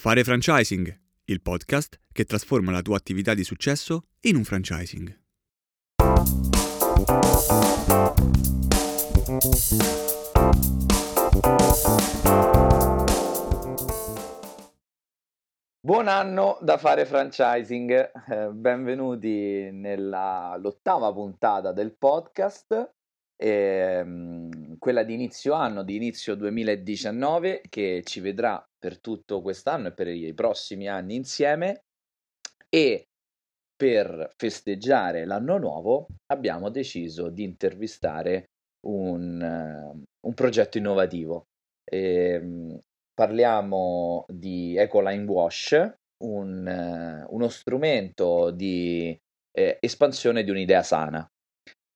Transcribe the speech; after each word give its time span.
Fare 0.00 0.22
franchising, 0.22 0.96
il 1.24 1.42
podcast 1.42 1.98
che 2.12 2.24
trasforma 2.24 2.70
la 2.70 2.82
tua 2.82 2.96
attività 2.96 3.34
di 3.34 3.42
successo 3.42 4.04
in 4.20 4.36
un 4.36 4.44
franchising. 4.44 5.18
Buon 15.80 16.06
anno 16.06 16.58
da 16.60 16.78
fare 16.78 17.04
franchising, 17.04 18.10
eh, 18.30 18.50
benvenuti 18.52 19.68
nell'ottava 19.72 21.12
puntata 21.12 21.72
del 21.72 21.92
podcast, 21.96 22.92
ehm, 23.34 24.57
quella 24.78 25.02
di 25.02 25.14
inizio 25.14 25.54
anno, 25.54 25.82
di 25.82 25.96
inizio 25.96 26.34
2019, 26.34 27.62
che 27.68 28.02
ci 28.04 28.20
vedrà 28.20 28.62
per 28.78 29.00
tutto 29.00 29.42
quest'anno 29.42 29.88
e 29.88 29.92
per 29.92 30.08
i 30.08 30.32
prossimi 30.34 30.88
anni 30.88 31.14
insieme 31.14 31.82
e 32.68 33.04
per 33.76 34.32
festeggiare 34.36 35.24
l'anno 35.24 35.56
nuovo 35.58 36.06
abbiamo 36.26 36.68
deciso 36.68 37.28
di 37.28 37.44
intervistare 37.44 38.50
un, 38.86 40.04
un 40.26 40.34
progetto 40.34 40.78
innovativo. 40.78 41.44
E, 41.84 42.80
parliamo 43.14 44.26
di 44.28 44.76
Ecoline 44.76 45.24
Wash, 45.24 45.94
un, 46.24 47.26
uno 47.28 47.48
strumento 47.48 48.50
di 48.50 49.16
eh, 49.50 49.78
espansione 49.80 50.44
di 50.44 50.50
un'idea 50.50 50.82
sana. 50.82 51.28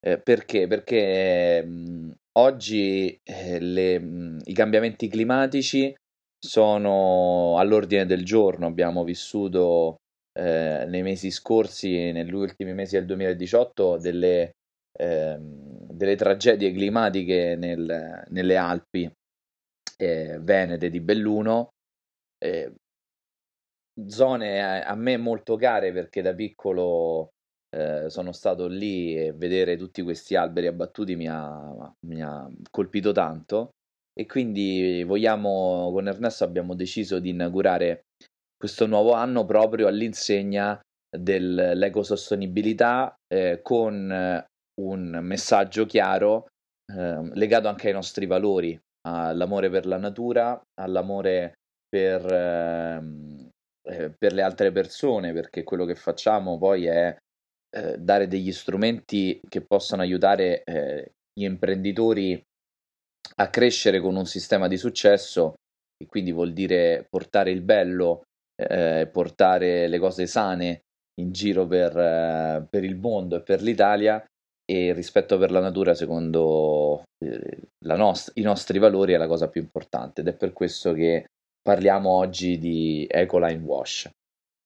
Eh, 0.05 0.19
perché? 0.21 0.67
Perché 0.67 1.63
mh, 1.63 2.13
oggi 2.39 3.19
eh, 3.23 3.61
le, 3.61 3.99
mh, 3.99 4.41
i 4.45 4.53
cambiamenti 4.53 5.09
climatici 5.09 5.95
sono 6.39 7.59
all'ordine 7.59 8.07
del 8.07 8.25
giorno, 8.25 8.67
abbiamo 8.67 9.05
vissuto 9.05 9.97
eh, 10.33 10.85
nei 10.89 11.03
mesi 11.03 11.31
scorsi, 11.31 12.11
negli 12.13 12.35
ultimi 12.35 12.73
mesi 12.73 12.97
del 12.97 13.07
2018, 13.07 13.99
delle, 13.99 14.53
eh, 14.99 15.37
delle 15.39 16.17
tragedie 16.17 16.73
climatiche 16.73 17.55
nel, 17.57 18.25
nelle 18.29 18.57
Alpi 18.57 19.11
eh, 19.97 20.39
venete 20.41 20.91
di 20.91 21.01
Belluno, 21.01 21.69
eh, 22.39 22.73
zone 24.07 24.63
a, 24.63 24.87
a, 24.87 24.95
me 24.95 25.17
molto 25.17 25.57
care 25.57 25.93
perché 25.93 26.23
da 26.23 26.35
piccolo 26.35 27.31
eh, 27.75 28.11
sono 28.11 28.33
stato 28.33 28.67
lì 28.67 29.17
e 29.17 29.33
vedere 29.33 29.77
tutti 29.77 30.03
questi 30.03 30.37
alberi 30.37 30.67
abbattuti 30.67 31.17
mi 31.17 31.27
ha, 31.29 31.93
mi 32.07 32.23
ha 32.23 32.47
colpito 32.71 33.13
tanto. 33.13 33.71
E 34.15 34.27
quindi 34.27 35.03
vogliamo, 35.05 35.91
con 35.91 36.07
Ernesto 36.07 36.45
abbiamo 36.45 36.75
deciso 36.75 37.19
di 37.19 37.31
inaugurare 37.31 38.03
questo 38.57 38.87
nuovo 38.87 39.13
anno 39.13 39.47
proprio 39.47 39.87
all'insegna 39.87 40.79
dell'ecosostenibilità 41.17 43.15
eh, 43.27 43.61
con 43.63 44.45
un 44.81 45.19
messaggio 45.23 45.87
chiaro 45.87 46.47
eh, 46.95 47.31
legato 47.35 47.69
anche 47.69 47.89
ai 47.89 47.95
nostri 47.95 48.27
valori, 48.27 48.79
all'amore 49.09 49.71
per 49.71 49.87
la 49.87 49.97
natura, 49.97 50.61
all'amore 50.81 51.55
per, 51.89 52.33
ehm, 52.33 53.49
eh, 53.89 54.11
per 54.11 54.33
le 54.33 54.43
altre 54.43 54.73
persone, 54.73 55.33
perché 55.33 55.65
quello 55.65 55.85
che 55.85 55.95
facciamo 55.95 56.59
poi 56.59 56.87
è 56.87 57.17
eh, 57.75 57.97
dare 57.99 58.29
degli 58.29 58.53
strumenti 58.53 59.41
che 59.49 59.63
possano 59.63 60.03
aiutare 60.03 60.63
eh, 60.63 61.13
gli 61.33 61.45
imprenditori 61.45 62.41
a 63.37 63.49
crescere 63.49 64.01
con 64.01 64.17
un 64.17 64.27
sistema 64.27 64.69
di 64.69 64.77
successo, 64.77 65.55
e 65.97 66.07
quindi 66.07 66.33
vuol 66.33 66.53
dire 66.53 67.07
portare 67.09 67.51
il 67.51 67.63
bello, 67.63 68.23
eh, 68.57 69.09
portare 69.11 69.89
le 69.89 69.99
cose 69.99 70.27
sane 70.27 70.83
in 71.21 71.33
giro 71.33 71.67
per, 71.67 71.97
eh, 71.97 72.67
per 72.69 72.85
il 72.85 72.97
mondo 72.97 73.37
e 73.37 73.43
per 73.43 73.63
l'Italia 73.63 74.23
e 74.65 74.93
rispetto 74.93 75.39
per 75.39 75.51
la 75.51 75.61
natura 75.61 75.95
secondo 75.95 77.03
eh, 77.25 77.69
nost- 77.79 78.33
i 78.35 78.43
nostri 78.43 78.79
valori 78.79 79.13
è 79.13 79.17
la 79.17 79.27
cosa 79.27 79.49
più 79.49 79.61
importante 79.61 80.21
ed 80.21 80.29
è 80.29 80.35
per 80.35 80.53
questo 80.53 80.93
che 80.93 81.27
parliamo 81.61 82.11
oggi 82.11 82.59
di 82.59 83.07
Ecoline 83.09 83.63
Wash. 83.63 84.09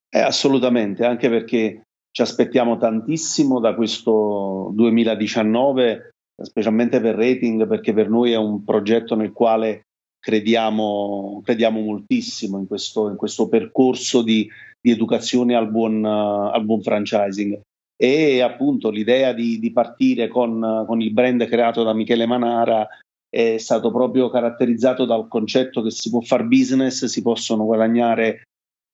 Eh, 0.08 0.20
assolutamente, 0.20 1.04
anche 1.04 1.28
perché 1.28 1.82
ci 2.16 2.22
aspettiamo 2.22 2.78
tantissimo 2.78 3.60
da 3.60 3.74
questo 3.74 4.70
2019 4.72 6.12
specialmente 6.42 6.98
per 6.98 7.14
rating, 7.14 7.66
perché 7.66 7.92
per 7.92 8.08
noi 8.08 8.32
è 8.32 8.36
un 8.36 8.64
progetto 8.64 9.14
nel 9.16 9.32
quale 9.32 9.82
crediamo, 10.18 11.42
crediamo 11.44 11.78
moltissimo 11.78 12.56
in 12.56 12.66
questo, 12.66 13.10
in 13.10 13.16
questo 13.16 13.50
percorso 13.50 14.22
di, 14.22 14.48
di, 14.80 14.90
educazione 14.90 15.56
al 15.56 15.70
buon, 15.70 16.02
uh, 16.02 16.54
al 16.54 16.64
buon, 16.64 16.80
franchising. 16.80 17.60
E 17.94 18.40
appunto 18.40 18.88
l'idea 18.88 19.34
di, 19.34 19.58
di 19.58 19.70
partire 19.70 20.28
con, 20.28 20.84
con, 20.86 21.02
il 21.02 21.12
brand 21.12 21.46
creato 21.46 21.82
da 21.82 21.92
Michele 21.92 22.24
Manara 22.24 22.88
è 23.28 23.58
stato 23.58 23.90
proprio 23.90 24.30
caratterizzato 24.30 25.04
dal 25.04 25.28
concetto 25.28 25.82
che 25.82 25.90
si 25.90 26.08
può 26.08 26.22
fare 26.22 26.44
business, 26.44 27.04
si 27.04 27.20
possono 27.20 27.66
guadagnare 27.66 28.44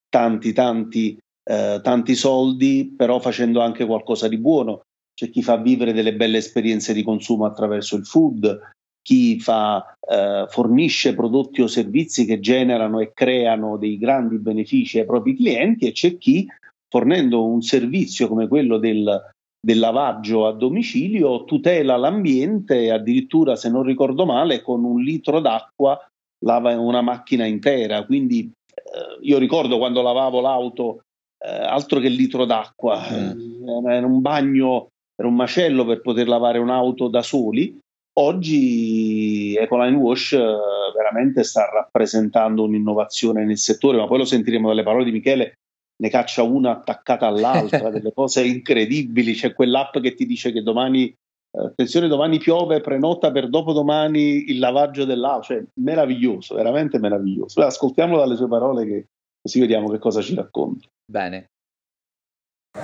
tanti, 0.09 0.53
tanti, 0.53 1.17
eh, 1.45 1.81
tanti 1.83 2.15
soldi, 2.15 2.95
però 2.97 3.19
facendo 3.19 3.61
anche 3.61 3.87
qualcosa 3.87 4.29
di 4.29 4.39
buono. 4.39 4.83
C'è 5.15 5.31
chi 5.31 5.43
fa 5.43 5.57
vivere 5.57 5.93
delle 5.93 6.15
belle 6.15 6.39
esperienze 6.39 6.93
di 6.93 7.03
consumo 7.03 7.45
attraverso 7.45 7.97
il 7.97 8.07
food, 8.07 8.61
chi 9.03 9.39
fa, 9.41 9.95
eh, 10.01 10.47
fornisce 10.49 11.15
prodotti 11.15 11.61
o 11.61 11.67
servizi 11.67 12.25
che 12.25 12.41
generano 12.41 13.01
e 13.01 13.13
creano 13.13 13.77
dei 13.77 13.99
grandi 13.99 14.39
benefici 14.39 14.99
ai 14.99 15.07
propri 15.07 15.37
clienti 15.37 15.87
e 15.87 15.93
c'è 15.93 16.17
chi 16.17 16.47
fornendo 16.89 17.45
un 17.45 17.63
servizio 17.63 18.29
come 18.29 18.47
quello 18.47 18.79
del, 18.79 19.33
del 19.61 19.79
lavaggio 19.79 20.47
a 20.47 20.53
domicilio 20.53 21.45
tutela 21.45 21.97
l'ambiente 21.97 22.91
addirittura 22.91 23.57
se 23.57 23.71
non 23.71 23.83
ricordo 23.83 24.25
male 24.25 24.63
con 24.63 24.85
un 24.85 25.03
litro 25.03 25.41
d'acqua 25.41 25.99
lava 26.45 26.79
una 26.79 27.01
macchina 27.01 27.45
intera. 27.45 28.05
Quindi 28.05 28.51
eh, 28.75 29.19
io 29.23 29.39
ricordo 29.39 29.79
quando 29.79 30.03
lavavo 30.03 30.41
l'auto 30.41 31.03
altro 31.49 31.99
che 32.01 32.09
litro 32.09 32.45
d'acqua 32.45 33.01
mm. 33.11 33.89
era 33.89 34.07
un 34.07 34.21
bagno 34.21 34.89
era 35.23 35.29
un 35.29 35.35
macello 35.37 35.85
per 35.85 36.01
poter 36.01 36.27
lavare 36.27 36.59
un'auto 36.59 37.09
da 37.09 37.23
soli. 37.23 37.79
Oggi 38.15 39.57
Ecoline 39.57 39.97
Wash 39.97 40.33
eh, 40.33 40.57
veramente 40.95 41.45
sta 41.45 41.69
rappresentando 41.71 42.65
un'innovazione 42.65 43.45
nel 43.45 43.57
settore, 43.57 43.99
ma 43.99 44.07
poi 44.07 44.19
lo 44.19 44.25
sentiremo 44.25 44.69
dalle 44.69 44.83
parole 44.83 45.05
di 45.05 45.13
Michele, 45.13 45.55
ne 45.97 46.11
caccia 46.11 46.43
una 46.43 46.73
attaccata 46.73 47.27
all'altra, 47.27 47.89
delle 47.91 48.13
cose 48.13 48.45
incredibili. 48.45 49.33
C'è 49.35 49.55
quell'app 49.55 49.99
che 49.99 50.15
ti 50.15 50.27
dice 50.27 50.53
che 50.53 50.63
domani, 50.63 51.07
eh, 51.07 51.67
attenzione, 51.67 52.09
domani 52.09 52.39
piove, 52.39 52.81
prenota 52.81 53.31
per 53.31 53.49
dopodomani 53.49 54.51
il 54.51 54.59
lavaggio 54.59 55.05
dell'auto, 55.05 55.45
cioè 55.45 55.65
meraviglioso, 55.81 56.55
veramente 56.55 56.99
meraviglioso. 56.99 57.63
Ascoltiamolo 57.63 58.19
dalle 58.19 58.37
sue 58.37 58.49
parole 58.49 58.85
che 58.85 59.07
così 59.41 59.61
vediamo 59.61 59.89
che 59.89 59.99
cosa 59.99 60.21
ci 60.21 60.35
racconta. 60.35 60.87
Bene, 61.05 61.53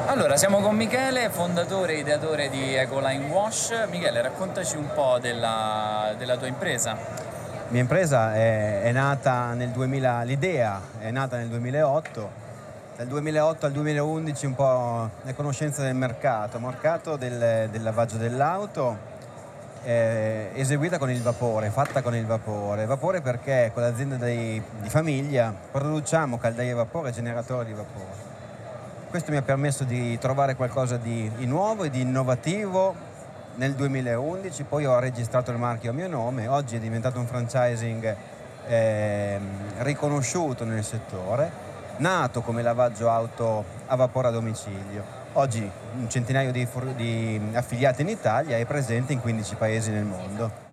allora, 0.09 0.37
siamo 0.37 0.61
con 0.61 0.77
Michele, 0.77 1.31
fondatore 1.31 1.95
e 1.95 1.99
ideatore 2.01 2.51
di 2.51 2.75
Ecoline 2.75 3.27
Wash. 3.31 3.87
Michele, 3.89 4.21
raccontaci 4.21 4.77
un 4.77 4.91
po' 4.93 5.19
della, 5.19 6.15
della 6.19 6.37
tua 6.37 6.47
impresa. 6.47 6.93
La 6.93 7.71
mia 7.71 7.81
impresa 7.81 8.35
è, 8.35 8.83
è, 8.83 8.93
nata 8.93 9.55
nel 9.55 9.71
2000, 9.71 10.23
l'idea 10.25 10.81
è 10.99 11.11
nata 11.11 11.39
nel 11.39 11.49
2008, 11.49 12.31
dal 12.97 13.07
2008 13.07 13.65
al 13.65 13.73
2011 13.73 14.47
un 14.47 14.55
po' 14.55 15.11
la 15.23 15.35
conoscenza 15.35 15.83
del 15.83 15.95
mercato, 15.95 16.59
mercato 16.59 17.17
del, 17.17 17.69
del 17.71 17.83
lavaggio 17.83 18.19
dell'auto, 18.19 18.99
eh, 19.85 20.51
eseguita 20.55 20.99
con 20.99 21.11
il 21.11 21.23
vapore, 21.23 21.71
fatta 21.71 22.03
con 22.03 22.15
il 22.15 22.27
vapore. 22.27 22.87
Vapore 22.87 23.21
perché 23.21 23.71
con 23.73 23.83
l'azienda 23.83 24.17
di, 24.17 24.63
di 24.81 24.89
famiglia 24.89 25.55
produciamo 25.71 26.39
caldaie 26.39 26.73
a 26.73 26.77
vapore 26.77 27.11
e 27.11 27.13
generatori 27.13 27.67
di 27.67 27.75
vapore 27.75 28.29
questo 29.09 29.31
mi 29.31 29.39
ha 29.39 29.43
permesso 29.43 29.85
di 29.85 30.19
trovare 30.19 30.55
qualcosa 30.55 30.99
di, 30.99 31.31
nuovo 31.47 31.85
e 31.85 31.91
di 31.91 32.03
innovativo 32.03 32.95
nel 33.55 33.75
2011, 33.75 34.65
poi 34.65 34.85
ho 34.85 34.99
registrato 34.99 35.51
il 35.51 35.57
marchio 35.57 35.91
a 35.91 35.95
mio 35.95 36.09
nome, 36.09 36.47
oggi 36.47 36.77
è 36.77 36.79
diventato 36.79 37.19
un 37.19 37.27
franchising 37.27 38.17
eh, 38.67 39.41
riconosciuto 39.79 40.65
nel 40.65 40.85
settore, 40.85 41.51
nato 41.97 42.43
come 42.43 42.63
lavaggio 42.63 43.09
auto 43.09 43.65
a 43.87 43.97
vapore 43.97 44.29
a 44.29 44.31
domicilio. 44.31 45.18
Oggi 45.35 45.61
un 45.61 46.09
centinaio 46.09 46.51
di, 46.51 46.67
di 46.97 47.41
affiliati 47.55 48.03
in 48.03 48.09
Italia 48.09 48.57
e 48.57 48.65
presente 48.65 49.13
in 49.13 49.21
15 49.21 49.57
paesi 49.57 49.91
nel 49.91 50.05
mondo. 50.05 50.67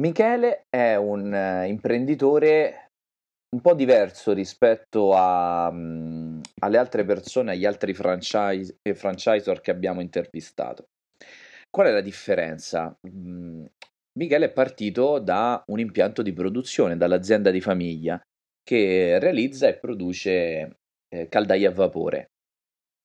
Michele 0.00 0.66
è 0.68 0.96
un 0.96 1.32
uh, 1.32 1.66
imprenditore 1.66 2.90
un 3.54 3.60
po' 3.62 3.74
diverso 3.74 4.32
rispetto 4.32 5.14
a, 5.14 5.68
um, 5.68 6.40
alle 6.60 6.78
altre 6.78 7.04
persone, 7.04 7.52
agli 7.52 7.64
altri 7.64 7.94
franchise, 7.94 8.76
eh, 8.82 8.94
franchisor 8.94 9.60
che 9.60 9.70
abbiamo 9.70 10.00
intervistato. 10.00 10.84
Qual 11.68 11.86
è 11.86 11.90
la 11.90 12.00
differenza? 12.02 12.94
Mm, 13.08 13.64
Michele 14.18 14.46
è 14.46 14.52
partito 14.52 15.18
da 15.18 15.62
un 15.68 15.80
impianto 15.80 16.22
di 16.22 16.32
produzione, 16.32 16.96
dall'azienda 16.96 17.50
di 17.50 17.60
famiglia 17.60 18.20
che 18.62 19.18
realizza 19.18 19.66
e 19.68 19.78
produce 19.78 20.76
eh, 21.08 21.28
caldaie 21.28 21.66
a 21.66 21.72
vapore. 21.72 22.28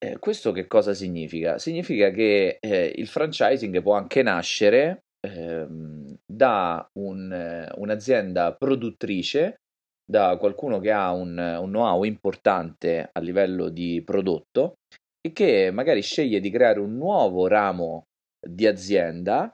Eh, 0.06 0.20
questo 0.20 0.52
che 0.52 0.68
cosa 0.68 0.94
significa? 0.94 1.58
Significa 1.58 2.12
che 2.12 2.58
eh, 2.60 2.94
il 2.96 3.08
franchising 3.08 3.82
può 3.82 3.96
anche 3.96 4.22
nascere 4.22 5.06
ehm, 5.20 6.16
da 6.24 6.88
un, 7.00 7.68
un'azienda 7.76 8.54
produttrice, 8.54 9.62
da 10.08 10.38
qualcuno 10.38 10.80
che 10.80 10.92
ha 10.92 11.12
un, 11.12 11.36
un 11.36 11.70
know-how 11.70 12.04
importante 12.04 13.10
a 13.12 13.20
livello 13.20 13.70
di 13.70 14.04
prodotto 14.06 14.76
e 15.20 15.32
che 15.32 15.72
magari 15.72 16.04
sceglie 16.04 16.40
di 16.40 16.52
creare 16.52 16.80
un 16.80 16.96
nuovo 16.96 17.48
ramo 17.48 18.04
di 18.48 18.68
azienda 18.68 19.52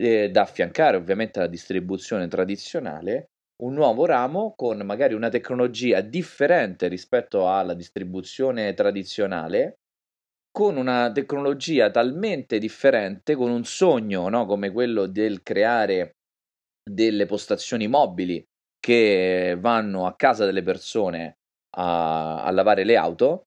eh, 0.00 0.30
da 0.30 0.40
affiancare 0.40 0.96
ovviamente 0.96 1.38
alla 1.38 1.48
distribuzione 1.48 2.28
tradizionale, 2.28 3.26
un 3.60 3.74
nuovo 3.74 4.06
ramo 4.06 4.54
con 4.56 4.78
magari 4.82 5.14
una 5.14 5.28
tecnologia 5.28 6.00
differente 6.00 6.88
rispetto 6.88 7.48
alla 7.48 7.74
distribuzione 7.74 8.74
tradizionale, 8.74 9.78
con 10.50 10.76
una 10.76 11.12
tecnologia 11.12 11.90
talmente 11.90 12.58
differente, 12.58 13.34
con 13.34 13.50
un 13.50 13.64
sogno 13.64 14.28
no? 14.28 14.46
come 14.46 14.70
quello 14.70 15.06
del 15.06 15.42
creare 15.42 16.16
delle 16.82 17.26
postazioni 17.26 17.86
mobili 17.86 18.42
che 18.78 19.56
vanno 19.60 20.06
a 20.06 20.16
casa 20.16 20.44
delle 20.44 20.62
persone 20.62 21.36
a, 21.76 22.42
a 22.42 22.50
lavare 22.50 22.84
le 22.84 22.96
auto 22.96 23.44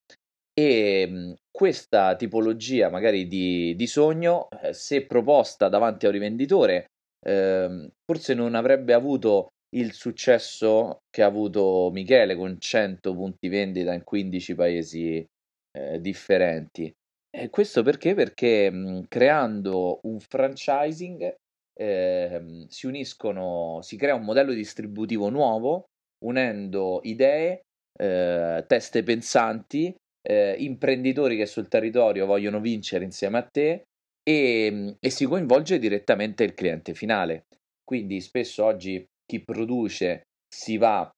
e 0.54 1.36
questa 1.52 2.16
tipologia 2.16 2.90
magari 2.90 3.28
di, 3.28 3.76
di 3.76 3.88
sogno, 3.88 4.48
eh, 4.62 4.74
se 4.74 5.06
proposta 5.06 5.68
davanti 5.68 6.06
a 6.06 6.10
un 6.10 6.14
rivenditore, 6.14 6.86
eh, 7.26 7.90
forse 8.06 8.34
non 8.36 8.54
avrebbe 8.54 8.94
avuto 8.94 9.50
il 9.74 9.94
successo 9.94 11.04
che 11.10 11.22
ha 11.24 11.28
avuto 11.28 11.90
Michele 11.92 12.36
con 12.36 12.60
100 12.60 13.14
punti 13.14 13.48
vendita 13.48 13.94
in 13.94 14.04
15 14.04 14.56
paesi 14.56 15.26
eh, 15.72 16.00
differenti. 16.00 16.92
E 17.30 17.50
questo 17.50 17.82
perché? 17.82 18.14
Perché 18.14 18.70
mh, 18.70 18.78
mhmm, 18.78 19.04
creando 19.08 20.00
un 20.04 20.20
franchising 20.20 21.36
eh, 21.76 22.66
si 22.68 22.86
uniscono, 22.86 23.80
si 23.82 23.98
crea 23.98 24.16
un 24.16 24.24
modello 24.24 24.54
distributivo 24.54 25.30
nuovo, 25.30 25.86
unendo 26.26 27.00
idee, 27.04 27.62
eh, 28.00 28.64
teste 28.68 29.04
pensanti 29.04 29.96
eh, 30.26 30.56
imprenditori 30.60 31.36
che 31.36 31.46
sul 31.46 31.68
territorio 31.68 32.26
vogliono 32.26 32.60
vincere 32.60 33.04
insieme 33.04 33.38
a 33.40 33.44
te 33.44 33.84
e, 34.24 34.96
e 35.00 35.10
si 35.10 35.26
coinvolge 35.26 35.80
direttamente 35.80 36.44
il 36.44 36.54
cliente 36.54 36.94
finale. 36.94 37.46
Quindi 37.84 38.22
spesso 38.22 38.64
oggi 38.64 39.04
chi 39.34 39.44
produce 39.44 40.28
si 40.48 40.78
va 40.78 41.10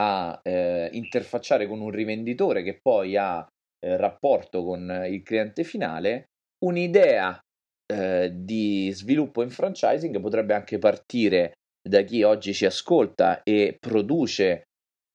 a 0.00 0.40
eh, 0.42 0.88
interfacciare 0.92 1.68
con 1.68 1.80
un 1.80 1.90
rivenditore 1.90 2.62
che 2.64 2.80
poi 2.82 3.16
ha 3.16 3.46
eh, 3.46 3.96
rapporto 3.96 4.64
con 4.64 5.06
il 5.08 5.22
cliente 5.22 5.62
finale, 5.62 6.26
un'idea 6.64 7.38
eh, 7.92 8.32
di 8.34 8.90
sviluppo 8.92 9.42
in 9.42 9.50
franchising 9.50 10.20
potrebbe 10.20 10.54
anche 10.54 10.78
partire 10.78 11.52
da 11.80 12.02
chi 12.02 12.24
oggi 12.24 12.52
ci 12.52 12.66
ascolta 12.66 13.42
e 13.42 13.76
produce 13.78 14.64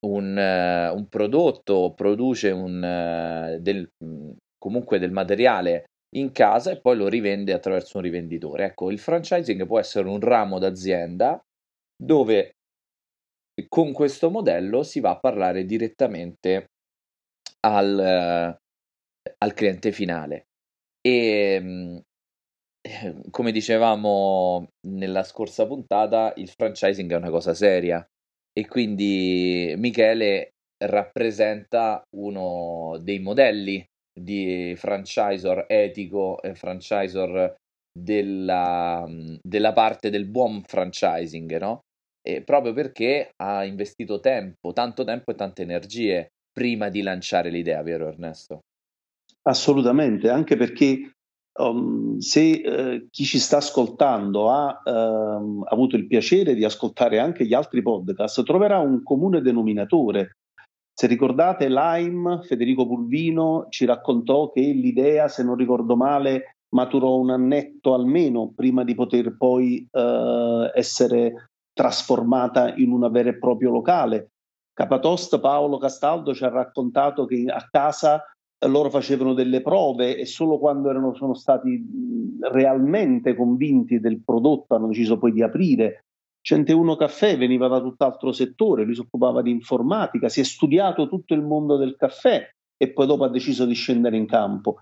un, 0.05 0.35
uh, 0.37 0.95
un 0.95 1.07
prodotto, 1.07 1.93
produce 1.95 2.51
un, 2.51 2.75
uh, 2.77 3.59
del, 3.59 3.87
mm, 4.03 4.31
comunque 4.57 4.99
del 4.99 5.11
materiale 5.11 5.85
in 6.15 6.31
casa 6.31 6.71
e 6.71 6.79
poi 6.79 6.95
lo 6.95 7.07
rivende 7.07 7.53
attraverso 7.53 7.97
un 7.97 8.03
rivenditore. 8.03 8.65
Ecco, 8.65 8.91
il 8.91 8.99
franchising 8.99 9.65
può 9.65 9.79
essere 9.79 10.07
un 10.07 10.19
ramo 10.19 10.59
d'azienda 10.59 11.39
dove 11.95 12.55
con 13.69 13.93
questo 13.93 14.29
modello 14.29 14.83
si 14.83 14.99
va 14.99 15.11
a 15.11 15.19
parlare 15.19 15.65
direttamente 15.65 16.71
al, 17.61 18.57
uh, 18.57 19.33
al 19.37 19.53
cliente 19.53 19.91
finale. 19.91 20.47
E 21.01 21.59
mm, 21.61 21.97
come 23.31 23.51
dicevamo 23.51 24.67
nella 24.87 25.23
scorsa 25.23 25.65
puntata, 25.65 26.33
il 26.37 26.49
franchising 26.49 27.11
è 27.11 27.15
una 27.15 27.29
cosa 27.29 27.53
seria 27.53 28.05
e 28.51 28.67
quindi 28.67 29.73
Michele 29.77 30.51
rappresenta 30.83 32.01
uno 32.17 32.97
dei 33.01 33.19
modelli 33.19 33.83
di 34.17 34.73
franchisor 34.77 35.65
etico 35.67 36.41
e 36.41 36.53
franchisor 36.55 37.55
della, 37.97 39.07
della 39.41 39.73
parte 39.73 40.09
del 40.09 40.25
buon 40.25 40.63
franchising, 40.63 41.57
no? 41.57 41.79
E 42.21 42.41
proprio 42.41 42.73
perché 42.73 43.31
ha 43.37 43.63
investito 43.63 44.19
tempo, 44.19 44.73
tanto 44.73 45.03
tempo 45.03 45.31
e 45.31 45.35
tante 45.35 45.61
energie 45.61 46.27
prima 46.51 46.89
di 46.89 47.01
lanciare 47.01 47.49
l'idea, 47.49 47.81
vero 47.83 48.07
Ernesto? 48.07 48.59
Assolutamente, 49.43 50.29
anche 50.29 50.57
perché 50.57 51.11
Um, 51.57 52.17
se 52.17 52.61
uh, 52.65 53.07
chi 53.09 53.23
ci 53.23 53.39
sta 53.39 53.55
ascoltando 53.57 54.49
ha 54.49 54.81
uh, 54.83 55.63
avuto 55.69 55.95
il 55.95 56.05
piacere 56.05 56.53
di 56.53 56.65
ascoltare 56.65 57.17
anche 57.17 57.45
gli 57.45 57.53
altri 57.53 57.81
podcast, 57.81 58.43
troverà 58.43 58.79
un 58.79 59.01
comune 59.03 59.39
denominatore. 59.39 60.31
Se 60.93 61.07
ricordate, 61.07 61.69
Lime, 61.69 62.41
Federico 62.41 62.85
Pulvino 62.85 63.67
ci 63.69 63.85
raccontò 63.85 64.51
che 64.51 64.59
l'idea, 64.59 65.29
se 65.29 65.43
non 65.43 65.55
ricordo 65.55 65.95
male, 65.95 66.54
maturò 66.75 67.15
un 67.15 67.29
annetto 67.29 67.93
almeno 67.93 68.51
prima 68.53 68.83
di 68.83 68.93
poter 68.95 69.37
poi 69.37 69.87
uh, 69.89 70.69
essere 70.73 71.51
trasformata 71.71 72.75
in 72.75 72.91
una 72.91 73.07
vera 73.07 73.29
e 73.29 73.37
propria 73.37 73.69
locale. 73.69 74.31
Capatost 74.73 75.39
Paolo 75.39 75.77
Castaldo 75.77 76.33
ci 76.33 76.43
ha 76.43 76.49
raccontato 76.49 77.25
che 77.25 77.45
a 77.47 77.65
casa 77.71 78.21
loro 78.67 78.89
facevano 78.89 79.33
delle 79.33 79.61
prove 79.61 80.17
e 80.17 80.25
solo 80.25 80.59
quando 80.59 80.89
erano, 80.89 81.13
sono 81.13 81.33
stati 81.33 81.81
realmente 82.51 83.35
convinti 83.35 83.99
del 83.99 84.21
prodotto 84.21 84.75
hanno 84.75 84.87
deciso 84.87 85.17
poi 85.17 85.31
di 85.31 85.41
aprire. 85.41 86.03
101 86.41 86.95
Caffè 86.97 87.37
veniva 87.37 87.67
da 87.69 87.79
tutt'altro 87.79 88.33
settore, 88.33 88.83
lui 88.83 88.95
si 88.95 89.01
occupava 89.01 89.41
di 89.41 89.49
informatica, 89.49 90.27
si 90.27 90.41
è 90.41 90.43
studiato 90.43 91.07
tutto 91.07 91.33
il 91.33 91.41
mondo 91.41 91.77
del 91.77 91.95
caffè 91.95 92.47
e 92.77 92.91
poi 92.91 93.07
dopo 93.07 93.23
ha 93.23 93.29
deciso 93.29 93.65
di 93.65 93.73
scendere 93.73 94.17
in 94.17 94.27
campo. 94.27 94.81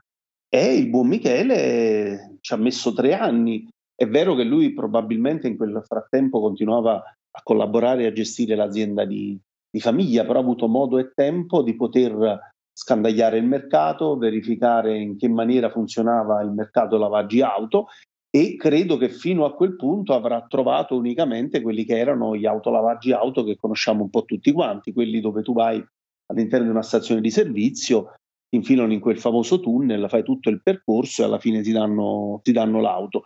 E 0.55 0.75
il 0.75 0.87
buon 0.87 1.07
Michele 1.07 2.37
ci 2.41 2.53
ha 2.53 2.57
messo 2.57 2.93
tre 2.93 3.15
anni. 3.15 3.67
È 3.95 4.05
vero 4.05 4.35
che 4.35 4.43
lui 4.43 4.71
probabilmente 4.71 5.47
in 5.47 5.57
quel 5.57 5.81
frattempo 5.83 6.39
continuava 6.39 6.97
a 6.97 7.41
collaborare 7.41 8.03
e 8.03 8.05
a 8.05 8.13
gestire 8.13 8.53
l'azienda 8.53 9.03
di, 9.03 9.35
di 9.67 9.79
famiglia, 9.79 10.23
però 10.25 10.37
ha 10.37 10.43
avuto 10.43 10.67
modo 10.67 10.99
e 10.99 11.11
tempo 11.15 11.63
di 11.63 11.75
poter 11.75 12.51
scandagliare 12.71 13.39
il 13.39 13.45
mercato, 13.45 14.15
verificare 14.15 14.95
in 14.95 15.17
che 15.17 15.27
maniera 15.27 15.71
funzionava 15.71 16.43
il 16.43 16.51
mercato 16.51 16.99
lavaggi 16.99 17.41
auto 17.41 17.87
e 18.29 18.55
credo 18.55 18.97
che 18.97 19.09
fino 19.09 19.45
a 19.45 19.55
quel 19.55 19.75
punto 19.75 20.13
avrà 20.13 20.45
trovato 20.47 20.95
unicamente 20.95 21.61
quelli 21.61 21.83
che 21.83 21.97
erano 21.97 22.35
gli 22.35 22.45
autolavaggi 22.45 23.11
auto 23.11 23.43
che 23.43 23.55
conosciamo 23.55 24.03
un 24.03 24.11
po' 24.11 24.23
tutti 24.23 24.51
quanti, 24.51 24.93
quelli 24.93 25.19
dove 25.19 25.41
tu 25.41 25.53
vai 25.53 25.83
all'interno 26.27 26.65
di 26.65 26.71
una 26.71 26.83
stazione 26.83 27.21
di 27.21 27.31
servizio, 27.31 28.13
infilano 28.55 28.93
in 28.93 28.99
quel 28.99 29.19
famoso 29.19 29.59
tunnel, 29.59 30.09
fai 30.09 30.23
tutto 30.23 30.49
il 30.49 30.61
percorso 30.61 31.21
e 31.21 31.25
alla 31.25 31.39
fine 31.39 31.61
ti 31.61 31.71
danno, 31.71 32.39
ti 32.43 32.51
danno 32.51 32.79
l'auto. 32.79 33.25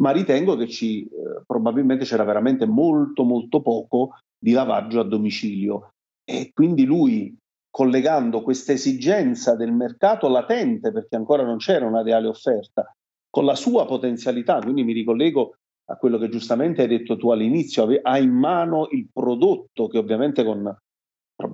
Ma 0.00 0.10
ritengo 0.10 0.56
che 0.56 0.68
ci, 0.68 1.02
eh, 1.04 1.42
probabilmente 1.46 2.04
c'era 2.04 2.24
veramente 2.24 2.66
molto 2.66 3.24
molto 3.24 3.60
poco 3.60 4.10
di 4.38 4.52
lavaggio 4.52 5.00
a 5.00 5.04
domicilio 5.04 5.92
e 6.24 6.50
quindi 6.52 6.84
lui 6.84 7.36
collegando 7.70 8.42
questa 8.42 8.72
esigenza 8.72 9.56
del 9.56 9.72
mercato 9.72 10.28
latente, 10.28 10.92
perché 10.92 11.16
ancora 11.16 11.44
non 11.44 11.58
c'era 11.58 11.86
una 11.86 12.02
reale 12.02 12.28
offerta, 12.28 12.92
con 13.30 13.44
la 13.44 13.54
sua 13.54 13.84
potenzialità, 13.84 14.60
quindi 14.60 14.84
mi 14.84 14.92
ricollego 14.92 15.56
a 15.90 15.96
quello 15.96 16.18
che 16.18 16.28
giustamente 16.28 16.82
hai 16.82 16.88
detto 16.88 17.16
tu 17.16 17.30
all'inizio, 17.30 17.88
ha 18.02 18.18
in 18.18 18.30
mano 18.30 18.88
il 18.90 19.08
prodotto 19.12 19.86
che 19.88 19.98
ovviamente 19.98 20.44
con 20.44 20.76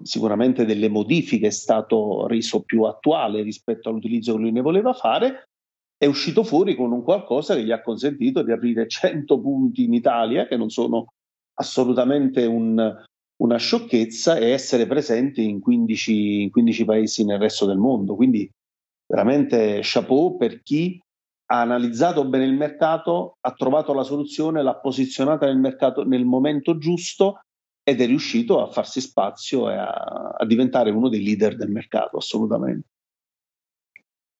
sicuramente 0.03 0.65
delle 0.65 0.89
modifiche 0.89 1.49
è 1.49 1.51
stato 1.51 2.27
reso 2.27 2.63
più 2.63 2.85
attuale 2.85 3.43
rispetto 3.43 3.89
all'utilizzo 3.89 4.35
che 4.35 4.41
lui 4.41 4.53
ne 4.53 4.63
voleva 4.63 4.93
fare, 4.93 5.45
è 5.97 6.07
uscito 6.07 6.43
fuori 6.43 6.75
con 6.75 6.93
un 6.93 7.03
qualcosa 7.03 7.55
che 7.55 7.65
gli 7.65 7.71
ha 7.71 7.83
consentito 7.83 8.43
di 8.43 8.53
aprire 8.53 8.89
100 8.89 9.41
punti 9.41 9.85
in 9.85 9.93
Italia, 9.93 10.47
che 10.47 10.57
non 10.57 10.71
sono 10.71 11.07
assolutamente 11.55 12.45
un, 12.45 13.05
una 13.37 13.57
sciocchezza 13.57 14.37
e 14.37 14.51
essere 14.51 14.87
presenti 14.87 15.49
in 15.49 15.61
15, 15.61 16.43
in 16.43 16.51
15 16.51 16.85
paesi 16.85 17.25
nel 17.25 17.39
resto 17.39 17.67
del 17.67 17.79
mondo. 17.79 18.17
Quindi 18.17 18.49
veramente 19.07 19.81
chapeau 19.83 20.37
per 20.37 20.63
chi 20.63 20.99
ha 21.47 21.61
analizzato 21.61 22.27
bene 22.27 22.45
il 22.45 22.55
mercato, 22.55 23.37
ha 23.41 23.53
trovato 23.53 23.93
la 23.93 24.03
soluzione, 24.03 24.63
l'ha 24.63 24.77
posizionata 24.77 25.47
nel 25.47 25.59
mercato 25.59 26.05
nel 26.05 26.25
momento 26.25 26.79
giusto 26.79 27.41
ed 27.87 28.01
è 28.01 28.07
riuscito 28.07 28.63
a 28.63 28.71
farsi 28.71 29.01
spazio 29.01 29.71
e 29.71 29.75
a, 29.75 30.35
a 30.37 30.47
diventare 30.47 30.91
uno 30.91 31.09
dei 31.09 31.23
leader 31.23 31.55
del 31.55 31.71
mercato, 31.71 32.17
assolutamente. 32.17 32.89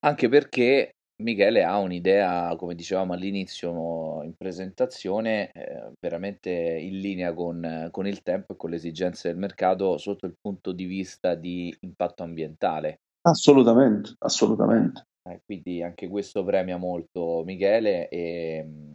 Anche 0.05 0.29
perché 0.29 0.95
Michele 1.23 1.63
ha 1.63 1.79
un'idea, 1.79 2.57
come 2.57 2.75
dicevamo 2.75 3.13
all'inizio 3.13 4.23
in 4.23 4.35
presentazione, 4.35 5.51
eh, 5.53 5.93
veramente 6.01 6.51
in 6.51 6.99
linea 6.99 7.33
con, 7.35 7.89
con 7.91 8.07
il 8.07 8.23
tempo 8.23 8.55
e 8.55 8.57
con 8.57 8.71
le 8.71 8.77
esigenze 8.77 9.29
del 9.29 9.39
mercato 9.39 9.97
sotto 9.99 10.27
il 10.27 10.35
punto 10.41 10.73
di 10.73 10.87
vista 10.87 11.35
di 11.35 11.75
impatto 11.81 12.23
ambientale. 12.23 13.01
Assolutamente, 13.27 14.15
assolutamente. 14.19 15.07
Eh, 15.27 15.41
quindi 15.45 15.83
anche 15.83 16.09
questo 16.09 16.45
premia 16.45 16.77
molto 16.77 17.43
Michele 17.45 18.09
e, 18.09 18.95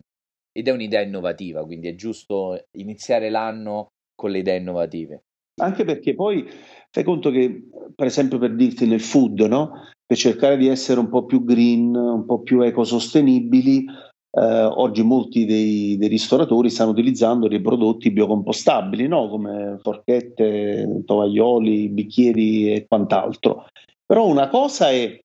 ed 0.52 0.68
è 0.68 0.72
un'idea 0.72 1.02
innovativa, 1.02 1.64
quindi 1.64 1.88
è 1.88 1.96
giusto 1.96 2.66
iniziare 2.78 3.30
l'anno 3.30 3.90
con 4.20 4.32
le 4.32 4.40
idee 4.40 4.58
innovative. 4.58 5.24
Anche 5.62 5.86
perché 5.86 6.14
poi 6.14 6.46
fai 6.92 7.04
conto 7.04 7.32
che, 7.32 7.70
per 7.96 8.08
esempio, 8.08 8.38
per 8.38 8.54
dirti 8.54 8.86
nel 8.86 9.00
food, 9.00 9.40
no? 9.42 9.72
per 10.06 10.18
cercare 10.18 10.58
di 10.58 10.68
essere 10.68 11.00
un 11.00 11.08
po' 11.08 11.24
più 11.24 11.46
green, 11.46 11.96
un 11.96 12.26
po' 12.26 12.42
più 12.42 12.62
ecosostenibili, 12.62 13.86
eh, 14.32 14.64
oggi 14.64 15.04
molti 15.04 15.46
dei, 15.46 15.96
dei, 15.98 16.10
ristoratori 16.10 16.70
stanno 16.70 16.92
utilizzando 16.92 17.48
dei 17.48 17.62
prodotti 17.62 18.12
biocompostabili, 18.12 19.08
no? 19.08 19.30
come 19.30 19.78
forchette, 19.82 21.04
tovaglioli, 21.06 21.88
bicchieri 21.90 22.74
e 22.74 22.86
quant'altro. 22.88 23.68
Però 24.06 24.26
una 24.26 24.50
cosa 24.50 24.90
è 24.90 25.18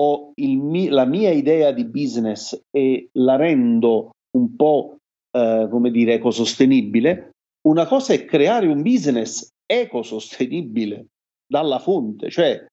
ho 0.00 0.30
il, 0.36 0.90
la 0.90 1.04
mia 1.04 1.32
idea 1.32 1.72
di 1.72 1.84
business 1.84 2.58
e 2.70 3.08
la 3.14 3.36
rendo 3.36 4.10
un 4.36 4.54
po' 4.54 4.98
eh, 5.36 5.66
come 5.68 5.90
dire 5.90 6.14
ecosostenibile, 6.14 7.32
una 7.66 7.86
cosa 7.86 8.12
è 8.12 8.24
creare 8.24 8.66
un 8.66 8.82
business 8.82 9.50
ecosostenibile 9.66 11.06
dalla 11.46 11.78
fonte, 11.78 12.30
cioè 12.30 12.66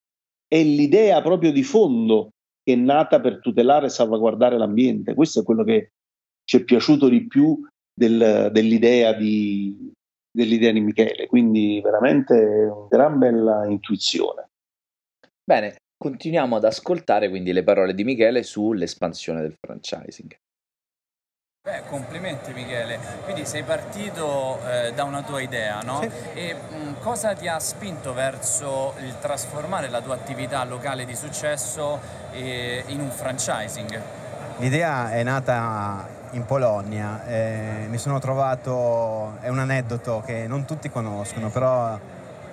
è 0.48 0.63
l'idea 0.63 1.22
proprio 1.22 1.51
di 1.51 1.63
fondo 1.63 2.30
che 2.63 2.74
è 2.74 2.75
nata 2.75 3.20
per 3.20 3.39
tutelare 3.39 3.88
e 3.88 3.89
salvaguardare 3.89 4.58
l'ambiente. 4.58 5.13
Questo 5.13 5.42
è 5.42 5.44
quello 5.44 5.63
che 5.63 5.92
ci 6.44 6.58
è 6.58 6.63
piaciuto 6.63 7.10
di 7.10 7.27
più 7.27 7.60
del, 7.94 8.50
dell'idea, 8.51 9.13
di, 9.13 9.92
dell'idea 10.32 10.72
di 10.72 10.82
Michele, 10.82 11.27
quindi 11.27 11.82
veramente 11.82 12.34
una 12.36 12.88
gran 12.89 13.18
bella 13.18 13.65
intuizione. 13.65 14.50
Bene, 15.44 15.75
continuiamo 15.96 16.56
ad 16.56 16.65
ascoltare 16.65 17.30
quindi 17.30 17.54
le 17.54 17.63
parole 17.63 17.94
di 17.94 18.04
Michele 18.04 18.44
sull'espansione 18.44 19.42
del 19.42 19.56
franchising. 19.60 20.36
Beh, 21.65 21.81
complimenti 21.89 22.53
Michele, 22.53 23.00
quindi 23.24 23.43
sei 23.43 23.63
partito 23.63 24.60
eh, 24.69 24.93
da 24.93 25.03
una 25.03 25.24
tua 25.24 25.41
idea, 25.41 25.81
no? 25.81 26.00
Sì. 26.00 26.12
E 26.36 26.53
mh, 26.53 26.75
mm, 26.75 26.93
cosa 27.00 27.34
ti 27.34 27.48
ha 27.48 27.57
spinto 27.57 28.13
verso 28.13 28.93
il 29.00 29.17
trasformare 29.19 29.89
la 29.89 30.00
tua 30.00 30.13
attività 30.13 30.63
locale 30.63 31.05
di 31.05 31.15
successo 31.15 32.00
eh, 32.34 32.84
in 32.86 33.00
un 33.00 33.10
franchising? 33.10 34.00
L'idea 34.57 35.10
è 35.10 35.24
nata 35.24 36.07
in 36.34 36.45
Polonia, 36.45 37.25
eh, 37.25 37.88
mi 37.89 37.98
sono 37.98 38.19
trovato, 38.19 39.39
è 39.41 39.48
un 39.48 39.57
aneddoto 39.57 40.22
che 40.24 40.45
non 40.45 40.65
tutti 40.65 40.91
conoscono, 40.91 41.50
però 41.50 41.98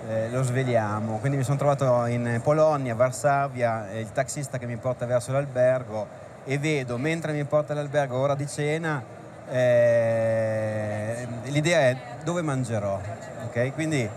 eh, 0.08 0.30
lo 0.30 0.42
sveliamo, 0.42 1.18
quindi 1.18 1.36
mi 1.36 1.44
sono 1.44 1.58
trovato 1.58 2.06
in 2.06 2.40
Polonia, 2.42 2.94
a 2.94 2.96
Varsavia, 2.96 3.90
il 3.92 4.10
taxista 4.10 4.56
che 4.56 4.64
mi 4.64 4.76
porta 4.76 5.04
verso 5.04 5.32
l'albergo 5.32 6.21
e 6.44 6.58
vedo 6.58 6.98
mentre 6.98 7.32
mi 7.32 7.44
porta 7.44 7.72
all'albergo 7.72 8.16
ora 8.16 8.34
di 8.34 8.46
cena 8.46 9.02
eh, 9.48 11.26
l'idea 11.44 11.80
è 11.80 11.96
dove 12.24 12.42
mangerò 12.42 13.00
ok 13.46 13.72
quindi 13.74 14.08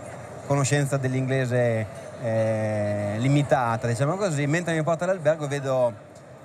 conoscenza 0.46 0.96
dell'inglese 0.96 1.86
eh, 2.22 3.14
limitata 3.18 3.86
diciamo 3.86 4.16
così 4.16 4.46
mentre 4.46 4.74
mi 4.74 4.82
porta 4.82 5.04
all'albergo 5.04 5.46
vedo, 5.46 5.92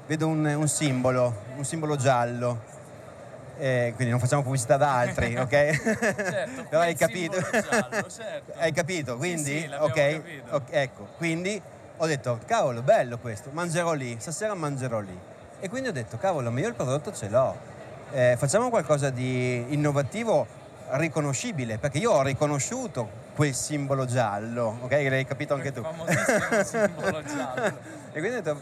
vedo 0.08 0.28
un, 0.28 0.46
un, 0.46 0.68
simbolo 0.68 1.34
un 1.56 1.64
simbolo 1.64 1.96
giallo 1.96 2.70
eh, 3.58 3.92
quindi 3.96 4.10
non 4.10 4.20
facciamo 4.20 4.42
pubblicità 4.42 4.76
da 4.76 4.98
altri, 4.98 5.36
ok? 5.38 5.50
certo, 5.50 6.64
Però 6.68 6.82
hai 6.82 6.96
capito? 6.96 7.40
Giallo, 7.40 8.10
certo. 8.10 8.54
hai 8.58 8.72
capito? 8.72 9.18
Quindi, 9.18 9.44
sì, 9.44 9.60
sì, 9.60 9.76
okay, 9.78 10.14
capito. 10.16 10.56
ok, 10.56 10.64
ecco, 10.72 11.08
quindi 11.18 11.62
ho 11.98 12.06
detto, 12.08 12.40
cavolo, 12.48 12.82
bello 12.82 13.20
questo, 13.20 13.52
mangerò 13.54 13.94
lì, 13.94 14.16
stasera 14.20 14.56
mangerò 14.56 15.00
lì. 15.00 15.16
E 15.64 15.70
quindi 15.70 15.90
ho 15.90 15.92
detto, 15.92 16.18
cavolo, 16.18 16.50
ma 16.50 16.60
io 16.60 16.70
il 16.70 16.74
prodotto 16.74 17.14
ce 17.14 17.30
l'ho. 17.30 17.56
Eh, 18.14 18.36
facciamo 18.36 18.72
qualcosa 18.72 19.12
di 19.12 19.64
innovativo, 19.70 20.48
riconoscibile, 20.94 21.78
perché 21.78 22.00
io 22.00 22.14
ho 22.14 22.24
riconosciuto 22.24 23.08
quel 23.36 23.54
simbolo 23.54 24.06
giallo, 24.06 24.80
ok? 24.82 24.92
L'hai 24.92 25.24
capito 25.24 25.54
anche 25.54 25.72
tu. 25.72 25.84
famosissimo 25.84 26.64
simbolo 26.66 27.22
giallo. 27.22 27.78
e 28.12 28.20
quindi 28.20 28.38
ho 28.38 28.42
detto, 28.42 28.60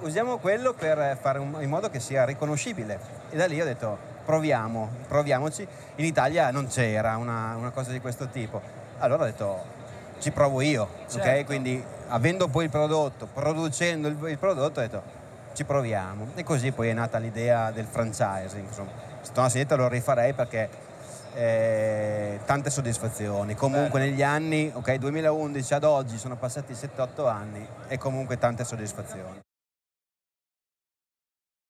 usiamo 0.00 0.38
quello 0.38 0.72
per 0.72 1.18
fare 1.20 1.38
un, 1.38 1.58
in 1.60 1.68
modo 1.68 1.90
che 1.90 2.00
sia 2.00 2.24
riconoscibile. 2.24 2.98
E 3.28 3.36
da 3.36 3.44
lì 3.44 3.60
ho 3.60 3.66
detto, 3.66 3.98
proviamo, 4.24 4.88
proviamoci. 5.06 5.68
In 5.96 6.06
Italia 6.06 6.50
non 6.50 6.66
c'era 6.68 7.18
una, 7.18 7.56
una 7.56 7.70
cosa 7.72 7.90
di 7.92 8.00
questo 8.00 8.28
tipo. 8.28 8.62
Allora 9.00 9.24
ho 9.24 9.26
detto, 9.26 9.64
ci 10.18 10.30
provo 10.30 10.62
io, 10.62 10.88
certo. 11.08 11.28
ok? 11.28 11.44
Quindi 11.44 11.84
avendo 12.08 12.48
poi 12.48 12.64
il 12.64 12.70
prodotto, 12.70 13.28
producendo 13.30 14.08
il, 14.08 14.16
il 14.28 14.38
prodotto, 14.38 14.80
ho 14.80 14.82
detto 14.82 15.17
ci 15.58 15.64
proviamo. 15.64 16.28
E 16.36 16.44
così 16.44 16.70
poi 16.70 16.88
è 16.88 16.92
nata 16.92 17.18
l'idea 17.18 17.72
del 17.72 17.86
franchising. 17.86 18.64
Insomma, 18.64 18.92
se 19.20 19.32
tornassi 19.32 19.58
indietro 19.58 19.82
lo 19.82 19.88
rifarei 19.88 20.32
perché 20.32 20.68
eh, 21.34 22.38
tante 22.44 22.70
soddisfazioni. 22.70 23.56
Comunque 23.56 23.98
Bello. 23.98 24.10
negli 24.12 24.22
anni, 24.22 24.70
ok, 24.72 24.94
2011 24.94 25.74
ad 25.74 25.82
oggi 25.82 26.16
sono 26.16 26.36
passati 26.36 26.74
7-8 26.74 27.28
anni 27.28 27.66
e 27.88 27.98
comunque 27.98 28.38
tante 28.38 28.62
soddisfazioni. 28.62 29.40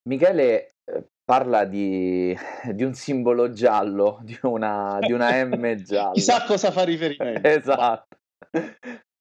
Michele 0.07 0.75
eh, 0.85 1.05
parla 1.25 1.65
di, 1.65 2.37
di, 2.71 2.85
un 2.85 2.93
simbolo 2.93 3.53
giallo, 3.53 4.19
di 4.21 4.39
una, 4.43 4.99
di 5.01 5.13
una 5.13 5.31
M 5.47 5.75
gialla. 5.83 6.13
Chissà 6.13 6.45
cosa 6.45 6.71
fa 6.71 6.85
riferimento. 6.85 7.49
esatto. 7.49 8.17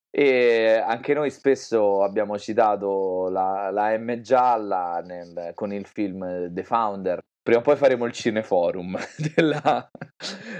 E 0.10 0.82
anche 0.84 1.14
noi 1.14 1.30
spesso 1.30 2.04
abbiamo 2.04 2.38
citato 2.40 3.30
la, 3.30 3.70
la 3.72 3.98
M 3.98 4.20
gialla 4.22 5.02
nel, 5.04 5.52
con 5.54 5.74
il 5.74 5.86
film 5.86 6.52
The 6.54 6.64
Founder. 6.64 7.20
Prima 7.42 7.60
o 7.60 7.64
poi 7.64 7.76
faremo 7.76 8.06
il 8.06 8.14
cineforum 8.14 8.98
della, 9.36 9.90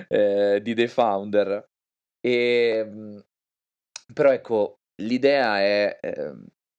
eh, 0.08 0.60
di 0.62 0.74
The 0.74 0.88
Founder. 0.88 1.70
E, 2.20 3.24
però 4.14 4.32
ecco, 4.32 4.80
l'idea 5.02 5.60
è 5.60 5.98
eh, 6.02 6.34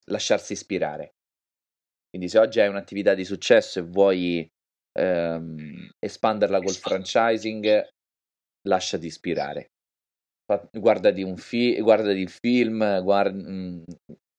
lasciarsi 0.07 0.53
ispirare. 0.53 1.15
Quindi 2.09 2.29
se 2.29 2.39
oggi 2.39 2.61
hai 2.61 2.69
un'attività 2.69 3.15
di 3.15 3.25
successo 3.25 3.81
e 3.81 3.83
vuoi 3.83 4.51
ehm, 4.93 5.91
espanderla 5.99 6.61
col 6.61 6.75
franchising, 6.75 7.87
lasciati 8.63 9.07
ispirare 9.07 9.73
guardati, 10.73 11.23
un 11.23 11.37
fi- 11.37 11.81
guardati 11.81 12.19
il 12.19 12.31
film, 12.31 13.03
guard- 13.03 13.35
mh, 13.35 13.83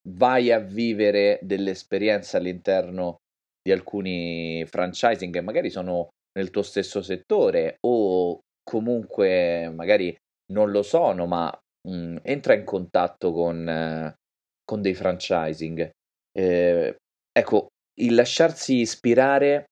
vai 0.09 0.51
a 0.51 0.59
vivere 0.59 1.39
delle 1.41 1.71
esperienze 1.71 2.37
all'interno 2.37 3.17
di 3.61 3.71
alcuni 3.71 4.65
franchising 4.65 5.33
che 5.33 5.41
magari 5.41 5.69
sono 5.69 6.07
nel 6.37 6.49
tuo 6.49 6.61
stesso 6.61 7.01
settore 7.01 7.77
o 7.85 8.39
comunque 8.63 9.69
magari 9.69 10.15
non 10.53 10.71
lo 10.71 10.81
sono, 10.81 11.25
ma 11.25 11.51
mh, 11.87 12.17
entra 12.23 12.53
in 12.53 12.63
contatto 12.63 13.31
con, 13.31 13.67
eh, 13.67 14.15
con 14.63 14.81
dei 14.81 14.93
franchising. 14.93 15.89
Eh, 16.31 16.95
ecco, 17.31 17.67
il 17.99 18.15
lasciarsi 18.15 18.75
ispirare 18.77 19.65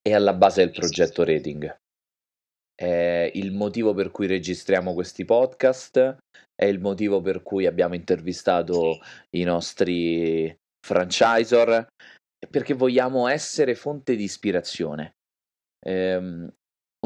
è 0.00 0.12
alla 0.12 0.34
base 0.34 0.64
del 0.64 0.72
progetto 0.72 1.24
rating 1.24 1.76
è 2.76 3.30
il 3.34 3.52
motivo 3.52 3.94
per 3.94 4.10
cui 4.10 4.26
registriamo 4.26 4.92
questi 4.92 5.24
podcast, 5.24 6.18
è 6.54 6.66
il 6.66 6.78
motivo 6.78 7.20
per 7.20 7.42
cui 7.42 7.66
abbiamo 7.66 7.94
intervistato 7.94 8.98
i 9.30 9.42
nostri 9.42 10.54
franchisor, 10.86 11.86
perché 12.48 12.74
vogliamo 12.74 13.28
essere 13.28 13.74
fonte 13.74 14.14
di 14.14 14.24
ispirazione. 14.24 15.14
Ehm, 15.84 16.52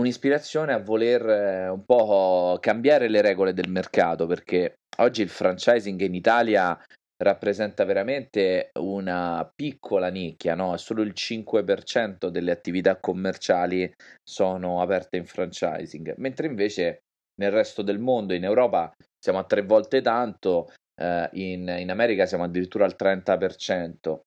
un'ispirazione 0.00 0.72
a 0.72 0.82
voler 0.82 1.28
eh, 1.28 1.68
un 1.68 1.84
po' 1.84 2.58
cambiare 2.60 3.08
le 3.08 3.20
regole 3.20 3.52
del 3.52 3.70
mercato, 3.70 4.26
perché 4.26 4.74
oggi 4.98 5.22
il 5.22 5.28
franchising 5.28 6.00
in 6.00 6.14
Italia 6.14 6.78
rappresenta 7.20 7.84
veramente 7.84 8.70
una 8.78 9.50
piccola 9.54 10.08
nicchia, 10.08 10.54
no? 10.54 10.76
Solo 10.78 11.02
il 11.02 11.12
5% 11.14 12.28
delle 12.28 12.50
attività 12.50 12.98
commerciali 12.98 13.92
sono 14.22 14.80
aperte 14.80 15.18
in 15.18 15.26
franchising, 15.26 16.14
mentre 16.16 16.46
invece 16.46 17.02
nel 17.40 17.50
resto 17.50 17.82
del 17.82 17.98
mondo, 17.98 18.34
in 18.34 18.44
Europa, 18.44 18.92
siamo 19.18 19.38
a 19.38 19.44
tre 19.44 19.62
volte 19.62 20.00
tanto, 20.00 20.72
eh, 21.00 21.28
in, 21.32 21.74
in 21.78 21.90
America 21.90 22.26
siamo 22.26 22.44
addirittura 22.44 22.84
al 22.84 22.96
30%, 22.98 24.20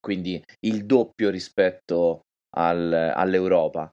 quindi 0.00 0.42
il 0.60 0.86
doppio 0.86 1.30
rispetto 1.30 2.22
al, 2.56 2.92
all'Europa. 2.92 3.90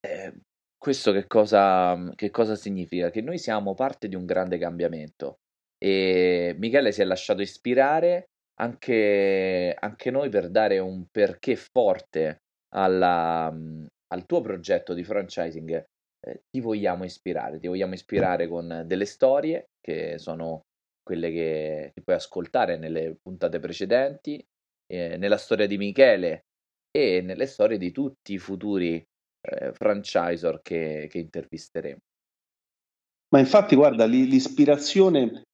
Eh, 0.00 0.34
questo 0.76 1.12
che 1.12 1.26
cosa, 1.26 2.10
che 2.14 2.30
cosa 2.30 2.56
significa? 2.56 3.10
Che 3.10 3.20
noi 3.20 3.38
siamo 3.38 3.74
parte 3.74 4.08
di 4.08 4.16
un 4.16 4.24
grande 4.24 4.56
cambiamento 4.56 5.36
e 5.82 6.54
Michele 6.58 6.92
si 6.92 7.00
è 7.00 7.04
lasciato 7.04 7.40
ispirare, 7.40 8.26
anche, 8.60 9.74
anche 9.78 10.10
noi 10.10 10.28
per 10.28 10.50
dare 10.50 10.78
un 10.78 11.06
perché 11.10 11.56
forte 11.56 12.42
alla, 12.74 13.46
al 13.46 14.26
tuo 14.26 14.40
progetto 14.42 14.92
di 14.92 15.02
franchising 15.02 15.84
eh, 16.26 16.42
ti 16.50 16.60
vogliamo 16.60 17.04
ispirare, 17.04 17.58
ti 17.58 17.66
vogliamo 17.66 17.94
ispirare 17.94 18.46
con 18.46 18.84
delle 18.86 19.06
storie 19.06 19.70
che 19.80 20.18
sono 20.18 20.60
quelle 21.02 21.30
che, 21.30 21.90
che 21.94 22.02
puoi 22.02 22.16
ascoltare 22.16 22.76
nelle 22.76 23.16
puntate 23.20 23.58
precedenti, 23.58 24.44
eh, 24.86 25.16
nella 25.16 25.38
storia 25.38 25.66
di 25.66 25.78
Michele 25.78 26.44
e 26.90 27.22
nelle 27.22 27.46
storie 27.46 27.78
di 27.78 27.90
tutti 27.90 28.34
i 28.34 28.38
futuri 28.38 29.02
eh, 29.40 29.72
franchisor 29.72 30.60
che, 30.60 31.06
che 31.08 31.18
intervisteremo. 31.18 31.98
Ma 33.32 33.38
infatti, 33.38 33.76
guarda, 33.76 34.04
l'ispirazione 34.04 35.44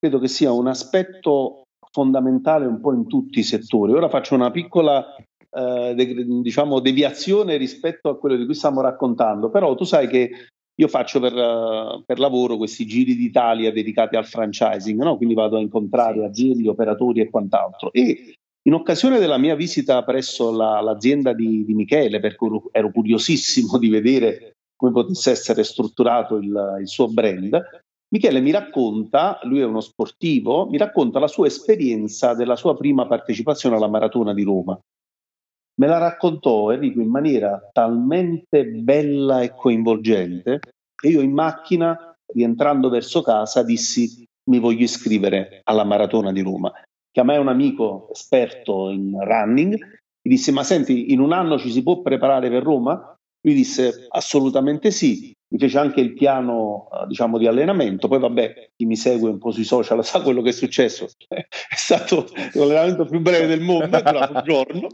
credo 0.00 0.18
che 0.18 0.28
sia 0.28 0.50
un 0.50 0.66
aspetto 0.66 1.64
fondamentale 1.92 2.66
un 2.66 2.80
po' 2.80 2.92
in 2.92 3.06
tutti 3.06 3.38
i 3.38 3.44
settori. 3.44 3.92
Ora 3.92 4.08
faccio 4.08 4.34
una 4.34 4.50
piccola 4.50 5.14
eh, 5.16 5.92
de- 5.94 6.24
diciamo 6.40 6.80
deviazione 6.80 7.56
rispetto 7.56 8.08
a 8.08 8.18
quello 8.18 8.36
di 8.36 8.46
cui 8.46 8.54
stiamo 8.54 8.80
raccontando, 8.80 9.50
però 9.50 9.74
tu 9.74 9.84
sai 9.84 10.08
che 10.08 10.30
io 10.80 10.88
faccio 10.88 11.20
per, 11.20 11.34
uh, 11.34 12.02
per 12.06 12.18
lavoro 12.18 12.56
questi 12.56 12.86
giri 12.86 13.14
d'Italia 13.14 13.70
dedicati 13.70 14.16
al 14.16 14.24
franchising, 14.24 15.02
no? 15.02 15.18
quindi 15.18 15.34
vado 15.34 15.58
a 15.58 15.60
incontrare 15.60 16.24
aziende, 16.24 16.70
operatori 16.70 17.20
e 17.20 17.28
quant'altro. 17.28 17.92
E 17.92 18.34
in 18.62 18.72
occasione 18.72 19.18
della 19.18 19.36
mia 19.36 19.54
visita 19.54 20.02
presso 20.04 20.50
la, 20.50 20.80
l'azienda 20.80 21.34
di, 21.34 21.66
di, 21.66 21.74
Michele, 21.74 22.20
perché 22.20 22.46
ero 22.72 22.90
curiosissimo 22.92 23.76
di 23.76 23.90
vedere 23.90 24.52
come 24.74 24.92
potesse 24.92 25.30
essere 25.30 25.64
strutturato 25.64 26.36
il, 26.36 26.78
il 26.80 26.88
suo 26.88 27.08
brand, 27.08 27.60
Michele 28.12 28.40
mi 28.40 28.50
racconta, 28.50 29.38
lui 29.44 29.60
è 29.60 29.64
uno 29.64 29.80
sportivo, 29.80 30.66
mi 30.66 30.78
racconta 30.78 31.20
la 31.20 31.28
sua 31.28 31.46
esperienza 31.46 32.34
della 32.34 32.56
sua 32.56 32.76
prima 32.76 33.06
partecipazione 33.06 33.76
alla 33.76 33.88
maratona 33.88 34.34
di 34.34 34.42
Roma. 34.42 34.78
Me 35.80 35.86
la 35.86 35.98
raccontò 35.98 36.72
Enrico 36.72 37.00
in 37.00 37.08
maniera 37.08 37.70
talmente 37.72 38.66
bella 38.66 39.42
e 39.42 39.54
coinvolgente 39.54 40.58
che 40.94 41.08
io 41.08 41.20
in 41.20 41.32
macchina, 41.32 42.14
rientrando 42.34 42.88
verso 42.88 43.22
casa, 43.22 43.62
dissi 43.62 44.26
mi 44.50 44.58
voglio 44.58 44.82
iscrivere 44.82 45.60
alla 45.64 45.84
maratona 45.84 46.32
di 46.32 46.42
Roma. 46.42 46.72
Chiamai 47.12 47.38
un 47.38 47.48
amico 47.48 48.08
esperto 48.10 48.90
in 48.90 49.16
running, 49.20 49.74
gli 50.20 50.28
disse 50.28 50.50
ma 50.50 50.64
senti, 50.64 51.12
in 51.12 51.20
un 51.20 51.32
anno 51.32 51.58
ci 51.58 51.70
si 51.70 51.82
può 51.82 52.02
preparare 52.02 52.50
per 52.50 52.62
Roma? 52.62 53.16
Lui 53.42 53.54
disse 53.54 54.06
assolutamente 54.10 54.90
sì, 54.90 55.34
mi 55.52 55.58
fece 55.58 55.78
anche 55.78 56.00
il 56.00 56.12
piano 56.12 56.88
eh, 56.92 57.06
diciamo 57.06 57.38
di 57.38 57.46
allenamento, 57.46 58.06
poi 58.08 58.18
vabbè 58.18 58.70
chi 58.76 58.84
mi 58.84 58.96
segue 58.96 59.30
un 59.30 59.38
po' 59.38 59.50
sui 59.50 59.64
social 59.64 60.02
sa 60.04 60.20
quello 60.20 60.42
che 60.42 60.50
è 60.50 60.52
successo, 60.52 61.08
è 61.28 61.46
stato 61.76 62.26
l'allenamento 62.54 63.06
più 63.06 63.20
breve 63.20 63.46
del 63.46 63.60
mondo, 63.60 63.96
è 63.96 64.02
durato 64.02 64.32
un 64.34 64.42
giorno. 64.44 64.88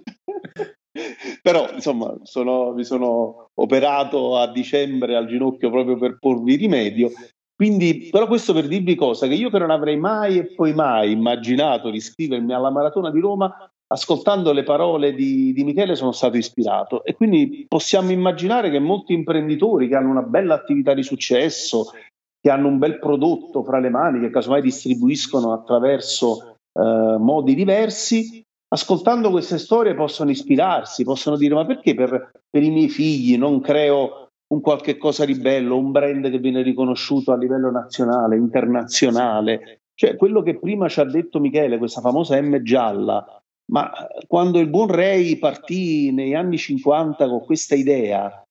Però 1.42 1.70
insomma 1.72 2.16
sono, 2.22 2.72
mi 2.72 2.84
sono 2.84 3.50
operato 3.54 4.38
a 4.38 4.50
dicembre 4.50 5.14
al 5.14 5.26
ginocchio 5.26 5.70
proprio 5.70 5.98
per 5.98 6.16
porvi 6.18 6.56
rimedio. 6.56 7.10
Quindi, 7.54 8.08
però 8.10 8.26
questo 8.26 8.52
per 8.52 8.66
dirvi 8.66 8.94
cosa, 8.94 9.26
che 9.26 9.34
io 9.34 9.48
che 9.48 9.58
non 9.58 9.70
avrei 9.70 9.96
mai 9.96 10.38
e 10.38 10.54
poi 10.54 10.74
mai 10.74 11.12
immaginato 11.12 11.88
di 11.90 11.96
iscrivermi 11.96 12.52
alla 12.52 12.70
Maratona 12.70 13.10
di 13.10 13.18
Roma, 13.18 13.70
ascoltando 13.88 14.52
le 14.52 14.62
parole 14.62 15.14
di, 15.14 15.52
di, 15.52 15.64
Michele 15.64 15.94
sono 15.94 16.12
stato 16.12 16.36
ispirato 16.36 17.04
e 17.04 17.14
quindi 17.14 17.66
possiamo 17.68 18.10
immaginare 18.10 18.70
che 18.70 18.78
molti 18.78 19.12
imprenditori 19.12 19.88
che 19.88 19.94
hanno 19.94 20.10
una 20.10 20.22
bella 20.22 20.54
attività 20.54 20.92
di 20.94 21.02
successo, 21.02 21.92
che 22.40 22.50
hanno 22.50 22.68
un 22.68 22.78
bel 22.78 22.98
prodotto 22.98 23.62
fra 23.62 23.78
le 23.78 23.90
mani, 23.90 24.20
che 24.20 24.30
casomai 24.30 24.62
distribuiscono 24.62 25.52
attraverso 25.52 26.56
eh, 26.72 27.16
modi 27.18 27.54
diversi, 27.54 28.44
ascoltando 28.68 29.30
queste 29.30 29.58
storie 29.58 29.94
possono 29.94 30.30
ispirarsi, 30.30 31.04
possono 31.04 31.36
dire 31.36 31.54
ma 31.54 31.64
perché 31.64 31.94
per, 31.94 32.30
per 32.50 32.62
i 32.62 32.70
miei 32.70 32.88
figli 32.88 33.38
non 33.38 33.60
creo 33.60 34.28
un 34.48 34.60
qualche 34.60 34.96
cosa 34.96 35.24
di 35.24 35.34
bello, 35.34 35.76
un 35.76 35.90
brand 35.90 36.30
che 36.30 36.38
viene 36.38 36.62
riconosciuto 36.62 37.32
a 37.32 37.36
livello 37.36 37.70
nazionale, 37.70 38.36
internazionale. 38.36 39.80
Cioè, 39.94 40.14
quello 40.16 40.42
che 40.42 40.58
prima 40.58 40.88
ci 40.88 41.00
ha 41.00 41.04
detto 41.04 41.40
Michele, 41.40 41.78
questa 41.78 42.00
famosa 42.00 42.40
M 42.40 42.62
gialla, 42.62 43.24
ma 43.72 43.90
quando 44.26 44.58
il 44.58 44.68
buon 44.68 44.88
Ray 44.88 45.36
partì 45.36 46.12
negli 46.12 46.34
anni 46.34 46.58
50 46.58 47.28
con 47.28 47.44
questa 47.44 47.74
idea, 47.74 48.42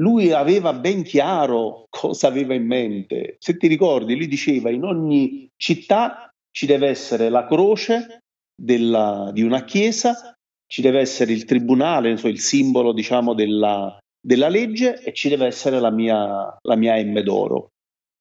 lui 0.00 0.32
aveva 0.32 0.72
ben 0.72 1.02
chiaro 1.02 1.86
cosa 1.88 2.28
aveva 2.28 2.54
in 2.54 2.66
mente. 2.66 3.36
Se 3.38 3.56
ti 3.56 3.66
ricordi, 3.66 4.16
lui 4.16 4.28
diceva 4.28 4.70
in 4.70 4.84
ogni 4.84 5.48
città 5.56 6.30
ci 6.50 6.66
deve 6.66 6.88
essere 6.88 7.28
la 7.28 7.46
croce 7.46 8.20
della, 8.54 9.30
di 9.32 9.42
una 9.42 9.64
chiesa, 9.64 10.34
ci 10.66 10.82
deve 10.82 11.00
essere 11.00 11.32
il 11.32 11.44
tribunale, 11.44 12.10
il 12.10 12.40
simbolo 12.40 12.92
diciamo, 12.92 13.34
della, 13.34 13.98
della, 14.20 14.48
legge 14.48 15.02
e 15.02 15.12
ci 15.12 15.28
deve 15.28 15.46
essere 15.46 15.80
la 15.80 15.90
mia, 15.90 16.56
la 16.60 16.76
mia 16.76 17.02
M 17.02 17.20
d'oro. 17.20 17.70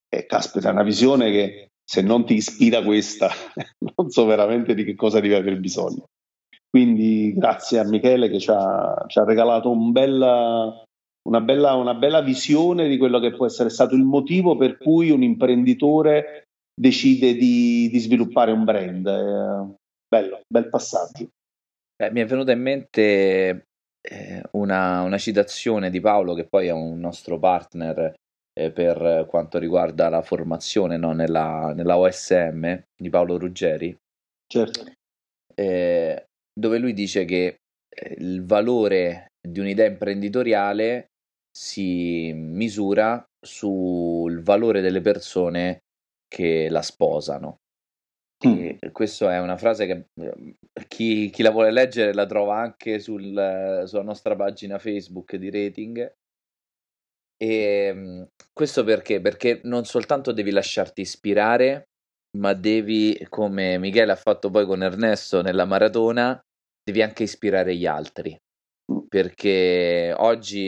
E 0.09 0.25
caspita, 0.25 0.69
è 0.69 0.71
una 0.71 0.83
visione 0.83 1.31
che 1.31 1.67
se 1.83 2.01
non 2.01 2.25
ti 2.25 2.35
ispira 2.35 2.83
questa, 2.83 3.29
non 3.95 4.09
so 4.09 4.25
veramente 4.25 4.73
di 4.73 4.83
che 4.83 4.95
cosa 4.95 5.19
devi 5.19 5.33
aver 5.33 5.59
bisogno. 5.59 6.05
Quindi 6.69 7.33
grazie 7.33 7.79
a 7.79 7.85
Michele 7.85 8.29
che 8.29 8.39
ci 8.39 8.51
ha, 8.51 9.05
ci 9.07 9.19
ha 9.19 9.23
regalato 9.23 9.69
un 9.69 9.91
bella, 9.91 10.83
una, 11.27 11.41
bella, 11.41 11.73
una 11.73 11.93
bella 11.93 12.21
visione 12.21 12.87
di 12.87 12.97
quello 12.97 13.19
che 13.19 13.33
può 13.33 13.45
essere 13.45 13.69
stato 13.69 13.95
il 13.95 14.03
motivo 14.03 14.57
per 14.57 14.77
cui 14.77 15.09
un 15.09 15.23
imprenditore 15.23 16.43
decide 16.79 17.33
di, 17.33 17.89
di 17.89 17.99
sviluppare 17.99 18.51
un 18.51 18.63
brand. 18.63 19.07
Eh, 19.07 19.75
bello, 20.07 20.41
bel 20.47 20.69
passaggio. 20.69 21.27
Eh, 21.95 22.11
mi 22.11 22.21
è 22.21 22.25
venuta 22.25 22.51
in 22.51 22.61
mente 22.61 23.65
eh, 24.01 24.43
una, 24.51 25.01
una, 25.01 25.17
citazione 25.17 25.89
di 25.89 25.99
Paolo, 25.99 26.35
che 26.35 26.45
poi 26.45 26.67
è 26.67 26.71
un 26.71 26.99
nostro 26.99 27.39
partner 27.39 28.13
eh, 28.53 28.71
per 28.71 29.25
quanto 29.27 29.57
riguarda 29.57 30.09
la 30.09 30.21
formazione 30.21 30.97
no? 30.97 31.13
nella, 31.13 31.73
nella, 31.73 31.97
OSM, 31.97 32.79
di 32.95 33.09
Paolo 33.09 33.37
Ruggeri. 33.37 33.97
Certo. 34.45 34.85
Eh, 36.57 36.59
dove 36.59 36.77
lui 36.79 36.93
dice 36.93 37.25
che 37.25 37.59
eh, 37.89 38.15
il 38.19 38.45
valore 38.45 39.33
di 39.39 39.59
un'idea 39.59 39.87
imprenditoriale 39.87 41.11
si 41.51 42.33
misura 42.33 43.23
sul 43.39 44.41
valore 44.41 44.81
delle 44.81 45.01
persone 45.01 45.83
che 46.27 46.69
la 46.69 46.81
sposano. 46.81 47.59
Mm. 48.45 48.91
questa 48.91 49.33
è 49.33 49.39
una 49.39 49.57
frase 49.57 49.87
che 49.87 50.09
ehm, 50.13 50.53
chi, 50.87 51.31
chi, 51.31 51.41
la 51.41 51.49
vuole 51.49 51.71
leggere 51.71 52.13
la 52.13 52.27
trova 52.27 52.59
anche 52.59 52.99
sul, 52.99 53.83
sulla 53.87 54.03
nostra 54.03 54.35
pagina 54.35 54.77
Facebook 54.77 55.35
di 55.37 55.49
rating. 55.49 56.13
E 57.35 57.47
ehm, 57.47 58.27
questo 58.53 58.83
perché? 58.83 59.21
Perché 59.21 59.61
non 59.63 59.85
soltanto 59.85 60.31
devi 60.33 60.51
lasciarti 60.51 61.01
ispirare, 61.01 61.89
ma 62.37 62.53
devi, 62.53 63.25
come 63.29 63.79
Michele 63.79 64.11
ha 64.11 64.15
fatto 64.15 64.51
poi 64.51 64.65
con 64.65 64.83
Ernesto 64.83 65.41
nella 65.41 65.65
maratona, 65.65 66.39
devi 66.87 67.01
anche 67.01 67.23
ispirare 67.23 67.75
gli 67.75 67.85
altri. 67.85 68.39
Mm. 68.91 69.07
Perché 69.09 70.13
oggi 70.15 70.61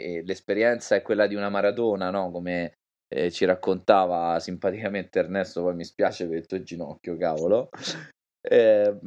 eh, 0.00 0.22
l'esperienza 0.24 0.94
è 0.94 1.02
quella 1.02 1.26
di 1.26 1.34
una 1.34 1.48
maratona, 1.48 2.10
no? 2.10 2.30
Come 2.30 2.74
eh, 3.08 3.30
ci 3.30 3.46
raccontava 3.46 4.38
simpaticamente 4.38 5.18
Ernesto, 5.18 5.62
poi 5.62 5.74
mi 5.74 5.84
spiace 5.84 6.28
per 6.28 6.36
il 6.36 6.46
tuo 6.46 6.62
ginocchio, 6.62 7.16
cavolo. 7.16 7.70
Eh, 8.42 8.98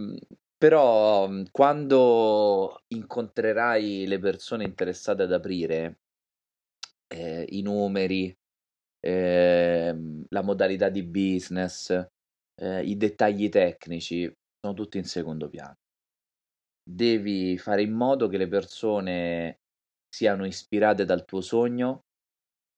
però 0.58 1.30
quando 1.52 2.82
incontrerai 2.88 4.08
le 4.08 4.18
persone 4.18 4.64
interessate 4.64 5.24
ad 5.24 5.34
aprire 5.34 6.00
eh, 7.08 7.46
i 7.50 7.62
numeri, 7.62 8.36
eh, 9.02 9.96
la 10.30 10.42
modalità 10.42 10.90
di 10.90 11.04
business, 11.04 11.92
eh, 12.56 12.84
i 12.84 12.98
dettagli 12.98 13.50
tecnici, 13.50 14.32
sono 14.60 14.74
tutti 14.74 14.98
in 14.98 15.04
secondo 15.04 15.48
piano. 15.50 15.76
Devi 16.88 17.58
fare 17.58 17.82
in 17.82 17.94
modo 17.94 18.28
che 18.28 18.38
le 18.38 18.48
persone 18.48 19.58
siano 20.08 20.46
ispirate 20.46 21.04
dal 21.04 21.26
tuo 21.26 21.42
sogno 21.42 22.02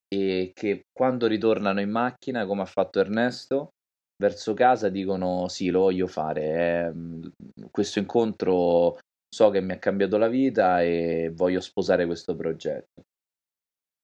e 0.07 0.51
che 0.55 0.85
quando 0.91 1.27
ritornano 1.27 1.81
in 1.81 1.89
macchina, 1.89 2.45
come 2.45 2.61
ha 2.61 2.65
fatto 2.65 2.99
Ernesto, 2.99 3.69
verso 4.17 4.53
casa 4.53 4.89
dicono 4.89 5.47
sì, 5.47 5.69
lo 5.69 5.81
voglio 5.81 6.07
fare. 6.07 6.43
Eh, 6.43 7.31
questo 7.69 7.99
incontro 7.99 8.97
so 9.29 9.49
che 9.49 9.61
mi 9.61 9.73
ha 9.73 9.77
cambiato 9.77 10.17
la 10.17 10.29
vita 10.29 10.81
e 10.81 11.31
voglio 11.35 11.59
sposare 11.59 12.05
questo 12.05 12.35
progetto. 12.35 13.03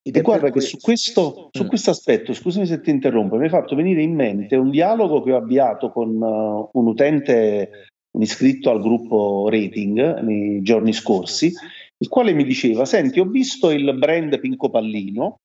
Ed 0.06 0.18
e 0.18 0.22
guarda 0.22 0.50
che 0.52 0.60
su 0.60 0.78
questo, 0.80 1.48
su 1.52 1.63
mm. 1.63 1.68
questo, 1.68 1.89
aspetto, 1.89 2.34
scusami 2.34 2.66
se 2.66 2.82
ti 2.82 2.89
interrompo, 2.89 3.38
mi 3.38 3.46
hai 3.46 3.50
fatto 3.50 3.74
venire 3.74 4.02
in 4.02 4.13
mente 4.13 4.58
un 4.58 4.70
dialogo 4.70 5.22
che 5.22 5.32
ho 5.32 5.38
avviato 5.38 5.92
con 5.92 6.10
uh, 6.22 6.70
un 6.74 6.88
utente, 6.88 7.88
un 8.13 8.21
iscritto 8.21 8.69
al 8.69 8.82
gruppo 8.82 9.49
Rating 9.49 10.19
nei 10.19 10.62
giorni 10.62 10.93
scorsi, 10.93 11.52
il 11.97 12.08
quale 12.08 12.34
mi 12.34 12.43
diceva, 12.43 12.86
senti, 12.86 13.19
ho 13.19 13.26
visto 13.26 13.71
il 13.71 13.95
brand 13.97 14.39
Pinco 14.39 14.69
Pallino 14.69 15.39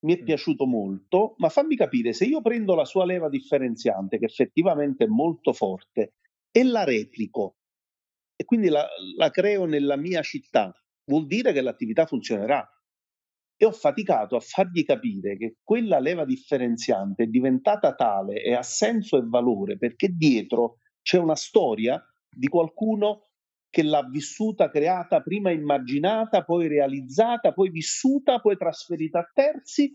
mi 0.00 0.14
è 0.14 0.22
piaciuto 0.22 0.64
molto, 0.64 1.34
ma 1.38 1.48
fammi 1.48 1.76
capire, 1.76 2.12
se 2.12 2.24
io 2.24 2.40
prendo 2.40 2.74
la 2.74 2.84
sua 2.84 3.04
leva 3.04 3.28
differenziante, 3.28 4.18
che 4.18 4.26
effettivamente 4.26 5.04
è 5.04 5.08
molto 5.08 5.52
forte, 5.52 6.14
e 6.50 6.62
la 6.64 6.84
replico 6.84 7.56
e 8.40 8.44
quindi 8.44 8.68
la, 8.68 8.86
la 9.16 9.30
creo 9.30 9.64
nella 9.64 9.96
mia 9.96 10.22
città, 10.22 10.72
vuol 11.06 11.26
dire 11.26 11.52
che 11.52 11.60
l'attività 11.60 12.06
funzionerà. 12.06 12.64
E 13.60 13.64
ho 13.66 13.72
faticato 13.72 14.36
a 14.36 14.40
fargli 14.40 14.84
capire 14.84 15.36
che 15.36 15.56
quella 15.64 15.98
leva 15.98 16.24
differenziante 16.24 17.24
è 17.24 17.26
diventata 17.26 17.96
tale 17.96 18.40
e 18.40 18.54
ha 18.54 18.62
senso 18.62 19.18
e 19.18 19.22
valore 19.24 19.76
perché 19.76 20.10
dietro 20.10 20.76
c'è 21.08 21.16
una 21.16 21.36
storia 21.36 21.98
di 22.30 22.48
qualcuno 22.48 23.28
che 23.70 23.82
l'ha 23.82 24.06
vissuta, 24.10 24.68
creata, 24.68 25.22
prima 25.22 25.50
immaginata, 25.50 26.44
poi 26.44 26.68
realizzata, 26.68 27.54
poi 27.54 27.70
vissuta, 27.70 28.40
poi 28.40 28.58
trasferita 28.58 29.20
a 29.20 29.30
terzi 29.32 29.90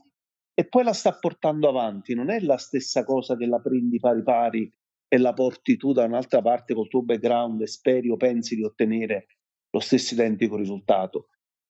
e 0.55 0.67
poi 0.67 0.83
la 0.83 0.93
sta 0.93 1.15
portando 1.19 1.69
avanti. 1.69 2.15
Non 2.15 2.31
è 2.31 2.39
la 2.39 2.57
stessa 2.57 3.03
cosa 3.03 3.37
che 3.37 3.45
la 3.45 3.59
prendi 3.59 3.99
pari 3.99 4.23
pari 4.23 4.73
e 5.07 5.17
la 5.19 5.33
porti 5.33 5.77
tu 5.77 5.93
da 5.93 6.05
un'altra 6.05 6.41
parte 6.41 6.73
col 6.73 6.87
tuo 6.87 7.03
background 7.03 7.61
e 7.61 7.67
speri 7.67 8.09
o 8.09 8.17
pensi 8.17 8.55
di 8.55 8.63
ottenere 8.63 9.27
lo 9.69 9.79
stesso 9.81 10.15
identico 10.15 10.55
risultato. 10.55 11.27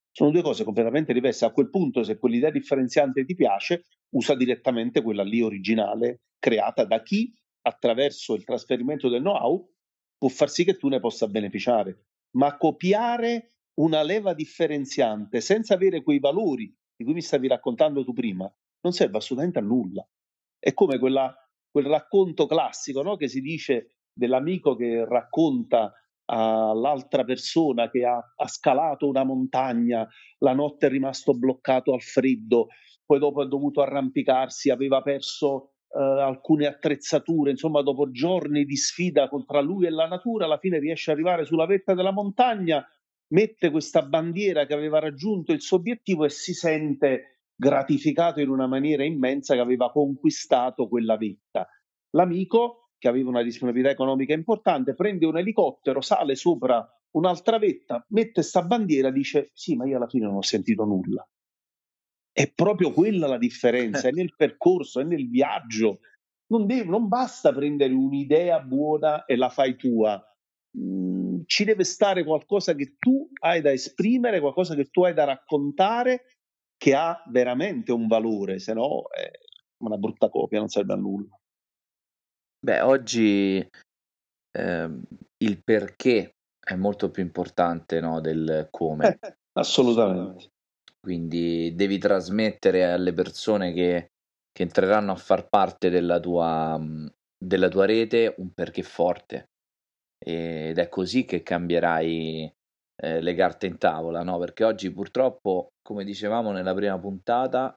Sono 0.10 0.32
due 0.32 0.41
cose 0.41 0.63
completamente 0.63 1.12
diverse. 1.12 1.43
A 1.43 1.51
quel 1.51 1.69
punto, 1.69 2.03
se 2.03 2.17
quell'idea 2.17 2.49
differenziante 2.49 3.25
ti 3.25 3.36
piace, 3.36 3.88
usa 4.12 4.36
direttamente 4.36 5.01
quella 5.01 5.23
lì 5.23 5.41
originale 5.41 6.21
creata 6.39 6.86
da 6.86 7.01
chi, 7.01 7.34
attraverso 7.63 8.36
il 8.36 8.43
trasferimento 8.43 9.10
del 9.10 9.21
know-how, 9.21 9.69
può 10.17 10.30
far 10.30 10.49
sì 10.49 10.63
che 10.63 10.78
tu 10.78 10.88
ne 10.88 10.99
possa 10.99 11.28
beneficiare. 11.28 12.06
Ma 12.38 12.58
copiare 12.58 13.54
una 13.76 14.04
leva 14.04 14.34
differenziante 14.34 15.41
senza 15.41 15.73
avere 15.73 16.04
quei 16.04 16.19
valori 16.19 16.73
di 16.95 17.04
cui 17.04 17.13
mi 17.13 17.21
stavi 17.21 17.47
raccontando 17.47 18.04
tu 18.04 18.13
prima, 18.13 18.52
non 18.82 18.93
serve 18.93 19.17
assolutamente 19.17 19.60
a 19.60 19.63
nulla. 19.63 20.08
È 20.60 20.73
come 20.73 20.99
quella, 20.99 21.36
quel 21.69 21.86
racconto 21.86 22.45
classico 22.45 23.02
no? 23.02 23.15
che 23.15 23.28
si 23.28 23.41
dice 23.41 23.97
dell'amico 24.13 24.76
che 24.76 25.06
racconta 25.06 25.93
all'altra 26.26 27.23
persona 27.23 27.89
che 27.89 28.06
ha, 28.06 28.17
ha, 28.17 28.47
scalato 28.47 29.08
una 29.08 29.23
montagna, 29.23 30.08
la 30.39 30.54
notte 30.54 30.88
è 30.88 30.89
rimasto 30.89 31.34
bloccato 31.34 31.93
al 31.93 32.02
freddo, 32.02 32.67
poi 33.06 33.19
dopo 33.19 33.43
è 33.43 33.47
dovuto 33.47 33.82
arrampicarsi, 33.82 34.69
aveva 34.69 35.02
perso 35.02 35.72
eh, 35.95 35.99
alcune 35.99 36.65
attrezzature, 36.65 37.51
insomma 37.51 37.82
dopo 37.82 38.10
giorni 38.10 38.65
di 38.65 38.75
sfida 38.75 39.29
contra 39.29 39.62
lui 39.62 39.86
e 39.86 39.91
la 39.91 40.08
natura, 40.08 40.45
alla 40.45 40.58
fine 40.58 40.79
riesce 40.79 41.12
ad 41.12 41.17
arrivare 41.17 41.45
sulla 41.45 41.65
vetta 41.65 41.93
della 41.93 42.12
montagna, 42.12 42.86
mette 43.27 43.69
questa 43.69 44.01
bandiera 44.01 44.65
che 44.65 44.73
aveva 44.73 44.99
raggiunto 44.99 45.51
il 45.51 45.62
suo 45.62 45.77
obiettivo 45.77 46.25
e 46.25 46.29
si 46.29 46.53
sente 46.53 47.41
gratificato 47.56 48.41
in 48.41 48.49
una 48.49 48.67
maniera 48.67 49.03
immensa 49.03 49.53
che 49.53 49.60
aveva 49.60 49.91
conquistato 49.91 50.88
quella 50.88 51.17
vetta. 51.17 51.67
L'amico, 52.12 52.89
che 52.97 53.08
aveva 53.08 53.29
una 53.29 53.43
disponibilità 53.43 53.91
economica 53.91 54.34
importante, 54.34 54.95
prende 54.95 55.25
un 55.25 55.38
elicottero, 55.38 56.01
sale 56.01 56.36
sopra 56.36 56.88
un'altra 57.12 57.60
vetta, 57.60 58.06
mette 58.10 58.41
sta 58.41 58.63
bandiera, 58.63 59.12
dice 59.12 59.51
sì, 59.53 59.75
ma 59.75 59.86
io 59.86 59.97
alla 59.97 60.08
fine 60.08 60.25
non 60.25 60.36
ho 60.36 60.41
sentito 60.41 60.84
nulla. 60.84 61.27
È 62.34 62.52
proprio 62.52 62.91
quella 62.91 63.28
la 63.28 63.38
differenza, 63.38 64.08
è 64.08 64.12
nel 64.12 64.34
percorso, 64.36 65.00
è 65.00 65.04
nel 65.04 65.30
viaggio. 65.30 66.00
Non, 66.48 66.65
deve, 66.65 66.89
non 66.89 67.08
basta 67.08 67.54
prendere 67.54 67.93
un'idea 67.93 68.60
buona 68.60 69.26
e 69.26 69.36
la 69.36 69.50
fai 69.50 69.76
tua. 69.76 70.22
Mm, 70.78 71.41
ci 71.46 71.63
deve 71.63 71.84
stare 71.84 72.24
qualcosa 72.24 72.74
che 72.74 72.96
tu 72.98 73.30
hai 73.41 73.62
da 73.62 73.72
esprimere, 73.72 74.39
qualcosa 74.39 74.74
che 74.74 74.86
tu 74.86 75.04
hai 75.04 75.13
da 75.13 75.24
raccontare 75.24 76.26
che 76.76 76.96
ha 76.96 77.24
veramente 77.30 77.91
un 77.91 78.08
valore, 78.08 78.60
se 78.60 78.74
no 78.74 79.08
è 79.10 79.32
una 79.84 79.98
brutta 79.98 80.30
copia, 80.30 80.60
non 80.60 80.67
serve 80.67 80.93
a 80.93 80.98
nulla. 80.98 81.39
Beh, 82.60 82.82
oggi 82.82 83.58
eh, 83.58 85.00
il 85.38 85.63
perché 85.63 86.36
è 86.60 86.76
molto 86.76 87.12
più 87.12 87.24
importante 87.24 88.00
no, 88.00 88.19
del 88.19 88.67
come. 88.72 89.17
Eh, 89.22 89.38
assolutamente. 89.54 90.52
Quindi 91.03 91.75
devi 91.75 91.97
trasmettere 91.97 92.85
alle 92.89 93.11
persone 93.11 93.73
che, 93.73 94.11
che 94.51 94.63
entreranno 94.63 95.11
a 95.11 95.15
far 95.15 95.49
parte 95.49 95.89
della 95.89 96.17
tua, 96.19 96.79
della 97.37 97.67
tua 97.67 97.85
rete 97.85 98.33
un 98.37 98.53
perché 98.53 98.83
forte. 98.83 99.49
Ed 100.17 100.77
è 100.77 100.87
così 100.87 101.25
che 101.25 101.43
cambierai 101.43 102.49
eh, 102.95 103.21
le 103.21 103.35
carte 103.35 103.67
in 103.67 103.77
tavola, 103.77 104.23
no? 104.23 104.37
Perché 104.39 104.63
oggi 104.63 104.91
purtroppo, 104.93 105.73
come 105.81 106.05
dicevamo 106.05 106.51
nella 106.53 106.73
prima 106.73 106.97
puntata, 106.97 107.75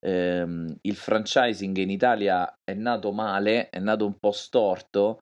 ehm, 0.00 0.78
il 0.82 0.96
franchising 0.96 1.76
in 1.76 1.90
Italia 1.90 2.52
è 2.64 2.74
nato 2.74 3.12
male, 3.12 3.68
è 3.70 3.78
nato 3.78 4.06
un 4.06 4.18
po' 4.18 4.32
storto, 4.32 5.18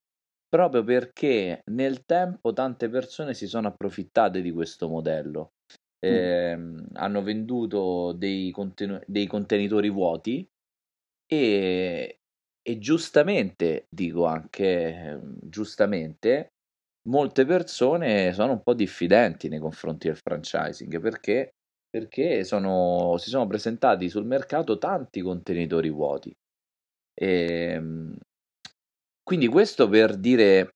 proprio 0.48 0.82
perché 0.84 1.60
nel 1.72 2.04
tempo 2.06 2.54
tante 2.54 2.88
persone 2.88 3.34
si 3.34 3.46
sono 3.46 3.68
approfittate 3.68 4.40
di 4.40 4.50
questo 4.50 4.88
modello. 4.88 5.53
Eh, 6.04 6.56
mm. 6.56 6.84
hanno 6.94 7.22
venduto 7.22 8.12
dei, 8.12 8.50
contenu- 8.50 9.02
dei 9.06 9.26
contenitori 9.26 9.88
vuoti 9.88 10.46
e, 11.26 12.18
e 12.62 12.78
giustamente, 12.78 13.86
dico 13.88 14.26
anche 14.26 15.20
giustamente, 15.42 16.48
molte 17.08 17.44
persone 17.44 18.32
sono 18.32 18.52
un 18.52 18.62
po' 18.62 18.74
diffidenti 18.74 19.48
nei 19.48 19.58
confronti 19.58 20.08
del 20.08 20.16
franchising 20.16 21.00
perché, 21.00 21.54
perché 21.88 22.44
sono, 22.44 23.16
si 23.18 23.30
sono 23.30 23.46
presentati 23.46 24.08
sul 24.08 24.26
mercato 24.26 24.78
tanti 24.78 25.20
contenitori 25.20 25.90
vuoti. 25.90 26.34
E, 27.14 27.26
ehm, 27.72 28.16
quindi 29.22 29.46
questo 29.48 29.88
per 29.88 30.16
dire 30.16 30.74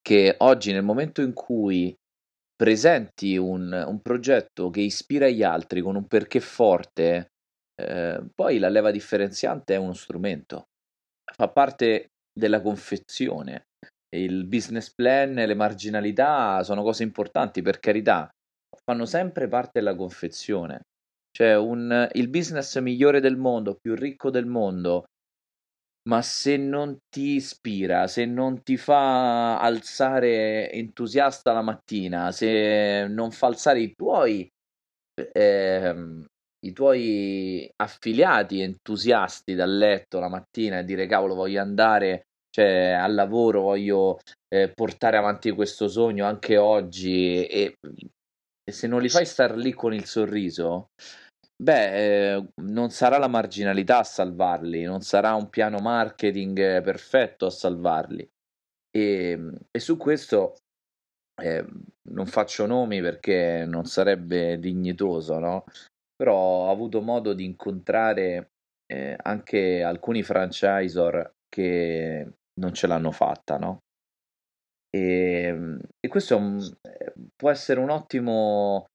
che 0.00 0.34
oggi 0.38 0.72
nel 0.72 0.82
momento 0.82 1.22
in 1.22 1.32
cui 1.32 1.94
presenti 2.64 3.36
un, 3.36 3.70
un 3.86 4.00
progetto 4.00 4.70
che 4.70 4.80
ispira 4.80 5.28
gli 5.28 5.42
altri 5.42 5.82
con 5.82 5.96
un 5.96 6.06
perché 6.06 6.40
forte, 6.40 7.32
eh, 7.74 8.24
poi 8.34 8.58
la 8.58 8.70
leva 8.70 8.90
differenziante 8.90 9.74
è 9.74 9.76
uno 9.76 9.92
strumento, 9.92 10.64
fa 11.30 11.48
parte 11.48 12.06
della 12.32 12.62
confezione 12.62 13.66
il 14.16 14.46
business 14.46 14.92
plan, 14.92 15.34
le 15.34 15.54
marginalità 15.54 16.62
sono 16.62 16.82
cose 16.82 17.02
importanti, 17.02 17.62
per 17.62 17.80
carità, 17.80 18.28
fanno 18.84 19.06
sempre 19.06 19.48
parte 19.48 19.80
della 19.80 19.94
confezione. 19.94 20.82
Cioè, 21.30 21.56
un, 21.56 22.08
il 22.12 22.28
business 22.28 22.78
migliore 22.78 23.20
del 23.20 23.36
mondo, 23.36 23.76
più 23.80 23.94
ricco 23.94 24.30
del 24.30 24.46
mondo, 24.46 25.04
ma 26.08 26.20
se 26.22 26.56
non 26.56 26.98
ti 27.08 27.36
ispira, 27.36 28.06
se 28.06 28.24
non 28.26 28.62
ti 28.62 28.76
fa 28.76 29.58
alzare 29.60 30.70
entusiasta 30.70 31.52
la 31.52 31.62
mattina, 31.62 32.30
se 32.32 33.06
non 33.08 33.30
fa 33.30 33.46
alzare 33.48 33.80
i 33.80 33.94
tuoi, 33.94 34.48
eh, 35.32 35.94
i 36.64 36.72
tuoi 36.72 37.70
affiliati 37.76 38.60
entusiasti 38.60 39.54
dal 39.54 39.76
letto 39.76 40.18
la 40.18 40.28
mattina 40.28 40.78
e 40.78 40.84
dire 40.84 41.06
cavolo 41.06 41.34
voglio 41.34 41.60
andare 41.60 42.26
cioè 42.54 42.92
al 42.92 43.14
lavoro 43.14 43.62
voglio 43.62 44.20
eh, 44.46 44.70
portare 44.72 45.16
avanti 45.16 45.50
questo 45.50 45.88
sogno 45.88 46.24
anche 46.24 46.56
oggi 46.56 47.44
e, 47.44 47.74
e, 47.80 48.72
se 48.72 48.86
non 48.86 49.02
li 49.02 49.08
fai 49.08 49.26
star 49.26 49.56
lì 49.56 49.72
con 49.72 49.92
il 49.92 50.04
sorriso, 50.04 50.90
beh, 51.56 52.34
eh, 52.34 52.48
non 52.62 52.90
sarà 52.90 53.18
la 53.18 53.28
marginalità 53.28 53.98
a 53.98 54.04
salvarli, 54.04 54.82
non 54.82 55.00
sarà 55.00 55.34
un 55.34 55.48
piano 55.50 55.78
marketing 55.78 56.82
perfetto 56.82 57.46
a 57.46 57.50
salvarli. 57.50 58.28
E, 58.90 59.50
e 59.70 59.78
su 59.80 59.96
questo 59.96 60.56
eh, 61.42 61.66
non 62.10 62.26
faccio 62.26 62.66
nomi 62.66 63.00
perché 63.00 63.64
non 63.66 63.84
sarebbe 63.86 64.58
dignitoso, 64.58 65.38
no? 65.38 65.64
Però 66.14 66.36
ho 66.36 66.70
avuto 66.70 67.00
modo 67.00 67.32
di 67.32 67.44
incontrare 67.44 68.50
eh, 68.86 69.16
anche 69.20 69.82
alcuni 69.82 70.22
franchisor 70.22 71.32
che 71.48 72.32
non 72.60 72.72
ce 72.72 72.86
l'hanno 72.86 73.10
fatta, 73.10 73.58
no? 73.58 73.78
E, 74.90 75.42
ehm, 75.42 75.80
e 75.98 76.08
questo 76.08 76.36
un, 76.36 76.60
eh, 76.82 77.12
può 77.34 77.50
essere 77.50 77.80
un 77.80 77.90
ottimo 77.90 78.86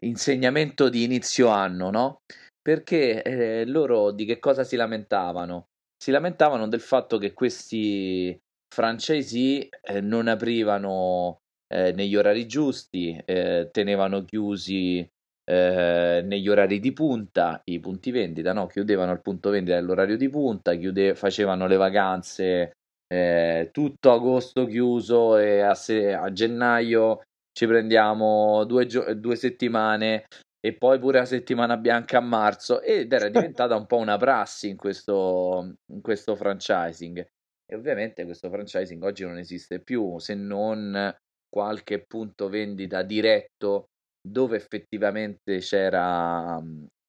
insegnamento 0.00 0.88
di 0.88 1.04
inizio 1.04 1.48
anno, 1.48 1.90
no? 1.90 2.22
Perché 2.60 3.22
eh, 3.22 3.64
loro 3.66 4.10
di 4.10 4.24
che 4.24 4.38
cosa 4.38 4.64
si 4.64 4.76
lamentavano? 4.76 5.68
Si 5.96 6.10
lamentavano 6.10 6.68
del 6.68 6.80
fatto 6.80 7.18
che 7.18 7.32
questi 7.32 8.38
francesi 8.74 9.68
eh, 9.68 10.00
non 10.00 10.28
aprivano 10.28 11.40
eh, 11.72 11.92
negli 11.92 12.16
orari 12.16 12.46
giusti, 12.46 13.20
eh, 13.24 13.68
tenevano 13.70 14.24
chiusi 14.24 15.06
eh, 15.44 16.22
negli 16.24 16.48
orari 16.48 16.80
di 16.80 16.92
punta, 16.92 17.60
i 17.64 17.80
punti 17.80 18.10
vendita, 18.10 18.52
no? 18.52 18.66
chiudevano 18.66 19.12
il 19.12 19.20
punto 19.20 19.50
vendita 19.50 19.76
nell'orario 19.76 20.16
di 20.16 20.28
punta, 20.28 20.74
chiude- 20.74 21.14
facevano 21.14 21.66
le 21.66 21.76
vacanze 21.76 22.72
eh, 23.06 23.68
tutto 23.70 24.12
agosto 24.12 24.66
chiuso 24.66 25.36
e 25.36 25.60
a, 25.60 25.74
se- 25.74 26.14
a 26.14 26.32
gennaio 26.32 27.20
ci 27.54 27.66
prendiamo 27.66 28.64
due, 28.64 28.86
gio- 28.86 29.14
due 29.14 29.36
settimane 29.36 30.26
e 30.60 30.76
poi 30.76 30.98
pure 30.98 31.18
la 31.18 31.24
settimana 31.24 31.76
bianca 31.76 32.18
a 32.18 32.20
marzo 32.20 32.80
ed 32.80 33.12
era 33.12 33.28
diventata 33.30 33.76
un 33.76 33.86
po' 33.86 33.98
una 33.98 34.16
prassi 34.16 34.68
in 34.68 34.76
questo, 34.76 35.76
in 35.92 36.00
questo 36.00 36.34
franchising. 36.34 37.24
E 37.66 37.74
ovviamente 37.74 38.24
questo 38.24 38.50
franchising 38.50 39.02
oggi 39.02 39.24
non 39.24 39.38
esiste 39.38 39.80
più 39.80 40.18
se 40.18 40.34
non 40.34 41.14
qualche 41.48 42.04
punto 42.04 42.48
vendita 42.48 43.02
diretto 43.02 43.86
dove 44.26 44.56
effettivamente 44.56 45.58
c'era, 45.58 46.60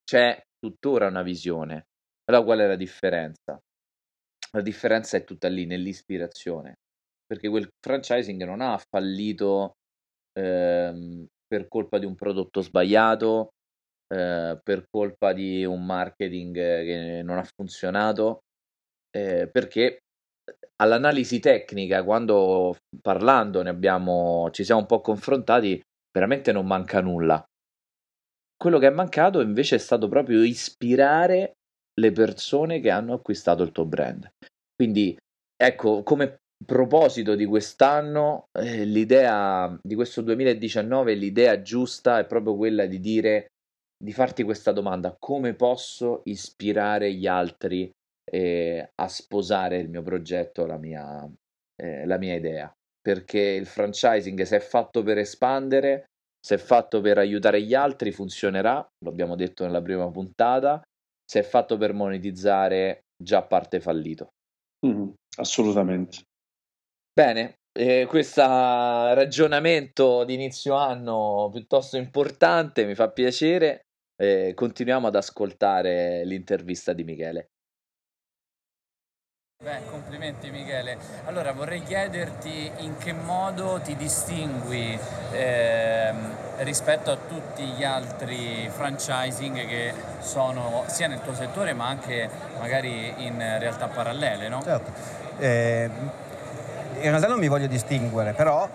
c'è 0.04 0.42
tuttora 0.60 1.08
una 1.08 1.24
visione. 1.24 1.88
Allora 2.26 2.44
qual 2.44 2.60
è 2.60 2.68
la 2.68 2.76
differenza? 2.76 3.60
La 4.52 4.62
differenza 4.62 5.18
è 5.18 5.24
tutta 5.24 5.48
lì, 5.48 5.66
nell'ispirazione, 5.66 6.76
perché 7.26 7.50
quel 7.50 7.68
franchising 7.80 8.44
non 8.44 8.62
ha 8.62 8.78
fallito 8.78 9.74
ehm, 10.38 11.26
per 11.48 11.68
colpa 11.68 11.98
di 12.00 12.06
un 12.06 12.16
prodotto 12.16 12.62
sbagliato, 12.62 13.50
eh, 14.08 14.60
per 14.64 14.86
colpa 14.90 15.34
di 15.34 15.66
un 15.66 15.86
marketing 15.86 16.56
che 16.56 17.22
non 17.24 17.38
ha 17.38 17.48
funzionato, 17.56 18.42
eh, 19.12 19.50
perché 19.52 20.00
all'analisi 20.78 21.40
tecnica, 21.40 22.04
quando 22.04 22.76
parlando 23.02 23.62
ne 23.62 23.70
abbiamo, 23.70 24.50
ci 24.52 24.64
siamo 24.64 24.82
un 24.82 24.88
po' 24.88 25.02
confrontati, 25.02 25.82
veramente 26.12 26.52
non 26.52 26.66
manca 26.68 27.02
nulla. 27.02 27.44
Quello 28.58 28.80
che 28.80 28.88
è 28.88 28.92
mancato 28.92 29.42
invece 29.42 29.76
è 29.76 29.80
stato 29.80 30.08
proprio 30.08 30.42
ispirare 30.44 31.54
le 32.00 32.12
persone 32.12 32.80
che 32.80 32.90
hanno 32.90 33.14
acquistato 33.14 33.64
il 33.64 33.72
tuo 33.72 33.86
brand. 33.86 34.28
Quindi, 34.76 35.18
ecco, 35.56 36.04
come 36.04 36.38
proposito 36.64 37.36
di 37.36 37.46
quest'anno, 37.46 38.48
eh, 38.52 38.86
l'idea 38.86 39.78
di 39.82 39.96
questo 39.96 40.22
2019, 40.22 41.14
l'idea 41.14 41.62
giusta 41.62 42.20
è 42.20 42.26
proprio 42.26 42.56
quella 42.56 42.86
di 42.86 43.00
dire, 43.00 43.48
di 43.98 44.14
farti 44.14 44.44
questa 44.44 44.72
domanda, 44.72 45.16
come 45.20 45.54
posso 45.54 46.22
ispirare 46.26 47.14
gli 47.14 47.28
altri 47.28 47.90
eh, 48.30 48.90
a 48.94 49.08
sposare 49.08 49.78
il 49.78 49.90
mio 49.90 50.02
progetto, 50.02 50.66
la 50.66 50.78
mia, 50.78 51.30
eh, 51.82 52.06
la 52.06 52.18
mia 52.18 52.36
idea? 52.36 52.72
Perché 53.02 53.40
il 53.40 53.66
franchising, 53.66 54.42
se 54.42 54.58
è 54.58 54.62
fatto 54.62 55.04
per 55.04 55.18
espandere, 55.18 56.06
se 56.40 56.56
è 56.56 56.58
fatto 56.58 57.02
per 57.02 57.18
aiutare 57.18 57.62
gli 57.62 57.74
altri, 57.74 58.12
funzionerà, 58.12 58.76
lo 59.04 59.10
abbiamo 59.10 59.36
detto 59.36 59.64
nella 59.64 59.82
prima 59.82 60.10
puntata, 60.10 60.82
se 61.24 61.40
è 61.40 61.44
fatto 61.44 61.78
per 61.78 61.94
monetizzare, 61.94 63.02
già 63.18 63.44
parte 63.44 63.80
fallito. 63.80 64.30
Mm, 64.86 65.10
assolutamente. 65.38 66.22
Bene, 67.18 67.60
eh, 67.72 68.08
questo 68.10 68.42
ragionamento 68.42 70.26
di 70.26 70.34
inizio 70.34 70.76
anno 70.76 71.50
piuttosto 71.50 71.96
importante, 71.96 72.84
mi 72.84 72.94
fa 72.94 73.10
piacere. 73.10 73.86
Eh, 74.18 74.52
continuiamo 74.54 75.08
ad 75.08 75.16
ascoltare 75.16 76.26
l'intervista 76.26 76.92
di 76.92 77.06
Michele. 77.06 77.52
Beh, 79.64 79.86
complimenti 79.90 80.52
Michele. 80.52 80.98
Allora 81.24 81.54
vorrei 81.54 81.82
chiederti 81.84 82.70
in 82.80 82.98
che 82.98 83.14
modo 83.14 83.80
ti 83.82 83.96
distingui 83.96 85.00
eh, 85.32 86.14
rispetto 86.64 87.12
a 87.12 87.16
tutti 87.16 87.64
gli 87.64 87.86
altri 87.86 88.70
franchising 88.70 89.66
che 89.66 89.94
sono 90.20 90.84
sia 90.88 91.08
nel 91.08 91.22
tuo 91.22 91.34
settore 91.34 91.72
ma 91.72 91.88
anche 91.88 92.30
magari 92.60 93.26
in 93.26 93.38
realtà 93.38 93.88
parallele, 93.88 94.50
no? 94.50 94.62
Certo. 94.62 94.92
Eh, 95.40 95.90
in 97.02 97.10
realtà 97.10 97.28
non 97.28 97.40
mi 97.40 97.48
voglio 97.48 97.68
distinguere, 97.68 98.34
però 98.34 98.68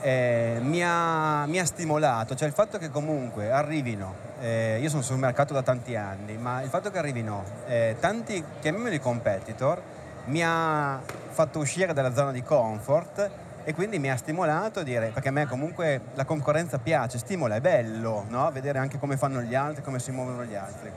eh, 0.00 0.58
mi, 0.60 0.82
ha, 0.84 1.44
mi, 1.46 1.58
ha, 1.58 1.64
stimolato, 1.64 2.34
cioè 2.34 2.46
il 2.46 2.54
fatto 2.54 2.78
che 2.78 2.90
comunque 2.90 3.50
arrivino, 3.50 4.14
eh, 4.40 4.78
io 4.80 4.88
sono 4.88 5.02
sul 5.02 5.18
mercato 5.18 5.52
da 5.52 5.62
tanti 5.62 5.96
anni, 5.96 6.36
ma 6.36 6.62
il 6.62 6.68
fatto 6.68 6.90
che 6.90 6.98
arrivino 6.98 7.42
eh, 7.66 7.96
tanti, 7.98 8.42
chiamiamoli 8.60 9.00
competitor, 9.00 9.82
mi 10.26 10.42
ha 10.44 11.00
fatto 11.30 11.58
uscire 11.58 11.92
dalla 11.92 12.14
zona 12.14 12.32
di 12.32 12.42
comfort 12.42 13.30
e 13.64 13.74
quindi 13.74 13.98
mi 13.98 14.10
ha 14.10 14.16
stimolato 14.16 14.80
a 14.80 14.82
dire, 14.82 15.10
perché 15.12 15.28
a 15.28 15.32
me 15.32 15.46
comunque 15.46 16.00
la 16.14 16.24
concorrenza 16.24 16.78
piace, 16.78 17.18
stimola, 17.18 17.56
è 17.56 17.60
bello, 17.60 18.24
no? 18.28 18.50
vedere 18.52 18.78
anche 18.78 18.98
come 18.98 19.16
fanno 19.16 19.40
gli 19.42 19.54
altri, 19.54 19.82
come 19.82 19.98
si 19.98 20.10
muovono 20.10 20.44
gli 20.44 20.54
altri. 20.54 20.90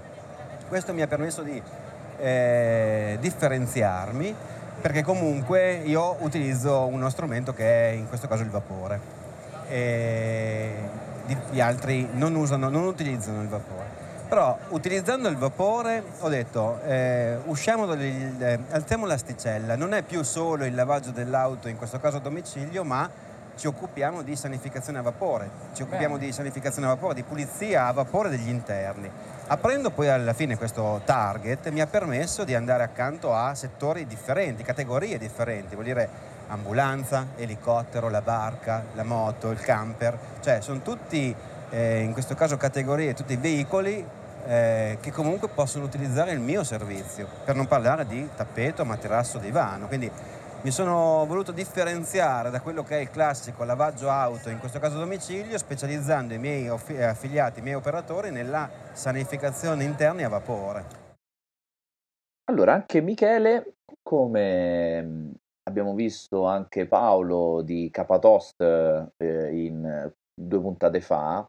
Questo 0.67 0.93
mi 0.93 1.01
ha 1.01 1.07
permesso 1.07 1.41
di 1.41 1.61
eh, 2.17 3.17
differenziarmi 3.19 4.35
perché 4.79 5.03
comunque 5.03 5.81
io 5.83 6.15
utilizzo 6.19 6.85
uno 6.85 7.09
strumento 7.09 7.53
che 7.53 7.89
è 7.89 7.91
in 7.93 8.07
questo 8.07 8.27
caso 8.27 8.43
il 8.43 8.49
vapore 8.49 8.99
e 9.67 10.73
gli 11.51 11.59
altri 11.59 12.07
non, 12.13 12.35
usano, 12.35 12.69
non 12.69 12.83
utilizzano 12.83 13.41
il 13.41 13.47
vapore. 13.47 13.99
Però 14.27 14.57
utilizzando 14.69 15.27
il 15.27 15.35
vapore 15.35 16.03
ho 16.19 16.29
detto 16.29 16.79
eh, 16.85 17.37
usciamo 17.45 17.85
dagli, 17.85 18.41
eh, 18.41 18.59
alziamo 18.69 19.05
l'asticella, 19.05 19.75
non 19.75 19.93
è 19.93 20.03
più 20.03 20.23
solo 20.23 20.63
il 20.63 20.73
lavaggio 20.73 21.11
dell'auto, 21.11 21.67
in 21.67 21.75
questo 21.75 21.99
caso 21.99 22.17
a 22.17 22.19
domicilio, 22.21 22.85
ma 22.85 23.09
ci 23.61 23.67
occupiamo 23.67 24.23
di 24.23 24.35
sanificazione 24.35 24.97
a 24.97 25.03
vapore, 25.03 25.47
ci 25.75 25.83
occupiamo 25.83 26.15
Bene. 26.15 26.25
di 26.25 26.33
sanificazione 26.33 26.87
a 26.87 26.95
vapore, 26.95 27.13
di 27.13 27.21
pulizia 27.21 27.85
a 27.85 27.91
vapore 27.91 28.29
degli 28.29 28.49
interni. 28.49 29.07
Aprendo 29.45 29.91
poi 29.91 30.09
alla 30.09 30.33
fine 30.33 30.57
questo 30.57 30.99
target 31.05 31.69
mi 31.69 31.79
ha 31.79 31.85
permesso 31.85 32.43
di 32.43 32.55
andare 32.55 32.81
accanto 32.81 33.35
a 33.35 33.53
settori 33.53 34.07
differenti, 34.07 34.63
categorie 34.63 35.19
differenti, 35.19 35.75
vuol 35.75 35.85
dire 35.85 36.09
ambulanza, 36.47 37.27
elicottero, 37.35 38.09
la 38.09 38.23
barca, 38.23 38.83
la 38.93 39.03
moto, 39.03 39.51
il 39.51 39.59
camper, 39.59 40.17
cioè 40.39 40.59
sono 40.61 40.81
tutti 40.81 41.35
eh, 41.69 41.99
in 41.99 42.13
questo 42.13 42.33
caso 42.33 42.57
categorie, 42.57 43.13
tutti 43.13 43.35
veicoli 43.35 44.03
eh, 44.47 44.97
che 44.99 45.11
comunque 45.11 45.49
possono 45.49 45.85
utilizzare 45.85 46.31
il 46.31 46.39
mio 46.39 46.63
servizio, 46.63 47.27
per 47.45 47.55
non 47.55 47.67
parlare 47.67 48.07
di 48.07 48.27
tappeto, 48.35 48.85
materasso, 48.85 49.37
divano. 49.37 49.85
Quindi 49.85 50.09
mi 50.63 50.69
sono 50.69 51.25
voluto 51.25 51.51
differenziare 51.51 52.51
da 52.51 52.61
quello 52.61 52.83
che 52.83 52.97
è 52.97 53.01
il 53.01 53.09
classico 53.09 53.63
lavaggio 53.63 54.09
auto, 54.09 54.49
in 54.49 54.59
questo 54.59 54.77
caso 54.77 54.99
domicilio, 54.99 55.57
specializzando 55.57 56.35
i 56.35 56.37
miei 56.37 56.67
affiliati, 56.67 57.59
i 57.59 57.63
miei 57.63 57.75
operatori 57.75 58.29
nella 58.29 58.69
sanificazione 58.91 59.83
interna 59.83 60.25
a 60.25 60.29
vapore. 60.29 60.85
Allora, 62.51 62.73
anche 62.73 63.01
Michele, 63.01 63.77
come 64.03 65.01
mm, 65.01 65.31
abbiamo 65.63 65.95
visto 65.95 66.45
anche 66.45 66.85
Paolo 66.85 67.61
di 67.63 67.89
Capatost 67.89 68.61
eh, 68.61 69.65
in 69.65 70.11
due 70.33 70.59
puntate 70.59 71.01
fa, 71.01 71.43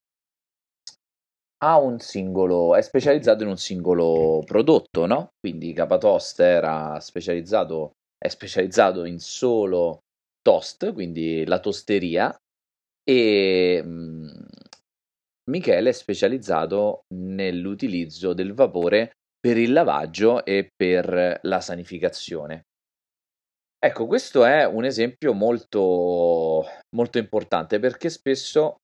ha 1.64 1.78
un 1.78 1.98
singolo, 1.98 2.74
è 2.74 2.80
specializzato 2.80 3.42
in 3.42 3.50
un 3.50 3.58
singolo 3.58 4.42
prodotto, 4.46 5.06
no? 5.06 5.32
Quindi 5.38 5.74
Capatost 5.74 6.40
era 6.40 6.98
specializzato, 6.98 7.92
è 8.22 8.28
specializzato 8.28 9.04
in 9.04 9.18
solo 9.18 9.98
toast, 10.40 10.92
quindi 10.92 11.44
la 11.44 11.58
tosteria, 11.58 12.32
e 13.02 13.82
mh, 13.82 13.88
mm, 13.88 14.28
Michele 15.50 15.90
è 15.90 15.92
specializzato 15.92 17.02
nell'utilizzo 17.14 18.32
del 18.32 18.54
vapore 18.54 19.14
per 19.40 19.56
il 19.56 19.72
lavaggio 19.72 20.44
e 20.44 20.68
per 20.72 21.40
la 21.42 21.60
sanificazione. 21.60 22.62
Ecco, 23.84 24.06
questo 24.06 24.44
è 24.44 24.64
un 24.64 24.84
esempio 24.84 25.32
molto, 25.32 26.64
molto 26.94 27.18
importante 27.18 27.80
perché 27.80 28.08
spesso 28.08 28.76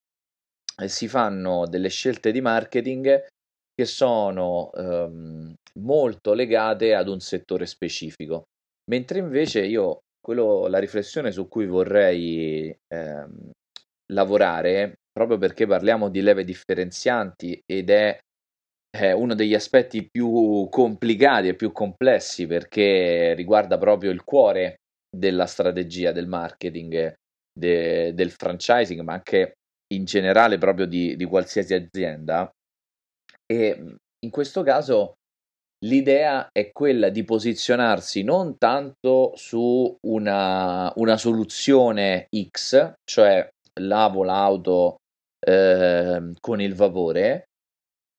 si 0.87 1.07
fanno 1.07 1.69
delle 1.69 1.89
scelte 1.89 2.33
di 2.33 2.41
marketing 2.41 3.27
che 3.73 3.85
sono 3.85 4.73
ehm, 4.73 5.55
molto 5.81 6.33
legate 6.33 6.95
ad 6.95 7.07
un 7.07 7.21
settore 7.21 7.67
specifico, 7.67 8.47
mentre 8.89 9.19
invece 9.19 9.65
io 9.65 10.01
quello, 10.21 10.67
la 10.67 10.79
riflessione 10.79 11.31
su 11.31 11.49
cui 11.49 11.67
vorrei 11.67 12.75
ehm, 12.89 13.51
lavorare, 14.13 14.97
proprio 15.11 15.39
perché 15.39 15.67
parliamo 15.67 16.09
di 16.09 16.21
leve 16.21 16.45
differenzianti 16.45 17.61
ed 17.65 17.91
è, 17.91 18.19
è 18.91 19.13
uno 19.13 19.35
degli 19.35 19.55
aspetti 19.55 20.07
più 20.09 20.69
complicati 20.71 21.49
e 21.49 21.55
più 21.55 21.73
complessi 21.73 22.47
perché 22.47 23.35
riguarda 23.35 23.79
proprio 23.79 24.11
il 24.11 24.25
cuore 24.25 24.77
della 25.11 25.47
strategia 25.47 26.13
del 26.13 26.27
marketing, 26.27 27.15
de, 27.59 28.13
del 28.15 28.31
franchising, 28.31 29.01
ma 29.01 29.15
anche 29.15 29.55
in 29.95 30.05
generale 30.05 30.59
proprio 30.59 30.87
di, 30.87 31.17
di 31.17 31.25
qualsiasi 31.25 31.75
azienda. 31.75 32.51
E 33.47 33.97
in 34.21 34.31
questo 34.31 34.63
caso 34.63 35.15
l'idea 35.85 36.49
è 36.51 36.73
quella 36.73 37.09
di 37.09 37.25
posizionarsi 37.25 38.23
non 38.23 38.57
tanto 38.59 39.33
su 39.37 39.97
una, 40.07 40.93
una 40.97 41.17
soluzione 41.17 42.27
X, 42.51 42.95
cioè 43.05 43.49
lavo 43.81 44.25
l'auto 44.25 44.97
eh, 45.47 46.33
con 46.41 46.61
il 46.61 46.75
vapore, 46.75 47.45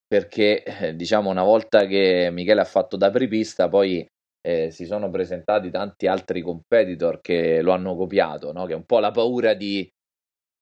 perché 0.08 0.64
eh, 0.64 0.96
diciamo 0.96 1.30
una 1.30 1.44
volta 1.44 1.86
che 1.86 2.30
Michele 2.32 2.62
ha 2.62 2.66
fatto 2.66 2.98
da 2.98 3.08
apripista 3.08 3.68
poi 3.68 4.06
eh, 4.42 4.72
si 4.72 4.86
sono 4.86 5.10
presentati 5.10 5.70
tanti 5.70 6.08
altri 6.08 6.42
competitor 6.42 7.20
che 7.22 7.62
lo 7.62 7.74
hanno 7.74 7.96
copiato, 7.96 8.52
no? 8.54 8.66
che 8.66 8.74
è 8.74 8.76
un 8.76 8.86
po' 8.86 9.00
la 9.00 9.12
paura 9.12 9.54
di, 9.54 9.88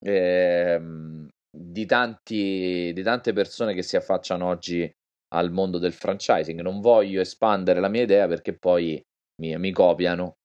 eh, 0.04 0.82
di, 1.50 1.86
tanti, 1.86 2.92
di 2.94 3.04
tante 3.04 3.34
persone 3.34 3.74
che 3.74 3.84
si 3.84 3.96
affacciano 3.96 4.48
oggi 4.48 4.92
al 5.34 5.52
mondo 5.52 5.78
del 5.78 5.94
franchising. 5.94 6.62
Non 6.62 6.82
voglio 6.82 7.22
espandere 7.22 7.80
la 7.80 7.90
mia 7.90 8.04
idea 8.04 8.28
perché 8.28 8.58
poi 8.58 9.02
mi, 9.42 9.58
mi 9.58 9.72
copiano. 9.72 10.36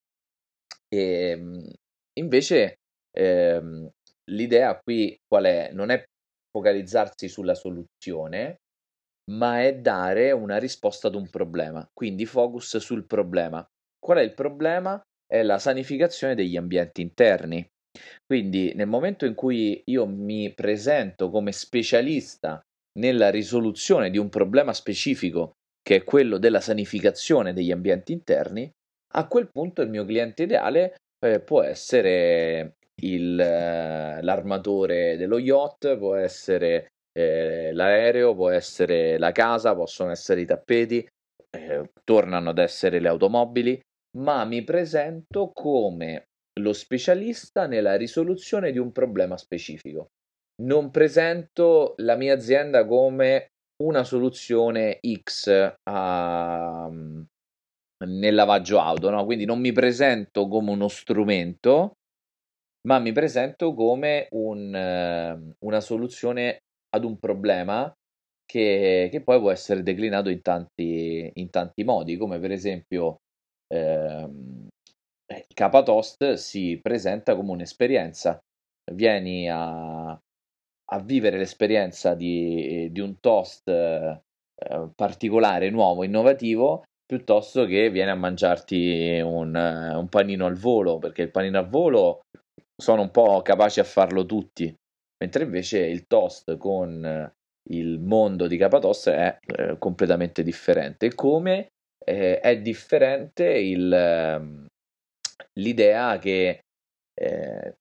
E 0.89 1.31
ehm, 1.31 1.71
invece 2.19 2.77
ehm, 3.17 3.89
l'idea 4.31 4.79
qui 4.79 5.17
qual 5.27 5.45
è? 5.45 5.71
Non 5.73 5.91
è 5.91 6.03
focalizzarsi 6.51 7.29
sulla 7.29 7.55
soluzione, 7.55 8.57
ma 9.31 9.63
è 9.63 9.79
dare 9.79 10.33
una 10.33 10.59
risposta 10.59 11.09
ad 11.09 11.15
un 11.15 11.29
problema. 11.31 11.87
Quindi 11.93 12.27
focus 12.27 12.77
sul 12.79 13.07
problema. 13.07 13.67
Qual 13.99 14.19
è 14.19 14.23
il 14.23 14.35
problema? 14.35 15.01
È 15.25 15.43
la 15.43 15.59
sanificazione 15.59 16.35
degli 16.35 16.57
ambienti 16.57 17.01
interni. 17.01 17.67
Quindi 18.27 18.75
nel 18.75 18.87
momento 18.87 19.27
in 19.27 19.35
cui 19.35 19.83
io 19.87 20.07
mi 20.07 20.53
presento 20.55 21.31
come 21.31 21.53
specialista 21.53 22.61
nella 22.99 23.31
risoluzione 23.31 24.11
di 24.11 24.19
un 24.19 24.29
problema 24.29 24.73
specifico, 24.73 25.53
che 25.83 25.97
è 25.97 26.05
quello 26.05 26.39
della 26.39 26.61
sanificazione 26.61 27.53
degli 27.53 27.71
ambienti 27.71 28.13
interni, 28.13 28.71
a 29.15 29.27
quel 29.27 29.49
punto 29.51 29.83
il 29.83 29.91
mio 29.91 30.05
cliente 30.05 30.45
ideale 30.45 30.95
eh, 31.25 31.41
può 31.41 31.63
essere 31.63 32.77
il, 33.03 33.39
eh, 33.39 34.23
l'armatore 34.23 35.17
dello 35.17 35.39
yacht, 35.39 35.97
può 35.97 36.15
essere 36.15 36.89
eh, 37.13 37.73
l'aereo, 37.73 38.35
può 38.35 38.51
essere 38.51 39.19
la 39.19 39.33
casa, 39.33 39.75
possono 39.75 40.11
essere 40.11 40.43
i 40.43 40.47
tappeti, 40.47 41.07
eh, 41.51 41.91
tornano 42.05 42.51
ad 42.51 42.59
essere 42.59 43.01
le 43.01 43.09
automobili, 43.09 43.81
ma 44.19 44.45
mi 44.45 44.63
presento 44.65 45.51
come 45.53 46.25
lo 46.61 46.73
specialista 46.73 47.67
nella 47.67 47.97
risoluzione 47.97 48.73
di 48.73 48.79
un 48.79 48.93
problema 48.93 49.37
specifico. 49.37 50.09
Non 50.63 50.91
presento 50.91 51.95
la 51.99 52.15
mia 52.17 52.35
azienda 52.35 52.87
come 52.87 53.49
una 53.83 54.05
soluzione 54.05 55.01
X 55.01 55.75
a, 55.83 56.89
nel 58.05 58.35
lavaggio 58.35 58.79
auto, 58.81 59.11
no? 59.11 59.25
quindi 59.25 59.45
non 59.45 59.61
mi 59.61 59.73
presento 59.73 60.47
come 60.49 60.71
uno 60.71 60.89
strumento, 60.89 61.95
ma 62.87 62.99
mi 62.99 63.13
presento 63.13 63.75
come 63.75 64.29
un, 64.33 65.55
una 65.59 65.81
soluzione 65.81 66.59
ad 66.95 67.05
un 67.05 67.19
problema 67.19 67.93
che, 68.45 69.09
che, 69.11 69.23
poi 69.23 69.39
può 69.39 69.51
essere 69.51 69.83
declinato 69.83 70.29
in 70.29 70.43
tanti, 70.43 71.31
in 71.35 71.51
tanti 71.51 71.85
modi, 71.85 72.17
come 72.17 72.39
per 72.39 72.51
esempio 72.51 73.19
ehm, 73.73 74.69
il 75.27 75.55
Capatost 75.55 76.35
si 76.35 76.79
presenta 76.83 77.35
come 77.35 77.53
un'esperienza. 77.53 78.39
Vieni 78.93 79.49
a, 79.49 80.19
a 80.93 80.99
vivere 81.01 81.39
l'esperienza 81.39 82.15
di, 82.15 82.89
di 82.91 83.01
un 83.01 83.19
toast 83.21 83.69
eh, 83.69 84.21
particolare, 84.95 85.71
nuovo, 85.71 86.05
innovativo, 86.05 86.83
piuttosto 87.05 87.65
che 87.65 87.91
vieni 87.91 88.11
a 88.11 88.15
mangiarti 88.15 89.21
un, 89.23 89.55
un 89.55 90.09
panino 90.09 90.47
al 90.47 90.57
volo, 90.57 90.99
perché 90.99 91.23
il 91.23 91.31
panino 91.31 91.59
al 91.59 91.69
volo 91.69 92.21
sono 92.77 93.03
un 93.03 93.11
po' 93.11 93.43
capaci 93.43 93.81
a 93.81 93.85
farlo 93.85 94.27
tutti, 94.27 94.75
mentre 95.23 95.45
invece 95.45 95.79
il 95.87 96.07
toast 96.07 96.57
con 96.57 97.31
il 97.71 98.01
mondo 98.01 98.47
di 98.47 98.57
Capatost 98.57 99.11
è 99.11 99.39
eh, 99.47 99.77
completamente 99.79 100.43
differente. 100.43 101.15
Come 101.15 101.69
eh, 102.05 102.41
è 102.41 102.61
differente 102.61 103.45
il, 103.47 103.93
ehm, 103.93 104.67
l'idea 105.61 106.19
che, 106.19 106.61
eh, 107.15 107.75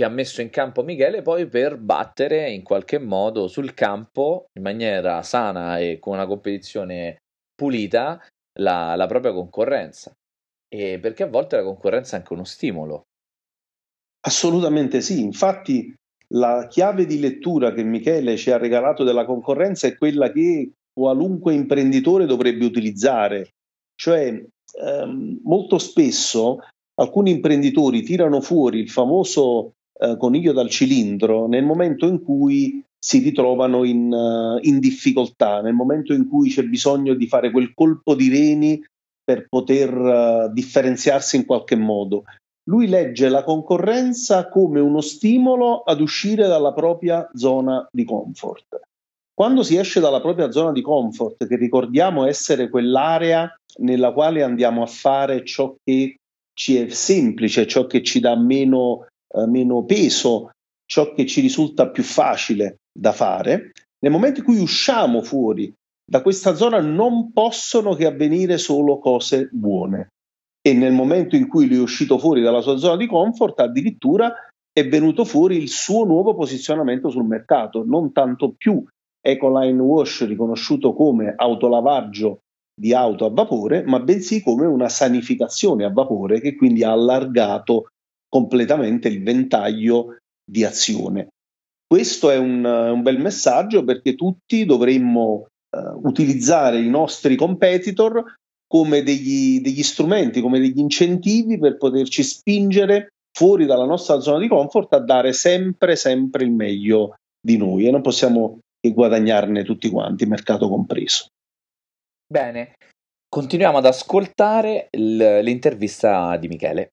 che 0.00 0.06
ha 0.06 0.08
messo 0.08 0.40
in 0.40 0.48
campo 0.48 0.82
Michele 0.82 1.20
poi 1.20 1.46
per 1.46 1.76
battere 1.76 2.50
in 2.50 2.62
qualche 2.62 2.98
modo 2.98 3.48
sul 3.48 3.74
campo 3.74 4.46
in 4.54 4.62
maniera 4.62 5.22
sana 5.22 5.78
e 5.78 5.98
con 5.98 6.14
una 6.14 6.26
competizione 6.26 7.18
pulita 7.54 8.18
la, 8.60 8.94
la 8.94 9.06
propria 9.06 9.34
concorrenza. 9.34 10.10
E 10.74 10.98
perché 11.00 11.24
a 11.24 11.28
volte 11.28 11.56
la 11.56 11.64
concorrenza 11.64 12.16
è 12.16 12.20
anche 12.20 12.32
uno 12.32 12.44
stimolo. 12.44 13.02
Assolutamente 14.20 15.02
sì, 15.02 15.20
infatti 15.20 15.94
la 16.28 16.66
chiave 16.66 17.04
di 17.04 17.20
lettura 17.20 17.74
che 17.74 17.82
Michele 17.82 18.38
ci 18.38 18.50
ha 18.50 18.56
regalato 18.56 19.04
della 19.04 19.26
concorrenza 19.26 19.86
è 19.86 19.98
quella 19.98 20.32
che 20.32 20.72
qualunque 20.94 21.52
imprenditore 21.52 22.24
dovrebbe 22.24 22.64
utilizzare, 22.64 23.50
cioè 23.94 24.28
ehm, 24.82 25.40
molto 25.42 25.76
spesso 25.76 26.60
alcuni 26.94 27.32
imprenditori 27.32 28.02
tirano 28.02 28.40
fuori 28.40 28.78
il 28.78 28.88
famoso 28.88 29.74
eh, 30.02 30.16
coniglio 30.16 30.52
dal 30.52 30.70
cilindro 30.70 31.46
nel 31.46 31.64
momento 31.64 32.06
in 32.06 32.22
cui 32.22 32.82
si 33.02 33.18
ritrovano 33.18 33.84
in, 33.84 34.12
uh, 34.12 34.58
in, 34.60 34.78
difficoltà, 34.78 35.62
nel 35.62 35.72
momento 35.72 36.12
in 36.12 36.28
cui 36.28 36.50
c'è 36.50 36.62
bisogno 36.64 37.14
di 37.14 37.26
fare 37.26 37.50
quel 37.50 37.72
colpo 37.74 38.14
di 38.14 38.28
reni 38.28 38.84
per 39.24 39.46
poter 39.48 39.94
uh, 39.94 40.52
differenziarsi 40.52 41.36
in 41.36 41.46
qualche 41.46 41.76
modo. 41.76 42.24
Lui 42.68 42.88
legge 42.88 43.30
la 43.30 43.42
concorrenza 43.42 44.48
come 44.48 44.80
uno 44.80 45.00
stimolo 45.00 45.82
ad 45.82 46.00
uscire 46.00 46.46
dalla 46.46 46.74
propria 46.74 47.28
zona 47.34 47.86
di 47.90 48.04
comfort. 48.04 48.80
Quando 49.32 49.62
si 49.62 49.76
esce 49.76 50.00
dalla 50.00 50.20
propria 50.20 50.50
zona 50.50 50.70
di 50.70 50.82
comfort, 50.82 51.46
che 51.46 51.56
ricordiamo 51.56 52.26
essere 52.26 52.68
quell'area 52.68 53.50
nella 53.78 54.12
quale 54.12 54.42
andiamo 54.42 54.82
a 54.82 54.86
fare 54.86 55.42
ciò 55.44 55.74
che 55.82 56.16
ci 56.52 56.76
è 56.76 56.90
semplice, 56.90 57.66
ciò 57.66 57.86
che 57.86 58.02
ci 58.02 58.20
dà 58.20 58.36
meno, 58.36 59.06
eh, 59.32 59.46
meno 59.46 59.84
peso, 59.84 60.50
ciò 60.84 61.12
che 61.14 61.26
ci 61.26 61.40
risulta 61.40 61.88
più 61.88 62.02
facile 62.02 62.78
da 62.92 63.12
fare, 63.12 63.72
nel 64.00 64.12
momento 64.12 64.40
in 64.40 64.46
cui 64.46 64.58
usciamo 64.58 65.22
fuori 65.22 65.72
da 66.10 66.22
questa 66.22 66.54
zona 66.54 66.80
non 66.80 67.32
possono 67.32 67.94
che 67.94 68.06
avvenire 68.06 68.58
solo 68.58 68.98
cose 68.98 69.48
buone. 69.52 70.08
E 70.60 70.74
nel 70.74 70.92
momento 70.92 71.36
in 71.36 71.46
cui 71.46 71.68
lui 71.68 71.78
è 71.78 71.80
uscito 71.80 72.18
fuori 72.18 72.42
dalla 72.42 72.60
sua 72.60 72.76
zona 72.76 72.96
di 72.96 73.06
comfort, 73.06 73.60
addirittura 73.60 74.34
è 74.72 74.88
venuto 74.88 75.24
fuori 75.24 75.56
il 75.56 75.68
suo 75.68 76.04
nuovo 76.04 76.34
posizionamento 76.34 77.10
sul 77.10 77.24
mercato, 77.24 77.84
non 77.86 78.12
tanto 78.12 78.54
più 78.56 78.84
Ecoline 79.20 79.80
Wash 79.80 80.26
riconosciuto 80.26 80.94
come 80.94 81.34
autolavaggio 81.36 82.40
di 82.74 82.94
auto 82.94 83.26
a 83.26 83.30
vapore, 83.30 83.84
ma 83.84 84.00
bensì 84.00 84.42
come 84.42 84.66
una 84.66 84.88
sanificazione 84.88 85.84
a 85.84 85.92
vapore 85.92 86.40
che 86.40 86.56
quindi 86.56 86.82
ha 86.82 86.92
allargato 86.92 87.88
completamente 88.30 89.08
il 89.08 89.22
ventaglio 89.22 90.16
di 90.42 90.64
azione. 90.64 91.28
Questo 91.86 92.30
è 92.30 92.36
un, 92.36 92.64
un 92.64 93.02
bel 93.02 93.18
messaggio 93.18 93.84
perché 93.84 94.14
tutti 94.14 94.64
dovremmo 94.64 95.48
uh, 95.76 96.00
utilizzare 96.06 96.80
i 96.80 96.88
nostri 96.88 97.34
competitor 97.34 98.36
come 98.66 99.02
degli, 99.02 99.60
degli 99.60 99.82
strumenti, 99.82 100.40
come 100.40 100.60
degli 100.60 100.78
incentivi 100.78 101.58
per 101.58 101.76
poterci 101.76 102.22
spingere 102.22 103.08
fuori 103.36 103.66
dalla 103.66 103.84
nostra 103.84 104.20
zona 104.20 104.38
di 104.38 104.46
comfort 104.46 104.92
a 104.94 105.00
dare 105.00 105.32
sempre, 105.32 105.96
sempre 105.96 106.44
il 106.44 106.52
meglio 106.52 107.16
di 107.40 107.56
noi 107.56 107.86
e 107.86 107.90
non 107.90 108.02
possiamo 108.02 108.60
che 108.80 108.92
guadagnarne 108.92 109.64
tutti 109.64 109.90
quanti, 109.90 110.26
mercato 110.26 110.68
compreso. 110.68 111.26
Bene, 112.26 112.74
continuiamo 113.28 113.78
ad 113.78 113.86
ascoltare 113.86 114.88
l- 114.92 115.40
l'intervista 115.40 116.36
di 116.36 116.46
Michele. 116.46 116.90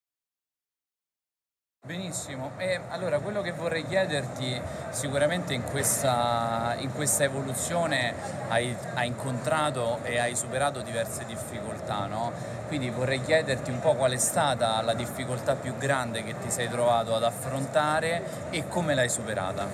Benissimo, 1.88 2.52
e 2.58 2.82
allora 2.90 3.20
quello 3.20 3.42
che 3.42 3.54
vorrei 3.54 3.86
chiederti 3.88 4.60
sicuramente 4.90 5.54
in 5.54 5.64
questa, 5.64 6.76
in 6.80 6.92
questa 6.92 7.24
evoluzione 7.24 8.14
hai, 8.50 8.76
hai, 8.96 9.08
incontrato 9.08 10.00
e 10.04 10.20
hai 10.20 10.36
superato 10.36 10.82
diverse 10.82 11.24
difficoltà, 11.26 12.08
no? 12.08 12.34
Quindi 12.68 12.90
vorrei 12.90 13.22
chiederti 13.22 13.72
un 13.72 13.80
po' 13.80 13.96
qual 13.96 14.12
è 14.12 14.18
stata 14.18 14.82
la 14.82 14.94
difficoltà 14.96 15.56
più 15.56 15.78
grande 15.78 16.26
che 16.26 16.38
ti 16.38 16.52
sei 16.52 16.68
trovato 16.68 17.16
ad 17.16 17.24
affrontare 17.24 18.22
e 18.50 18.68
come 18.68 18.94
l'hai 18.94 19.08
superata. 19.08 19.66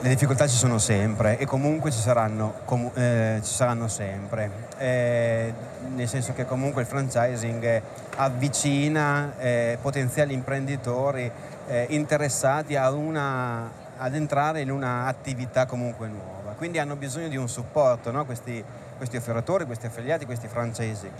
Le 0.00 0.08
difficoltà 0.10 0.46
ci 0.46 0.56
sono 0.56 0.76
sempre 0.76 1.38
e 1.38 1.46
comunque 1.46 1.90
ci 1.90 2.00
saranno, 2.00 2.52
com- 2.66 2.90
eh, 2.92 3.40
ci 3.42 3.54
saranno 3.54 3.88
sempre, 3.88 4.50
eh, 4.76 5.54
nel 5.94 6.08
senso 6.08 6.34
che 6.34 6.44
comunque 6.44 6.82
il 6.82 6.88
franchising 6.88 7.82
avvicina 8.16 9.34
eh, 9.38 9.78
potenziali 9.80 10.34
imprenditori 10.34 11.30
eh, 11.66 11.86
interessati 11.90 12.74
una, 12.74 13.70
ad 13.96 14.14
entrare 14.14 14.60
in 14.60 14.70
un'attività 14.70 15.66
comunque 15.66 16.08
nuova, 16.08 16.52
quindi 16.56 16.78
hanno 16.78 16.96
bisogno 16.96 17.28
di 17.28 17.36
un 17.36 17.48
supporto, 17.48 18.10
no? 18.10 18.24
questi, 18.24 18.62
questi 18.96 19.16
operatori, 19.16 19.64
questi 19.64 19.86
affiliati, 19.86 20.26
questi 20.26 20.48
francesi. 20.48 21.10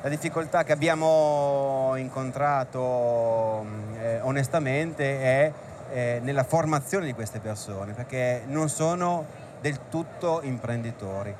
La 0.00 0.08
difficoltà 0.08 0.62
che 0.62 0.70
abbiamo 0.72 1.94
incontrato 1.96 3.66
eh, 4.00 4.20
onestamente 4.20 5.20
è 5.20 5.52
eh, 5.90 6.20
nella 6.22 6.44
formazione 6.44 7.06
di 7.06 7.14
queste 7.14 7.40
persone, 7.40 7.94
perché 7.94 8.42
non 8.46 8.68
sono 8.68 9.26
del 9.60 9.88
tutto 9.88 10.40
imprenditori. 10.42 11.34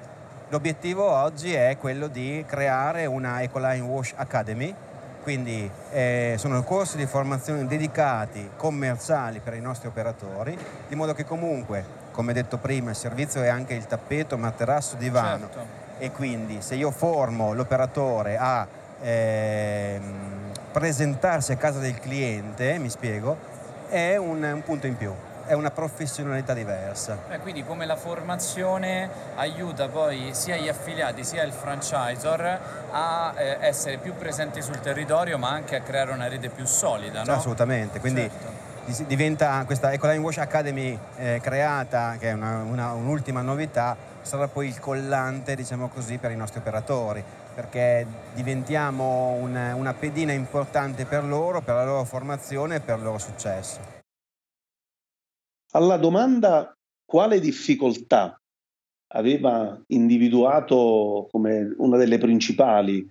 L'obiettivo 0.49 1.09
oggi 1.09 1.53
è 1.53 1.77
quello 1.79 2.09
di 2.09 2.43
creare 2.49 3.07
una 3.07 3.43
Ecoline 3.43 3.81
Wash 3.81 4.15
Academy, 4.17 4.75
quindi 5.29 5.71
eh, 5.91 6.37
sono 6.39 6.63
corsi 6.63 6.97
di 6.97 7.05
formazione 7.05 7.67
dedicati, 7.67 8.53
commerciali 8.57 9.41
per 9.41 9.53
i 9.53 9.61
nostri 9.61 9.87
operatori, 9.87 10.57
di 10.89 10.95
modo 10.95 11.13
che 11.13 11.27
comunque, 11.27 11.85
come 12.13 12.33
detto 12.33 12.57
prima, 12.57 12.89
il 12.89 12.97
servizio 12.97 13.43
è 13.43 13.49
anche 13.49 13.75
il 13.75 13.85
tappeto, 13.85 14.39
materasso, 14.39 14.97
divano. 14.97 15.51
Certo. 15.53 15.67
E 15.99 16.13
quindi 16.13 16.63
se 16.63 16.77
io 16.77 16.91
formo 16.91 17.53
l'operatore 17.53 18.39
a... 18.39 18.67
Ehm, 19.03 20.37
presentarsi 20.73 21.53
a 21.53 21.57
casa 21.57 21.79
del 21.79 21.99
cliente, 21.99 22.79
mi 22.79 22.89
spiego, 22.89 23.37
è 23.89 24.17
un, 24.17 24.43
un 24.43 24.63
punto 24.63 24.87
in 24.87 24.97
più 24.97 25.13
è 25.49 25.55
una 25.55 25.71
professionalità 25.71 26.53
diversa. 26.53 27.19
Eh, 27.31 27.39
quindi 27.39 27.65
come 27.65 27.87
la 27.87 27.97
formazione 27.97 29.09
aiuta 29.37 29.89
poi 29.89 30.31
sia 30.33 30.57
gli 30.57 30.69
affiliati 30.69 31.25
sia 31.25 31.43
il 31.43 31.53
franchisor 31.53 32.61
a 32.91 33.33
eh, 33.35 33.57
essere 33.61 33.97
più 33.97 34.15
presenti 34.15 34.61
sul 34.61 34.79
territorio 34.79 35.39
ma 35.39 35.49
anche 35.49 35.77
a 35.77 35.81
creare 35.81 36.13
una 36.13 36.29
rete 36.29 36.51
più 36.51 36.67
solida. 36.67 37.25
No? 37.25 37.33
Assolutamente, 37.33 37.99
quindi 37.99 38.31
certo. 38.85 39.05
diventa 39.07 39.63
questa 39.65 39.91
Ecoline 39.91 40.23
Wash 40.23 40.37
Academy 40.37 40.97
eh, 41.17 41.41
creata, 41.43 42.17
che 42.19 42.29
è 42.29 42.33
una, 42.35 42.59
una, 42.59 42.93
un'ultima 42.93 43.41
novità, 43.41 43.97
sarà 44.21 44.49
poi 44.49 44.69
il 44.69 44.79
collante 44.79 45.57
diciamo 45.57 45.89
così, 45.89 46.19
per 46.19 46.31
i 46.31 46.37
nostri 46.37 46.61
operatori 46.61 47.25
perché 47.59 48.07
diventiamo 48.35 49.33
una, 49.33 49.75
una 49.75 49.93
pedina 49.93 50.31
importante 50.31 51.07
per 51.07 51.25
loro, 51.25 51.61
per 51.61 51.75
la 51.75 51.85
loro 51.85 52.05
formazione 52.05 52.77
e 52.77 52.81
per 52.81 52.99
il 52.99 53.03
loro 53.03 53.19
successo. 53.19 53.98
Alla 55.73 55.97
domanda 55.97 56.73
quale 57.05 57.41
difficoltà 57.41 58.39
aveva 59.13 59.81
individuato 59.89 61.29
come 61.31 61.75
una 61.79 61.97
delle 61.97 62.19
principali 62.19 63.07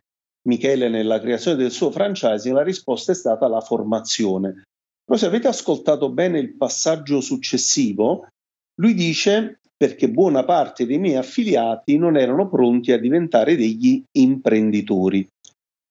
Michele 0.47 0.87
nella 0.89 1.19
creazione 1.19 1.57
del 1.57 1.71
suo 1.71 1.91
franchising, 1.91 2.55
la 2.55 2.63
risposta 2.63 3.11
è 3.11 3.15
stata 3.15 3.47
la 3.47 3.59
formazione. 3.59 4.63
Però 5.03 5.17
se 5.17 5.25
avete 5.25 5.47
ascoltato 5.47 6.09
bene 6.09 6.39
il 6.39 6.55
passaggio 6.55 7.21
successivo, 7.21 8.27
lui 8.75 8.93
dice 8.93 9.59
perché 9.75 10.09
buona 10.09 10.43
parte 10.43 10.85
dei 10.85 10.97
miei 10.97 11.17
affiliati 11.17 11.97
non 11.97 12.17
erano 12.17 12.49
pronti 12.49 12.91
a 12.91 12.97
diventare 12.97 13.55
degli 13.55 14.01
imprenditori. 14.17 15.27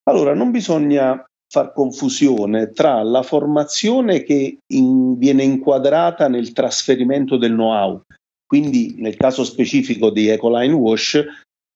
Allora, 0.05 0.35
non 0.35 0.51
bisogna 0.51 1.23
far 1.57 1.73
confusione 1.73 2.73
tra 2.73 3.03
la 3.03 3.23
formazione 3.23 4.23
che 4.23 4.59
in, 4.75 5.17
viene 5.17 5.43
inquadrata 5.43 6.29
nel 6.29 6.53
trasferimento 6.53 7.39
del 7.39 7.53
know-how, 7.53 8.03
quindi 8.47 8.97
nel 8.99 9.17
caso 9.17 9.43
specifico 9.43 10.11
di 10.11 10.29
Ecoline 10.29 10.75
Wash 10.75 11.25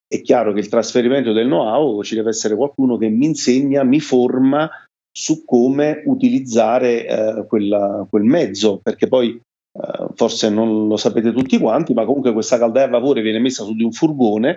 è 0.07 0.21
chiaro 0.21 0.53
che 0.53 0.61
il 0.61 0.69
trasferimento 0.69 1.33
del 1.33 1.47
know-how 1.47 2.03
ci 2.03 2.15
deve 2.15 2.29
essere 2.29 2.57
qualcuno 2.57 2.99
che 2.99 3.09
mi 3.09 3.25
insegna, 3.25 3.83
mi 3.83 4.01
forma 4.01 4.69
su 5.11 5.47
come 5.47 6.03
utilizzare 6.05 7.07
eh, 7.07 7.47
quella, 7.47 8.07
quel 8.11 8.25
mezzo, 8.25 8.81
perché 8.83 9.09
poi 9.09 9.31
eh, 9.31 10.07
forse 10.15 10.51
non 10.51 10.89
lo 10.89 10.99
sapete 10.99 11.33
tutti 11.33 11.59
quanti, 11.59 11.95
ma 11.95 12.05
comunque 12.05 12.35
questa 12.35 12.59
caldaia 12.59 12.87
a 12.87 12.91
vapore 12.91 13.23
viene 13.23 13.39
messa 13.39 13.65
su 13.65 13.75
di 13.75 13.83
un 13.83 13.93
furgone 13.93 14.57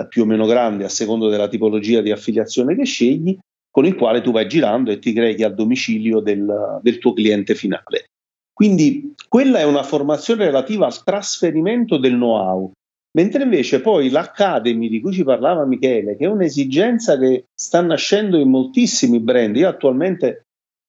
eh, 0.00 0.06
più 0.06 0.22
o 0.22 0.24
meno 0.24 0.46
grande 0.46 0.84
a 0.84 0.88
seconda 0.88 1.28
della 1.28 1.48
tipologia 1.48 2.00
di 2.00 2.12
affiliazione 2.12 2.76
che 2.76 2.84
scegli 2.84 3.36
con 3.72 3.86
il 3.86 3.96
quale 3.96 4.20
tu 4.20 4.30
vai 4.30 4.46
girando 4.46 4.90
e 4.90 4.98
ti 4.98 5.12
crei 5.12 5.42
al 5.42 5.54
domicilio 5.54 6.20
del, 6.20 6.78
del 6.82 6.98
tuo 6.98 7.14
cliente 7.14 7.54
finale. 7.54 8.04
Quindi 8.52 9.14
quella 9.28 9.58
è 9.60 9.64
una 9.64 9.82
formazione 9.82 10.44
relativa 10.44 10.84
al 10.84 11.02
trasferimento 11.02 11.96
del 11.96 12.12
know-how, 12.12 12.70
mentre 13.16 13.44
invece 13.44 13.80
poi 13.80 14.10
l'Academy 14.10 14.88
di 14.90 15.00
cui 15.00 15.12
ci 15.12 15.24
parlava 15.24 15.64
Michele, 15.64 16.16
che 16.16 16.26
è 16.26 16.28
un'esigenza 16.28 17.18
che 17.18 17.46
sta 17.58 17.80
nascendo 17.80 18.38
in 18.38 18.50
moltissimi 18.50 19.18
brand, 19.20 19.56
io 19.56 19.68
attualmente 19.68 20.42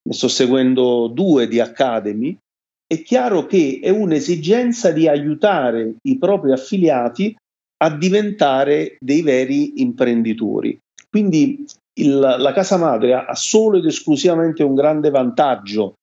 ne 0.07 0.13
sto 0.13 0.27
seguendo 0.27 1.07
due 1.07 1.47
di 1.47 1.61
Academy, 1.61 2.37
è 2.85 3.01
chiaro 3.01 3.45
che 3.45 3.79
è 3.81 3.89
un'esigenza 3.89 4.91
di 4.91 5.07
aiutare 5.07 5.95
i 6.03 6.17
propri 6.17 6.51
affiliati 6.51 7.33
a 7.81 7.95
diventare 7.95 8.97
dei 8.99 9.21
veri 9.21 9.81
imprenditori. 9.81 10.77
Quindi 11.09 11.65
il, 11.95 12.17
la 12.19 12.53
casa 12.53 12.77
madre 12.77 13.13
ha 13.13 13.35
solo 13.35 13.77
ed 13.77 13.85
esclusivamente 13.85 14.63
un 14.63 14.75
grande 14.75 15.09
vantaggio 15.09 15.95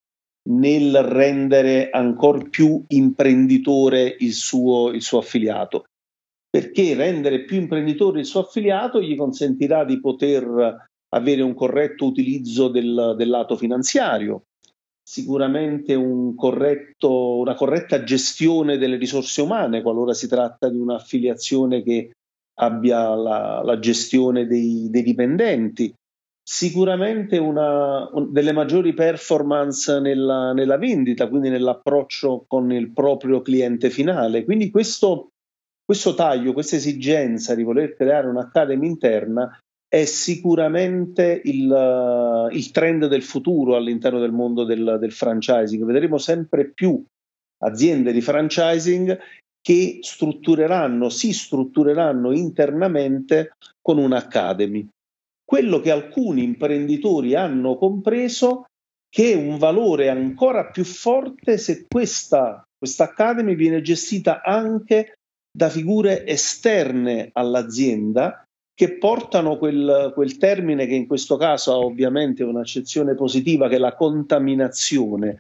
nel 0.51 1.03
rendere 1.03 1.91
ancora 1.91 2.43
più 2.49 2.83
imprenditore 2.89 4.17
il 4.21 4.33
suo, 4.33 4.91
il 4.91 5.03
suo 5.03 5.19
affiliato, 5.19 5.85
perché 6.49 6.95
rendere 6.95 7.45
più 7.45 7.57
imprenditore 7.59 8.21
il 8.21 8.27
suo 8.27 8.41
affiliato 8.41 9.01
gli 9.01 9.17
consentirà 9.17 9.85
di 9.85 10.01
poter 10.01 10.89
avere 11.11 11.43
un 11.43 11.55
corretto 11.55 12.07
utilizzo 12.07 12.69
del, 12.69 13.15
del 13.17 13.29
lato 13.29 13.57
finanziario, 13.57 14.45
sicuramente 15.03 15.95
un 15.95 16.35
corretto, 16.35 17.39
una 17.39 17.55
corretta 17.55 18.03
gestione 18.03 18.79
delle 18.79 18.97
risorse 18.97 19.43
umane 19.43 19.83
qualora 19.83 20.15
si 20.15 20.29
tratta 20.29 20.69
di 20.69 20.79
un'affiliazione 20.79 21.83
che 21.83 22.13
abbia 22.61 23.15
la, 23.15 23.63
la 23.65 23.79
gestione 23.79 24.47
dei, 24.47 24.89
dei, 24.91 25.03
dipendenti, 25.03 25.93
sicuramente 26.43 27.39
una 27.39 28.09
un, 28.13 28.33
delle 28.33 28.53
maggiori 28.53 28.93
performance 28.93 29.99
nella, 29.99 30.53
nella, 30.53 30.77
vendita, 30.77 31.29
quindi 31.29 31.49
nell'approccio 31.49 32.45
con 32.47 32.71
il 32.71 32.93
proprio 32.93 33.41
cliente 33.41 33.89
finale. 33.89 34.45
Quindi 34.45 34.71
questo, 34.71 35.31
questo 35.83 36.15
taglio, 36.15 36.53
questa 36.53 36.77
esigenza 36.77 37.55
di 37.55 37.63
voler 37.63 37.95
creare 37.95 38.29
un'academy 38.29 38.87
interna 38.87 39.59
è 39.89 40.05
sicuramente 40.05 41.41
il, 41.45 42.49
il, 42.53 42.71
trend 42.71 43.07
del 43.07 43.23
futuro 43.23 43.75
all'interno 43.75 44.21
del 44.21 44.33
mondo 44.33 44.65
del, 44.65 44.99
del 45.01 45.13
franchising. 45.13 45.85
Vedremo 45.85 46.19
sempre 46.19 46.71
più 46.71 47.03
aziende 47.63 48.13
di 48.13 48.21
franchising 48.21 49.19
che 49.61 49.99
struttureranno, 50.01 51.09
si 51.09 51.33
struttureranno 51.33 52.33
internamente 52.33 53.57
con 53.81 53.99
un'academy. 53.99 54.89
Quello 55.45 55.81
che 55.81 55.91
alcuni 55.91 56.43
imprenditori 56.43 57.35
hanno 57.35 57.77
compreso 57.77 58.67
che 59.09 59.33
è 59.33 59.35
un 59.35 59.59
valore 59.59 60.09
ancora 60.09 60.67
più 60.67 60.85
forte 60.85 61.59
se 61.59 61.87
questa, 61.89 62.63
questa 62.79 63.05
academy 63.05 63.57
viene 63.57 63.83
gestita 63.83 64.43
anche 64.43 65.15
da 65.51 65.69
figure 65.69 66.25
esterne 66.27 67.31
all'azienda 67.33 68.45
che 68.73 68.97
portano 68.97 69.59
quel, 69.59 70.13
quel, 70.15 70.39
termine 70.39 70.87
che 70.87 70.95
in 70.95 71.07
questo 71.07 71.37
caso 71.37 71.73
ha 71.73 71.79
ovviamente 71.79 72.45
un'accezione 72.45 73.15
positiva 73.15 73.69
che 73.69 73.75
è 73.75 73.79
la 73.79 73.95
contaminazione. 73.95 75.37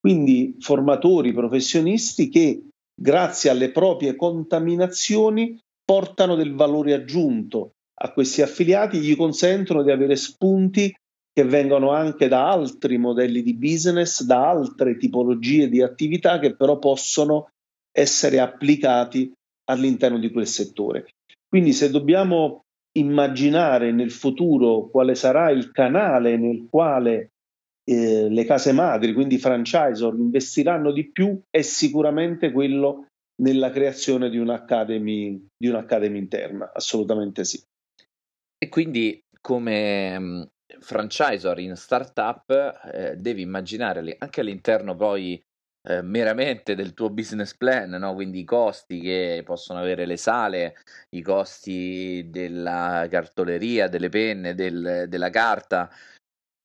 Quindi 0.00 0.56
formatori, 0.58 1.32
professionisti 1.32 2.28
che 2.28 2.70
grazie 2.94 3.50
alle 3.50 3.70
proprie 3.70 4.16
contaminazioni 4.16 5.58
portano 5.84 6.34
del 6.34 6.54
valore 6.54 6.94
aggiunto 6.94 7.74
a 8.02 8.12
questi 8.12 8.42
affiliati, 8.42 8.98
gli 8.98 9.16
consentono 9.16 9.82
di 9.82 9.90
avere 9.90 10.16
spunti 10.16 10.94
che 11.32 11.44
vengono 11.44 11.92
anche 11.92 12.28
da 12.28 12.50
altri 12.50 12.98
modelli 12.98 13.42
di 13.42 13.54
business, 13.54 14.22
da 14.22 14.50
altre 14.50 14.96
tipologie 14.96 15.68
di 15.68 15.80
attività 15.80 16.38
che 16.38 16.54
però 16.54 16.78
possono 16.78 17.50
essere 17.90 18.40
applicati 18.40 19.32
all'interno 19.70 20.18
di 20.18 20.30
quel 20.30 20.46
settore. 20.46 21.06
Quindi 21.48 21.72
se 21.72 21.90
dobbiamo 21.90 22.64
immaginare 22.98 23.92
nel 23.92 24.10
futuro 24.10 24.88
quale 24.90 25.14
sarà 25.14 25.50
il 25.50 25.70
canale 25.70 26.36
nel 26.36 26.66
quale 26.68 27.31
eh, 27.84 28.28
le 28.28 28.44
case 28.44 28.72
madri, 28.72 29.12
quindi 29.12 29.36
i 29.36 29.38
franchisor, 29.38 30.14
investiranno 30.14 30.92
di 30.92 31.10
più 31.10 31.40
è 31.50 31.62
sicuramente 31.62 32.52
quello 32.52 33.06
nella 33.42 33.70
creazione 33.70 34.30
di 34.30 34.38
un'academy, 34.38 35.48
di 35.56 35.68
un'academy 35.68 36.18
interna, 36.18 36.70
assolutamente 36.72 37.44
sì. 37.44 37.62
E 38.58 38.68
quindi 38.68 39.20
come 39.40 40.18
mm, 40.18 40.42
franchisor 40.78 41.58
in 41.58 41.74
startup 41.76 42.50
eh, 42.92 43.16
devi 43.16 43.42
immaginare 43.42 44.16
anche 44.18 44.40
all'interno 44.40 44.94
poi 44.94 45.42
eh, 45.88 46.02
meramente 46.02 46.76
del 46.76 46.94
tuo 46.94 47.10
business 47.10 47.56
plan, 47.56 47.90
no? 47.90 48.14
quindi 48.14 48.38
i 48.38 48.44
costi 48.44 49.00
che 49.00 49.42
possono 49.44 49.80
avere 49.80 50.06
le 50.06 50.16
sale, 50.16 50.76
i 51.10 51.22
costi 51.22 52.28
della 52.30 53.08
cartoleria, 53.10 53.88
delle 53.88 54.08
penne, 54.08 54.54
del, 54.54 55.06
della 55.08 55.30
carta, 55.30 55.90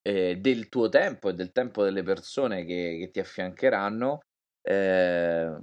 eh, 0.08 0.38
del 0.38 0.70
tuo 0.70 0.88
tempo 0.88 1.28
e 1.28 1.34
del 1.34 1.52
tempo 1.52 1.84
delle 1.84 2.02
persone 2.02 2.64
che, 2.64 2.96
che 2.98 3.10
ti 3.12 3.20
affiancheranno, 3.20 4.22
eh, 4.62 5.58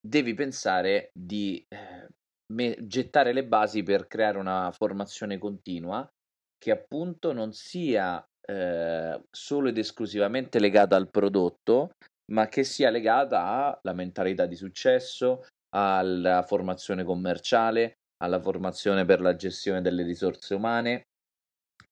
devi 0.00 0.32
pensare 0.32 1.10
di 1.12 1.62
eh, 1.68 2.08
me- 2.54 2.76
gettare 2.80 3.34
le 3.34 3.44
basi 3.44 3.82
per 3.82 4.06
creare 4.06 4.38
una 4.38 4.70
formazione 4.72 5.36
continua 5.36 6.08
che 6.56 6.70
appunto 6.70 7.32
non 7.34 7.52
sia 7.52 8.24
eh, 8.40 9.22
solo 9.30 9.68
ed 9.68 9.76
esclusivamente 9.76 10.58
legata 10.58 10.96
al 10.96 11.10
prodotto, 11.10 11.90
ma 12.32 12.48
che 12.48 12.64
sia 12.64 12.88
legata 12.88 13.78
alla 13.82 13.94
mentalità 13.94 14.46
di 14.46 14.56
successo, 14.56 15.44
alla 15.74 16.42
formazione 16.42 17.04
commerciale, 17.04 17.98
alla 18.22 18.40
formazione 18.40 19.04
per 19.04 19.20
la 19.20 19.36
gestione 19.36 19.82
delle 19.82 20.02
risorse 20.02 20.54
umane. 20.54 21.02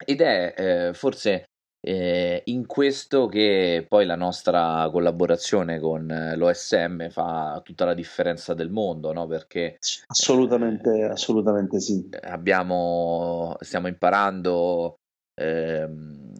Ed 0.04 0.20
è 0.20 0.54
eh, 0.56 0.94
forse 0.94 1.44
eh, 1.86 2.42
in 2.46 2.66
questo 2.66 3.28
che 3.28 3.86
poi 3.88 4.06
la 4.06 4.16
nostra 4.16 4.88
collaborazione 4.90 5.78
con 5.78 6.32
l'OSM 6.34 7.10
fa 7.10 7.60
tutta 7.64 7.84
la 7.84 7.94
differenza 7.94 8.54
del 8.54 8.70
mondo, 8.70 9.12
no? 9.12 9.28
Perché 9.28 9.78
assolutamente, 10.06 10.90
eh, 10.90 11.04
assolutamente 11.04 11.78
sì. 11.78 12.08
Abbiamo, 12.22 13.54
stiamo 13.60 13.86
imparando 13.86 14.96
ehm, 15.40 16.32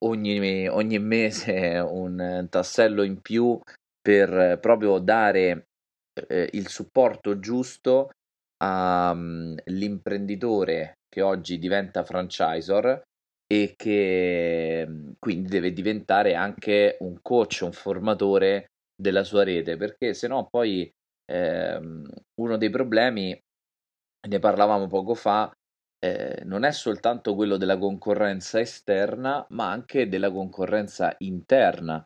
ogni, 0.00 0.66
ogni 0.66 0.98
mese 0.98 1.78
un 1.78 2.48
tassello 2.50 3.04
in 3.04 3.20
più 3.20 3.56
per 4.00 4.58
proprio 4.60 4.98
dare 4.98 5.68
eh, 6.26 6.48
il 6.52 6.66
supporto 6.66 7.38
giusto 7.38 8.10
all'imprenditore 8.64 10.88
mm, 10.88 10.92
che 11.08 11.22
oggi 11.22 11.60
diventa 11.60 12.02
franchisor 12.02 13.00
e 13.46 13.74
che 13.76 14.84
mm, 14.88 15.10
quindi 15.18 15.48
deve 15.48 15.72
diventare 15.72 16.34
anche 16.34 16.96
un 17.00 17.18
coach, 17.22 17.60
un 17.62 17.72
formatore 17.72 18.66
della 18.94 19.24
sua 19.24 19.44
rete, 19.44 19.76
perché 19.76 20.14
se 20.14 20.26
no 20.28 20.46
poi 20.48 20.90
ehm, 21.30 22.08
uno 22.40 22.56
dei 22.56 22.70
problemi, 22.70 23.38
ne 24.28 24.38
parlavamo 24.38 24.86
poco 24.86 25.14
fa, 25.14 25.50
eh, 25.98 26.42
non 26.44 26.64
è 26.64 26.72
soltanto 26.72 27.34
quello 27.34 27.56
della 27.56 27.78
concorrenza 27.78 28.60
esterna, 28.60 29.46
ma 29.50 29.70
anche 29.70 30.08
della 30.08 30.30
concorrenza 30.30 31.14
interna, 31.18 32.04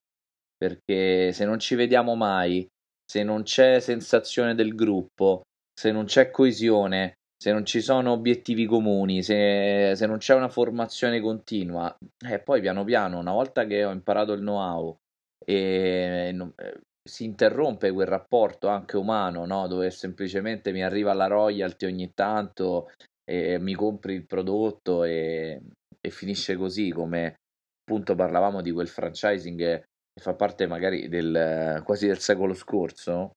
perché 0.56 1.32
se 1.32 1.44
non 1.44 1.58
ci 1.58 1.74
vediamo 1.74 2.14
mai, 2.14 2.66
se 3.04 3.22
non 3.22 3.42
c'è 3.42 3.80
sensazione 3.80 4.54
del 4.54 4.74
gruppo, 4.74 5.42
se 5.72 5.90
non 5.90 6.04
c'è 6.04 6.30
coesione, 6.30 7.14
se 7.42 7.52
non 7.52 7.64
ci 7.64 7.80
sono 7.80 8.12
obiettivi 8.12 8.66
comuni, 8.66 9.22
se, 9.22 9.94
se 9.96 10.06
non 10.06 10.18
c'è 10.18 10.34
una 10.34 10.50
formazione 10.50 11.20
continua, 11.20 11.96
e 12.26 12.34
eh, 12.34 12.38
poi 12.40 12.60
piano 12.60 12.84
piano, 12.84 13.18
una 13.18 13.32
volta 13.32 13.64
che 13.64 13.82
ho 13.82 13.90
imparato 13.92 14.34
il 14.34 14.40
know-how 14.40 14.94
e 15.42 16.32
non, 16.34 16.52
eh, 16.56 16.80
si 17.02 17.24
interrompe 17.24 17.92
quel 17.92 18.06
rapporto 18.06 18.68
anche 18.68 18.98
umano, 18.98 19.46
no? 19.46 19.66
dove 19.68 19.90
semplicemente 19.90 20.70
mi 20.70 20.84
arriva 20.84 21.14
la 21.14 21.28
royalty 21.28 21.86
ogni 21.86 22.12
tanto 22.12 22.90
e 23.24 23.58
mi 23.58 23.74
compri 23.74 24.12
il 24.12 24.26
prodotto 24.26 25.04
e, 25.04 25.62
e 25.98 26.10
finisce 26.10 26.56
così, 26.56 26.90
come 26.90 27.36
appunto 27.82 28.14
parlavamo 28.14 28.60
di 28.60 28.70
quel 28.70 28.88
franchising 28.88 29.58
che 29.58 29.84
fa 30.20 30.34
parte 30.34 30.66
magari 30.66 31.08
del 31.08 31.80
quasi 31.86 32.06
del 32.06 32.18
secolo 32.18 32.52
scorso. 32.52 33.30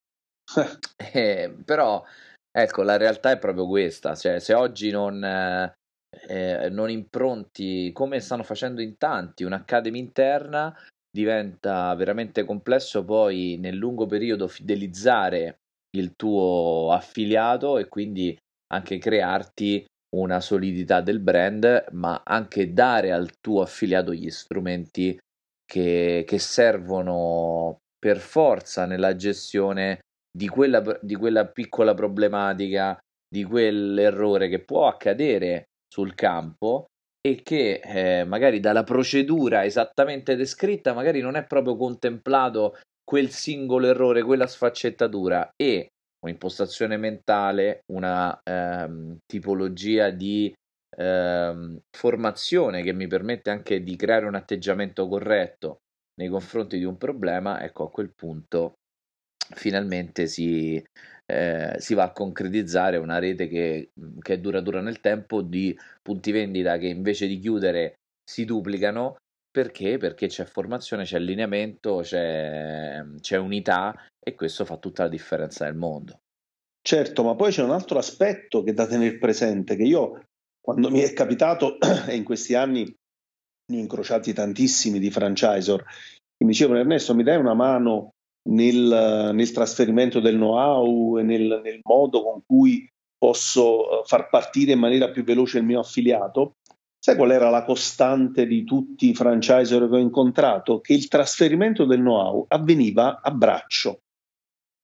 eh, 1.13 1.55
però 1.63 2.03
ecco, 2.55 2.83
la 2.83 2.97
realtà 2.97 3.31
è 3.31 3.39
proprio 3.39 3.67
questa, 3.67 4.15
cioè 4.15 4.39
se 4.39 4.53
oggi 4.53 4.91
non, 4.91 5.23
eh, 5.23 6.69
non 6.69 6.89
impronti 6.89 7.91
come 7.91 8.19
stanno 8.19 8.43
facendo 8.43 8.81
in 8.81 8.97
tanti 8.97 9.43
un'academy 9.43 9.97
interna, 9.97 10.75
diventa 11.09 11.93
veramente 11.95 12.43
complesso 12.43 13.03
poi 13.03 13.57
nel 13.59 13.75
lungo 13.75 14.05
periodo 14.05 14.47
fidelizzare 14.47 15.57
il 15.95 16.15
tuo 16.15 16.91
affiliato 16.91 17.77
e 17.77 17.87
quindi 17.87 18.37
anche 18.73 18.97
crearti 18.97 19.85
una 20.15 20.39
solidità 20.39 21.01
del 21.01 21.19
brand, 21.19 21.85
ma 21.91 22.21
anche 22.23 22.73
dare 22.73 23.11
al 23.11 23.39
tuo 23.39 23.61
affiliato 23.61 24.13
gli 24.13 24.29
strumenti 24.29 25.17
che, 25.65 26.23
che 26.25 26.39
servono 26.39 27.77
per 27.97 28.17
forza 28.17 28.85
nella 28.85 29.15
gestione 29.15 29.99
di 30.35 30.47
quella, 30.47 30.81
di 31.01 31.15
quella 31.15 31.47
piccola 31.47 31.93
problematica, 31.93 32.97
di 33.27 33.43
quell'errore 33.43 34.49
che 34.49 34.63
può 34.63 34.87
accadere 34.87 35.65
sul 35.87 36.15
campo 36.15 36.87
e 37.25 37.41
che 37.43 37.79
eh, 37.83 38.23
magari 38.25 38.59
dalla 38.59 38.83
procedura 38.83 39.63
esattamente 39.63 40.35
descritta 40.35 40.93
magari 40.93 41.21
non 41.21 41.35
è 41.35 41.45
proprio 41.45 41.77
contemplato 41.77 42.77
quel 43.03 43.29
singolo 43.29 43.87
errore, 43.87 44.23
quella 44.23 44.47
sfaccettatura 44.47 45.51
e 45.55 45.89
un'impostazione 46.23 46.97
mentale, 46.97 47.81
una 47.91 48.39
ehm, 48.43 49.17
tipologia 49.25 50.09
di 50.09 50.53
ehm, 50.97 51.79
formazione 51.91 52.81
che 52.81 52.93
mi 52.93 53.07
permette 53.07 53.49
anche 53.49 53.83
di 53.83 53.95
creare 53.95 54.25
un 54.25 54.35
atteggiamento 54.35 55.07
corretto 55.07 55.79
nei 56.15 56.29
confronti 56.29 56.77
di 56.77 56.85
un 56.85 56.97
problema, 56.97 57.61
ecco 57.61 57.85
a 57.85 57.89
quel 57.89 58.13
punto 58.13 58.75
finalmente 59.53 60.27
si, 60.27 60.83
eh, 61.25 61.75
si 61.77 61.93
va 61.93 62.03
a 62.03 62.11
concretizzare 62.11 62.97
una 62.97 63.19
rete 63.19 63.47
che, 63.47 63.91
che, 64.21 64.33
è 64.33 64.39
duratura 64.39 64.81
nel 64.81 64.99
tempo 64.99 65.41
di 65.41 65.77
punti 66.01 66.31
vendita 66.31 66.77
che 66.77 66.87
invece 66.87 67.27
di 67.27 67.39
chiudere 67.39 67.95
si 68.23 68.45
duplicano 68.45 69.17
perché? 69.53 69.97
Perché 69.97 70.27
c'è 70.27 70.45
formazione, 70.45 71.03
c'è 71.03 71.17
allineamento, 71.17 71.99
c'è, 72.01 73.03
c'è 73.19 73.37
unità 73.37 73.93
e 74.19 74.33
questo 74.33 74.65
fa 74.65 74.77
tutta 74.77 75.03
la 75.03 75.09
differenza 75.09 75.65
nel 75.65 75.75
mondo. 75.75 76.21
Certo, 76.81 77.23
ma 77.23 77.35
poi 77.35 77.51
c'è 77.51 77.61
un 77.61 77.69
altro 77.69 77.99
aspetto 77.99 78.63
che 78.63 78.73
da 78.73 78.87
tenere 78.87 79.17
presente, 79.17 79.75
che 79.75 79.83
io 79.83 80.23
quando 80.59 80.89
mi 80.89 81.01
è 81.01 81.13
capitato, 81.13 81.77
e 82.07 82.15
in 82.15 82.23
questi 82.23 82.55
anni 82.55 82.83
ne 82.83 83.77
ho 83.77 83.79
incrociati 83.79 84.33
tantissimi 84.33 84.97
di 84.97 85.11
franchisor, 85.11 85.83
che 85.83 86.45
mi 86.45 86.51
dicevano 86.51 86.79
Ernesto 86.79 87.13
mi 87.13 87.23
dai 87.23 87.37
una 87.37 87.53
mano 87.53 88.13
nel, 88.49 89.31
nel 89.33 89.51
trasferimento 89.51 90.19
del 90.19 90.35
know-how 90.35 91.17
e 91.17 91.23
nel, 91.23 91.61
nel, 91.63 91.79
modo 91.83 92.23
con 92.23 92.41
cui 92.45 92.87
posso 93.17 94.01
eh, 94.01 94.03
far 94.05 94.29
partire 94.29 94.73
in 94.73 94.79
maniera 94.79 95.09
più 95.09 95.23
veloce 95.23 95.59
il 95.59 95.65
mio 95.65 95.79
affiliato. 95.79 96.55
Sai 96.99 97.15
qual 97.15 97.31
era 97.31 97.49
la 97.49 97.63
costante 97.65 98.45
di 98.45 98.63
tutti 98.63 99.09
i 99.09 99.13
franchisor 99.13 99.89
che 99.89 99.95
ho 99.95 99.99
incontrato? 99.99 100.79
Che 100.79 100.93
il 100.93 101.07
trasferimento 101.07 101.85
del 101.85 101.99
know-how 101.99 102.45
avveniva 102.47 103.19
a 103.21 103.31
braccio. 103.31 103.99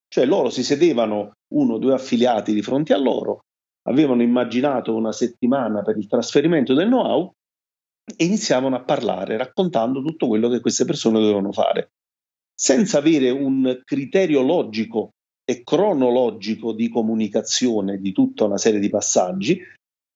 Cioè 0.07 0.25
loro 0.25 0.49
si 0.49 0.63
sedevano 0.63 1.33
uno 1.53 1.75
o 1.75 1.77
due 1.77 1.93
affiliati 1.93 2.53
di 2.53 2.61
fronte 2.61 2.93
a 2.93 2.97
loro, 2.97 3.41
avevano 3.87 4.21
immaginato 4.21 4.95
una 4.95 5.11
settimana 5.11 5.81
per 5.81 5.97
il 5.97 6.07
trasferimento 6.07 6.73
del 6.73 6.87
know-how 6.87 7.31
e 8.17 8.25
iniziavano 8.25 8.75
a 8.75 8.83
parlare 8.83 9.37
raccontando 9.37 10.01
tutto 10.01 10.27
quello 10.27 10.49
che 10.49 10.61
queste 10.61 10.83
persone 10.83 11.19
dovevano 11.19 11.51
fare 11.51 11.91
senza 12.61 12.97
avere 12.97 13.29
un 13.29 13.81
criterio 13.85 14.41
logico 14.41 15.11
e 15.49 15.63
cronologico 15.63 16.73
di 16.73 16.89
comunicazione 16.89 18.01
di 18.01 18.11
tutta 18.11 18.43
una 18.43 18.57
serie 18.57 18.81
di 18.81 18.89
passaggi, 18.89 19.61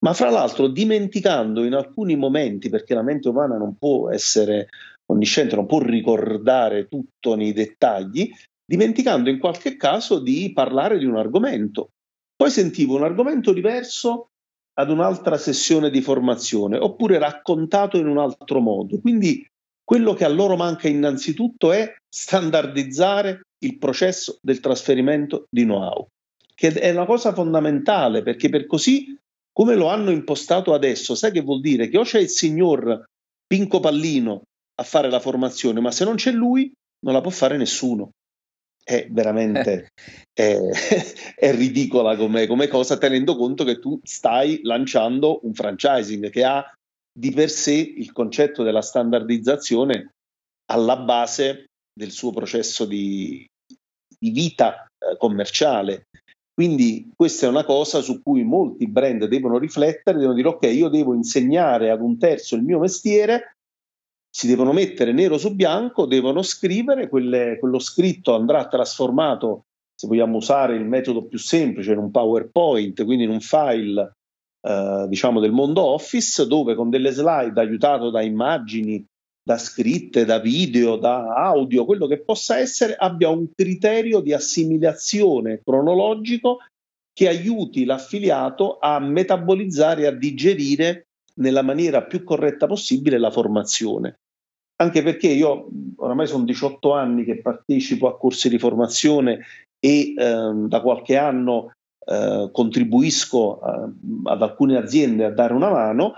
ma 0.03 0.13
fra 0.13 0.29
l'altro 0.29 0.67
dimenticando 0.67 1.63
in 1.63 1.73
alcuni 1.73 2.17
momenti, 2.17 2.67
perché 2.67 2.93
la 2.95 3.01
mente 3.01 3.29
umana 3.29 3.55
non 3.55 3.77
può 3.77 4.11
essere 4.11 4.67
onnisciente, 5.05 5.55
non 5.55 5.65
può 5.65 5.79
ricordare 5.79 6.89
tutto 6.89 7.35
nei 7.35 7.53
dettagli, 7.53 8.29
dimenticando 8.65 9.29
in 9.29 9.39
qualche 9.39 9.77
caso 9.77 10.19
di 10.19 10.51
parlare 10.53 10.97
di 10.97 11.05
un 11.05 11.15
argomento. 11.15 11.91
Poi 12.35 12.51
sentivo 12.51 12.97
un 12.97 13.03
argomento 13.03 13.53
diverso 13.53 14.27
ad 14.73 14.89
un'altra 14.89 15.37
sessione 15.37 15.89
di 15.89 16.01
formazione, 16.01 16.77
oppure 16.77 17.19
raccontato 17.19 17.97
in 17.97 18.07
un 18.07 18.17
altro 18.17 18.59
modo. 18.59 18.99
Quindi 18.99 19.45
quello 19.83 20.13
che 20.13 20.23
a 20.25 20.29
loro 20.29 20.55
manca 20.55 20.87
innanzitutto 20.87 21.71
è 21.71 21.93
standardizzare 22.09 23.41
il 23.63 23.77
processo 23.77 24.37
del 24.41 24.59
trasferimento 24.59 25.45
di 25.49 25.63
know-how, 25.63 26.07
che 26.53 26.69
è 26.73 26.91
una 26.91 27.05
cosa 27.05 27.33
fondamentale 27.33 28.23
perché 28.23 28.49
per 28.49 28.65
così 28.65 29.17
come 29.53 29.75
lo 29.75 29.87
hanno 29.87 30.09
impostato 30.09 30.73
adesso, 30.73 31.13
sai 31.13 31.31
che 31.31 31.41
vuol 31.41 31.61
dire? 31.61 31.87
Che 31.87 31.97
o 31.97 32.03
c'è 32.03 32.19
il 32.19 32.29
signor 32.29 33.05
Pinco 33.45 33.79
Pallino 33.79 34.41
a 34.75 34.83
fare 34.83 35.09
la 35.09 35.19
formazione, 35.19 35.79
ma 35.79 35.91
se 35.91 36.03
non 36.03 36.15
c'è 36.15 36.31
lui 36.31 36.71
non 37.05 37.13
la 37.13 37.21
può 37.21 37.29
fare 37.29 37.55
nessuno. 37.55 38.09
È 38.83 39.07
veramente 39.11 39.91
è, 40.33 40.57
è 41.37 41.55
ridicola 41.55 42.17
come, 42.17 42.47
come 42.47 42.67
cosa, 42.67 42.97
tenendo 42.97 43.35
conto 43.37 43.63
che 43.63 43.79
tu 43.79 43.99
stai 44.03 44.59
lanciando 44.63 45.39
un 45.43 45.53
franchising 45.53 46.29
che 46.31 46.43
ha 46.43 46.65
di 47.13 47.31
per 47.31 47.49
sé 47.49 47.73
il 47.73 48.11
concetto 48.11 48.63
della 48.63 48.81
standardizzazione 48.81 50.09
alla 50.71 50.97
base 50.97 51.65
del 51.93 52.11
suo 52.11 52.31
processo 52.31 52.85
di, 52.85 53.45
di 54.17 54.31
vita 54.31 54.85
eh, 54.85 55.15
commerciale. 55.17 56.07
Quindi 56.53 57.09
questa 57.15 57.45
è 57.45 57.49
una 57.49 57.65
cosa 57.65 58.01
su 58.01 58.21
cui 58.21 58.43
molti 58.43 58.87
brand 58.87 59.25
devono 59.25 59.57
riflettere, 59.57 60.17
devono 60.17 60.35
dire 60.35 60.49
ok, 60.49 60.63
io 60.65 60.87
devo 60.89 61.13
insegnare 61.13 61.89
ad 61.89 62.01
un 62.01 62.17
terzo 62.17 62.55
il 62.55 62.63
mio 62.63 62.79
mestiere, 62.79 63.55
si 64.29 64.47
devono 64.47 64.71
mettere 64.71 65.11
nero 65.13 65.37
su 65.37 65.53
bianco, 65.55 66.05
devono 66.05 66.41
scrivere, 66.41 67.09
quelle, 67.09 67.57
quello 67.59 67.79
scritto 67.79 68.35
andrà 68.35 68.67
trasformato, 68.67 69.65
se 69.95 70.07
vogliamo 70.07 70.37
usare 70.37 70.75
il 70.75 70.85
metodo 70.85 71.25
più 71.25 71.37
semplice, 71.37 71.91
in 71.91 71.99
un 71.99 72.11
PowerPoint, 72.11 73.03
quindi 73.03 73.23
in 73.23 73.29
un 73.29 73.41
file 73.41 74.13
eh, 74.65 75.05
diciamo 75.09 75.41
del 75.41 75.51
mondo 75.51 75.81
Office, 75.83 76.47
dove 76.47 76.73
con 76.73 76.89
delle 76.89 77.11
slide 77.11 77.59
aiutato 77.59 78.09
da 78.09 78.21
immagini, 78.21 79.05
da 79.43 79.57
scritte, 79.57 80.23
da 80.23 80.39
video, 80.39 80.95
da 80.95 81.33
audio, 81.33 81.83
quello 81.83 82.07
che 82.07 82.23
possa 82.23 82.57
essere, 82.57 82.95
abbia 82.95 83.27
un 83.27 83.49
criterio 83.53 84.21
di 84.21 84.31
assimilazione 84.31 85.61
cronologico 85.61 86.59
che 87.11 87.27
aiuti 87.27 87.83
l'affiliato 87.83 88.77
a 88.79 88.99
metabolizzare, 88.99 90.07
a 90.07 90.11
digerire 90.11 91.07
nella 91.35 91.61
maniera 91.61 92.03
più 92.03 92.23
corretta 92.23 92.65
possibile 92.65 93.19
la 93.19 93.31
formazione. 93.31 94.19
Anche 94.77 95.03
perché 95.03 95.27
io 95.27 95.67
oramai 95.97 96.25
sono 96.25 96.45
18 96.45 96.93
anni 96.93 97.25
che 97.25 97.41
partecipo 97.41 98.07
a 98.07 98.17
corsi 98.17 98.49
di 98.49 98.57
formazione 98.57 99.45
e 99.79 100.13
eh, 100.17 100.51
da 100.67 100.81
qualche 100.81 101.17
anno 101.17 101.73
eh, 102.05 102.49
contribuisco 102.51 103.59
a, 103.59 103.89
ad 104.25 104.41
alcune 104.41 104.77
aziende 104.77 105.25
a 105.25 105.31
dare 105.31 105.53
una 105.53 105.69
mano 105.69 106.13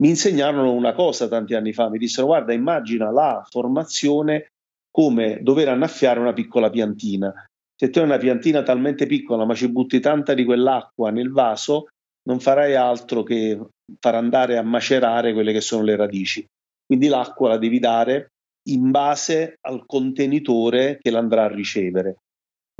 mi 0.00 0.08
insegnarono 0.08 0.72
una 0.72 0.92
cosa 0.94 1.28
tanti 1.28 1.54
anni 1.54 1.72
fa, 1.72 1.90
mi 1.90 1.98
dissero 1.98 2.26
guarda 2.26 2.52
immagina 2.52 3.10
la 3.10 3.46
formazione 3.48 4.48
come 4.90 5.38
dover 5.42 5.68
annaffiare 5.68 6.18
una 6.18 6.32
piccola 6.32 6.70
piantina. 6.70 7.32
Se 7.76 7.90
tu 7.90 7.98
hai 7.98 8.04
una 8.06 8.18
piantina 8.18 8.62
talmente 8.62 9.06
piccola 9.06 9.44
ma 9.44 9.54
ci 9.54 9.70
butti 9.70 10.00
tanta 10.00 10.34
di 10.34 10.44
quell'acqua 10.44 11.10
nel 11.10 11.30
vaso, 11.30 11.88
non 12.22 12.40
farai 12.40 12.74
altro 12.74 13.22
che 13.22 13.58
far 13.98 14.14
andare 14.14 14.56
a 14.56 14.62
macerare 14.62 15.32
quelle 15.32 15.52
che 15.52 15.60
sono 15.60 15.84
le 15.84 15.96
radici. 15.96 16.44
Quindi 16.84 17.08
l'acqua 17.08 17.50
la 17.50 17.58
devi 17.58 17.78
dare 17.78 18.32
in 18.68 18.90
base 18.90 19.58
al 19.60 19.84
contenitore 19.86 20.98
che 21.00 21.10
l'andrà 21.10 21.44
a 21.44 21.48
ricevere. 21.48 22.16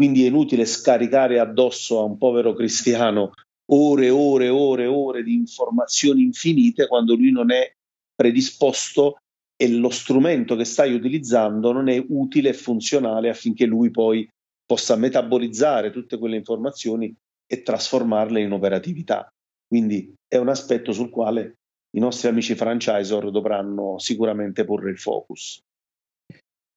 Quindi 0.01 0.25
è 0.25 0.29
inutile 0.29 0.65
scaricare 0.65 1.39
addosso 1.39 2.01
a 2.01 2.05
un 2.05 2.17
povero 2.17 2.55
cristiano 2.55 3.33
ore 3.73 4.07
e 4.07 4.09
ore 4.09 4.47
e 4.47 4.49
ore 4.49 4.85
e 4.85 4.87
ore 4.87 5.23
di 5.23 5.35
informazioni 5.35 6.23
infinite 6.23 6.87
quando 6.87 7.15
lui 7.15 7.31
non 7.31 7.51
è 7.53 7.71
predisposto 8.15 9.19
e 9.55 9.69
lo 9.69 9.91
strumento 9.91 10.57
che 10.57 10.65
stai 10.65 10.95
utilizzando 10.95 11.71
non 11.73 11.91
è 11.91 12.03
utile 12.09 12.49
e 12.49 12.55
funzionale 12.55 13.29
affinché 13.29 13.67
lui 13.67 13.91
poi 13.91 14.27
possa 14.65 14.97
metabolizzare 14.97 15.91
tutte 15.91 16.17
quelle 16.17 16.37
informazioni 16.37 17.15
e 17.47 17.61
trasformarle 17.61 18.41
in 18.41 18.53
operatività. 18.53 19.29
Quindi 19.69 20.15
è 20.27 20.39
un 20.39 20.49
aspetto 20.49 20.93
sul 20.93 21.11
quale 21.11 21.59
i 21.91 22.01
nostri 22.01 22.29
amici 22.29 22.55
franchisor 22.55 23.31
dovranno 23.31 23.99
sicuramente 23.99 24.65
porre 24.65 24.93
il 24.93 24.99
focus. 24.99 25.61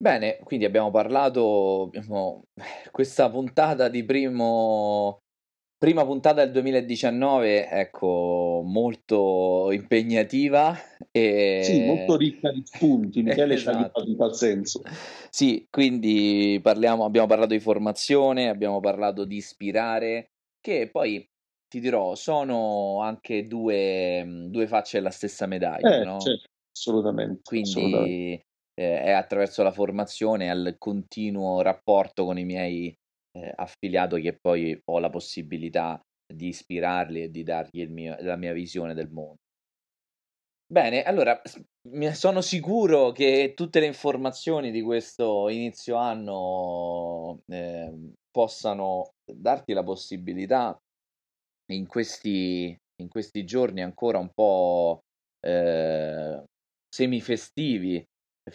Bene, 0.03 0.37
quindi 0.43 0.65
abbiamo 0.65 0.91
parlato, 0.91 1.83
abbiamo, 1.83 2.43
questa 2.91 3.29
puntata 3.29 3.87
di 3.87 4.03
primo, 4.03 5.19
prima 5.77 6.03
puntata 6.03 6.43
del 6.43 6.51
2019, 6.51 7.69
ecco, 7.69 8.63
molto 8.65 9.71
impegnativa. 9.71 10.77
E... 11.09 11.61
Sì, 11.63 11.85
molto 11.85 12.17
ricca 12.17 12.51
di 12.51 12.63
spunti, 12.65 13.21
Michele 13.23 13.53
esatto. 13.53 13.77
ci 13.77 13.81
ha 13.81 13.85
esatto. 13.85 14.09
in 14.09 14.17
tal 14.17 14.35
senso. 14.35 14.81
Sì, 15.29 15.65
quindi 15.69 16.59
parliamo, 16.61 17.05
abbiamo 17.05 17.27
parlato 17.27 17.53
di 17.53 17.61
formazione, 17.61 18.49
abbiamo 18.49 18.81
parlato 18.81 19.23
di 19.23 19.37
ispirare, 19.37 20.31
che 20.59 20.89
poi 20.91 21.25
ti 21.65 21.79
dirò, 21.79 22.13
sono 22.15 22.99
anche 22.99 23.47
due, 23.47 24.49
due 24.49 24.67
facce 24.67 24.97
della 24.97 25.11
stessa 25.11 25.45
medaglia, 25.45 26.01
eh, 26.01 26.03
no? 26.03 26.19
certo, 26.19 26.49
assolutamente. 26.73 27.39
Quindi 27.41 27.69
assolutamente. 27.69 28.45
Eh, 28.75 29.01
è 29.01 29.11
attraverso 29.11 29.61
la 29.61 29.71
formazione 29.71 30.49
al 30.49 30.75
continuo 30.79 31.61
rapporto 31.61 32.25
con 32.25 32.39
i 32.39 32.43
miei 32.43 32.93
eh, 33.37 33.53
affiliati 33.55 34.21
che 34.21 34.37
poi 34.39 34.79
ho 34.85 34.99
la 34.99 35.09
possibilità 35.09 35.99
di 36.25 36.47
ispirarli 36.47 37.23
e 37.23 37.29
di 37.29 37.43
dargli 37.43 37.85
mio, 37.87 38.15
la 38.19 38.35
mia 38.35 38.53
visione 38.53 38.93
del 38.93 39.09
mondo. 39.09 39.37
Bene, 40.65 41.03
allora 41.03 41.39
sono 42.13 42.41
sicuro 42.41 43.11
che 43.11 43.53
tutte 43.55 43.79
le 43.79 43.85
informazioni 43.85 44.71
di 44.71 44.81
questo 44.81 45.47
inizio 45.49 45.97
anno 45.97 47.41
eh, 47.47 48.11
possano 48.31 49.11
darti 49.23 49.73
la 49.73 49.83
possibilità 49.83 50.75
in 51.71 51.85
questi, 51.85 52.75
in 53.01 53.07
questi 53.07 53.45
giorni 53.45 53.81
ancora 53.81 54.17
un 54.17 54.31
po' 54.33 55.01
eh, 55.45 56.43
semifestivi 56.89 58.03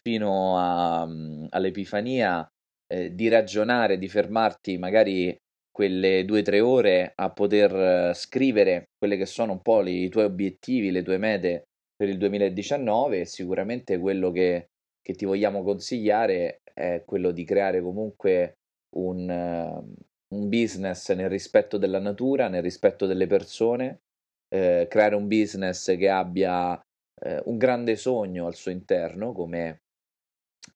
fino 0.02 0.58
a, 0.58 1.06
mm, 1.06 1.46
all'Epifania 1.50 2.46
eh, 2.86 3.14
di 3.14 3.28
ragionare, 3.28 3.98
di 3.98 4.08
fermarti 4.08 4.78
magari 4.78 5.36
quelle 5.70 6.24
due 6.24 6.40
o 6.40 6.42
tre 6.42 6.60
ore 6.60 7.12
a 7.14 7.30
poter 7.30 8.14
scrivere 8.14 8.88
quelle 8.98 9.16
che 9.16 9.26
sono 9.26 9.52
un 9.52 9.62
po' 9.62 9.86
i 9.86 10.08
tuoi 10.08 10.24
obiettivi, 10.24 10.90
le 10.90 11.02
tue 11.02 11.18
mete 11.18 11.68
per 11.94 12.08
il 12.08 12.18
2019 12.18 13.24
sicuramente 13.24 13.98
quello 13.98 14.30
che, 14.30 14.68
che 15.00 15.14
ti 15.14 15.24
vogliamo 15.24 15.62
consigliare 15.62 16.60
è 16.72 17.02
quello 17.04 17.32
di 17.32 17.44
creare 17.44 17.80
comunque 17.80 18.58
un, 18.96 19.28
un 19.28 20.48
business 20.48 21.12
nel 21.12 21.28
rispetto 21.28 21.76
della 21.76 21.98
natura, 21.98 22.48
nel 22.48 22.62
rispetto 22.62 23.06
delle 23.06 23.26
persone, 23.26 24.02
eh, 24.48 24.86
creare 24.88 25.16
un 25.16 25.26
business 25.26 25.96
che 25.96 26.08
abbia 26.08 26.80
eh, 27.20 27.42
un 27.46 27.56
grande 27.56 27.96
sogno 27.96 28.46
al 28.46 28.54
suo 28.54 28.70
interno 28.70 29.32
come, 29.32 29.82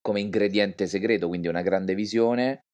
come, 0.01 0.21
ingrediente 0.21 0.87
segreto, 0.87 1.29
quindi 1.29 1.49
una 1.49 1.63
grande 1.63 1.95
visione 1.95 2.65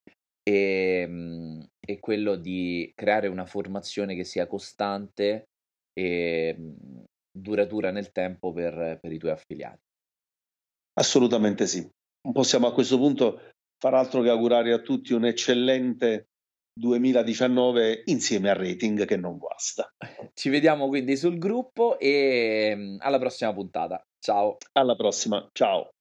e, 0.42 1.04
mm, 1.06 1.60
e, 1.80 1.98
quello 2.00 2.36
di 2.36 2.92
creare 2.94 3.28
una 3.28 3.46
formazione 3.46 4.14
che 4.14 4.24
sia 4.24 4.46
costante 4.46 5.48
e 5.92 6.54
mm, 6.58 7.04
duratura 7.30 7.90
nel 7.90 8.12
tempo 8.12 8.52
per, 8.52 8.98
per 9.00 9.12
i 9.12 9.18
tuoi 9.18 9.32
affiliati. 9.32 9.86
Assolutamente 10.98 11.66
sì. 11.66 11.88
Possiamo 12.32 12.66
a 12.66 12.72
questo 12.72 12.96
punto 12.98 13.52
far 13.78 13.94
altro 13.94 14.22
che 14.22 14.28
augurare 14.28 14.72
a 14.72 14.80
tutti 14.80 15.12
un 15.12 15.24
eccellente 15.24 16.26
2019 16.78 18.02
insieme 18.06 18.50
al 18.50 18.56
rating 18.56 19.04
che 19.04 19.16
non 19.16 19.36
guasta. 19.38 19.92
Ci 20.34 20.48
vediamo 20.48 20.88
quindi 20.88 21.16
sul 21.16 21.38
gruppo 21.38 21.98
e 21.98 22.72
mm, 22.74 22.96
alla 23.00 23.18
prossima 23.18 23.52
puntata. 23.52 24.02
Ciao. 24.18 24.56
Alla 24.72 24.94
prossima. 24.94 25.48
Ciao. 25.52 25.92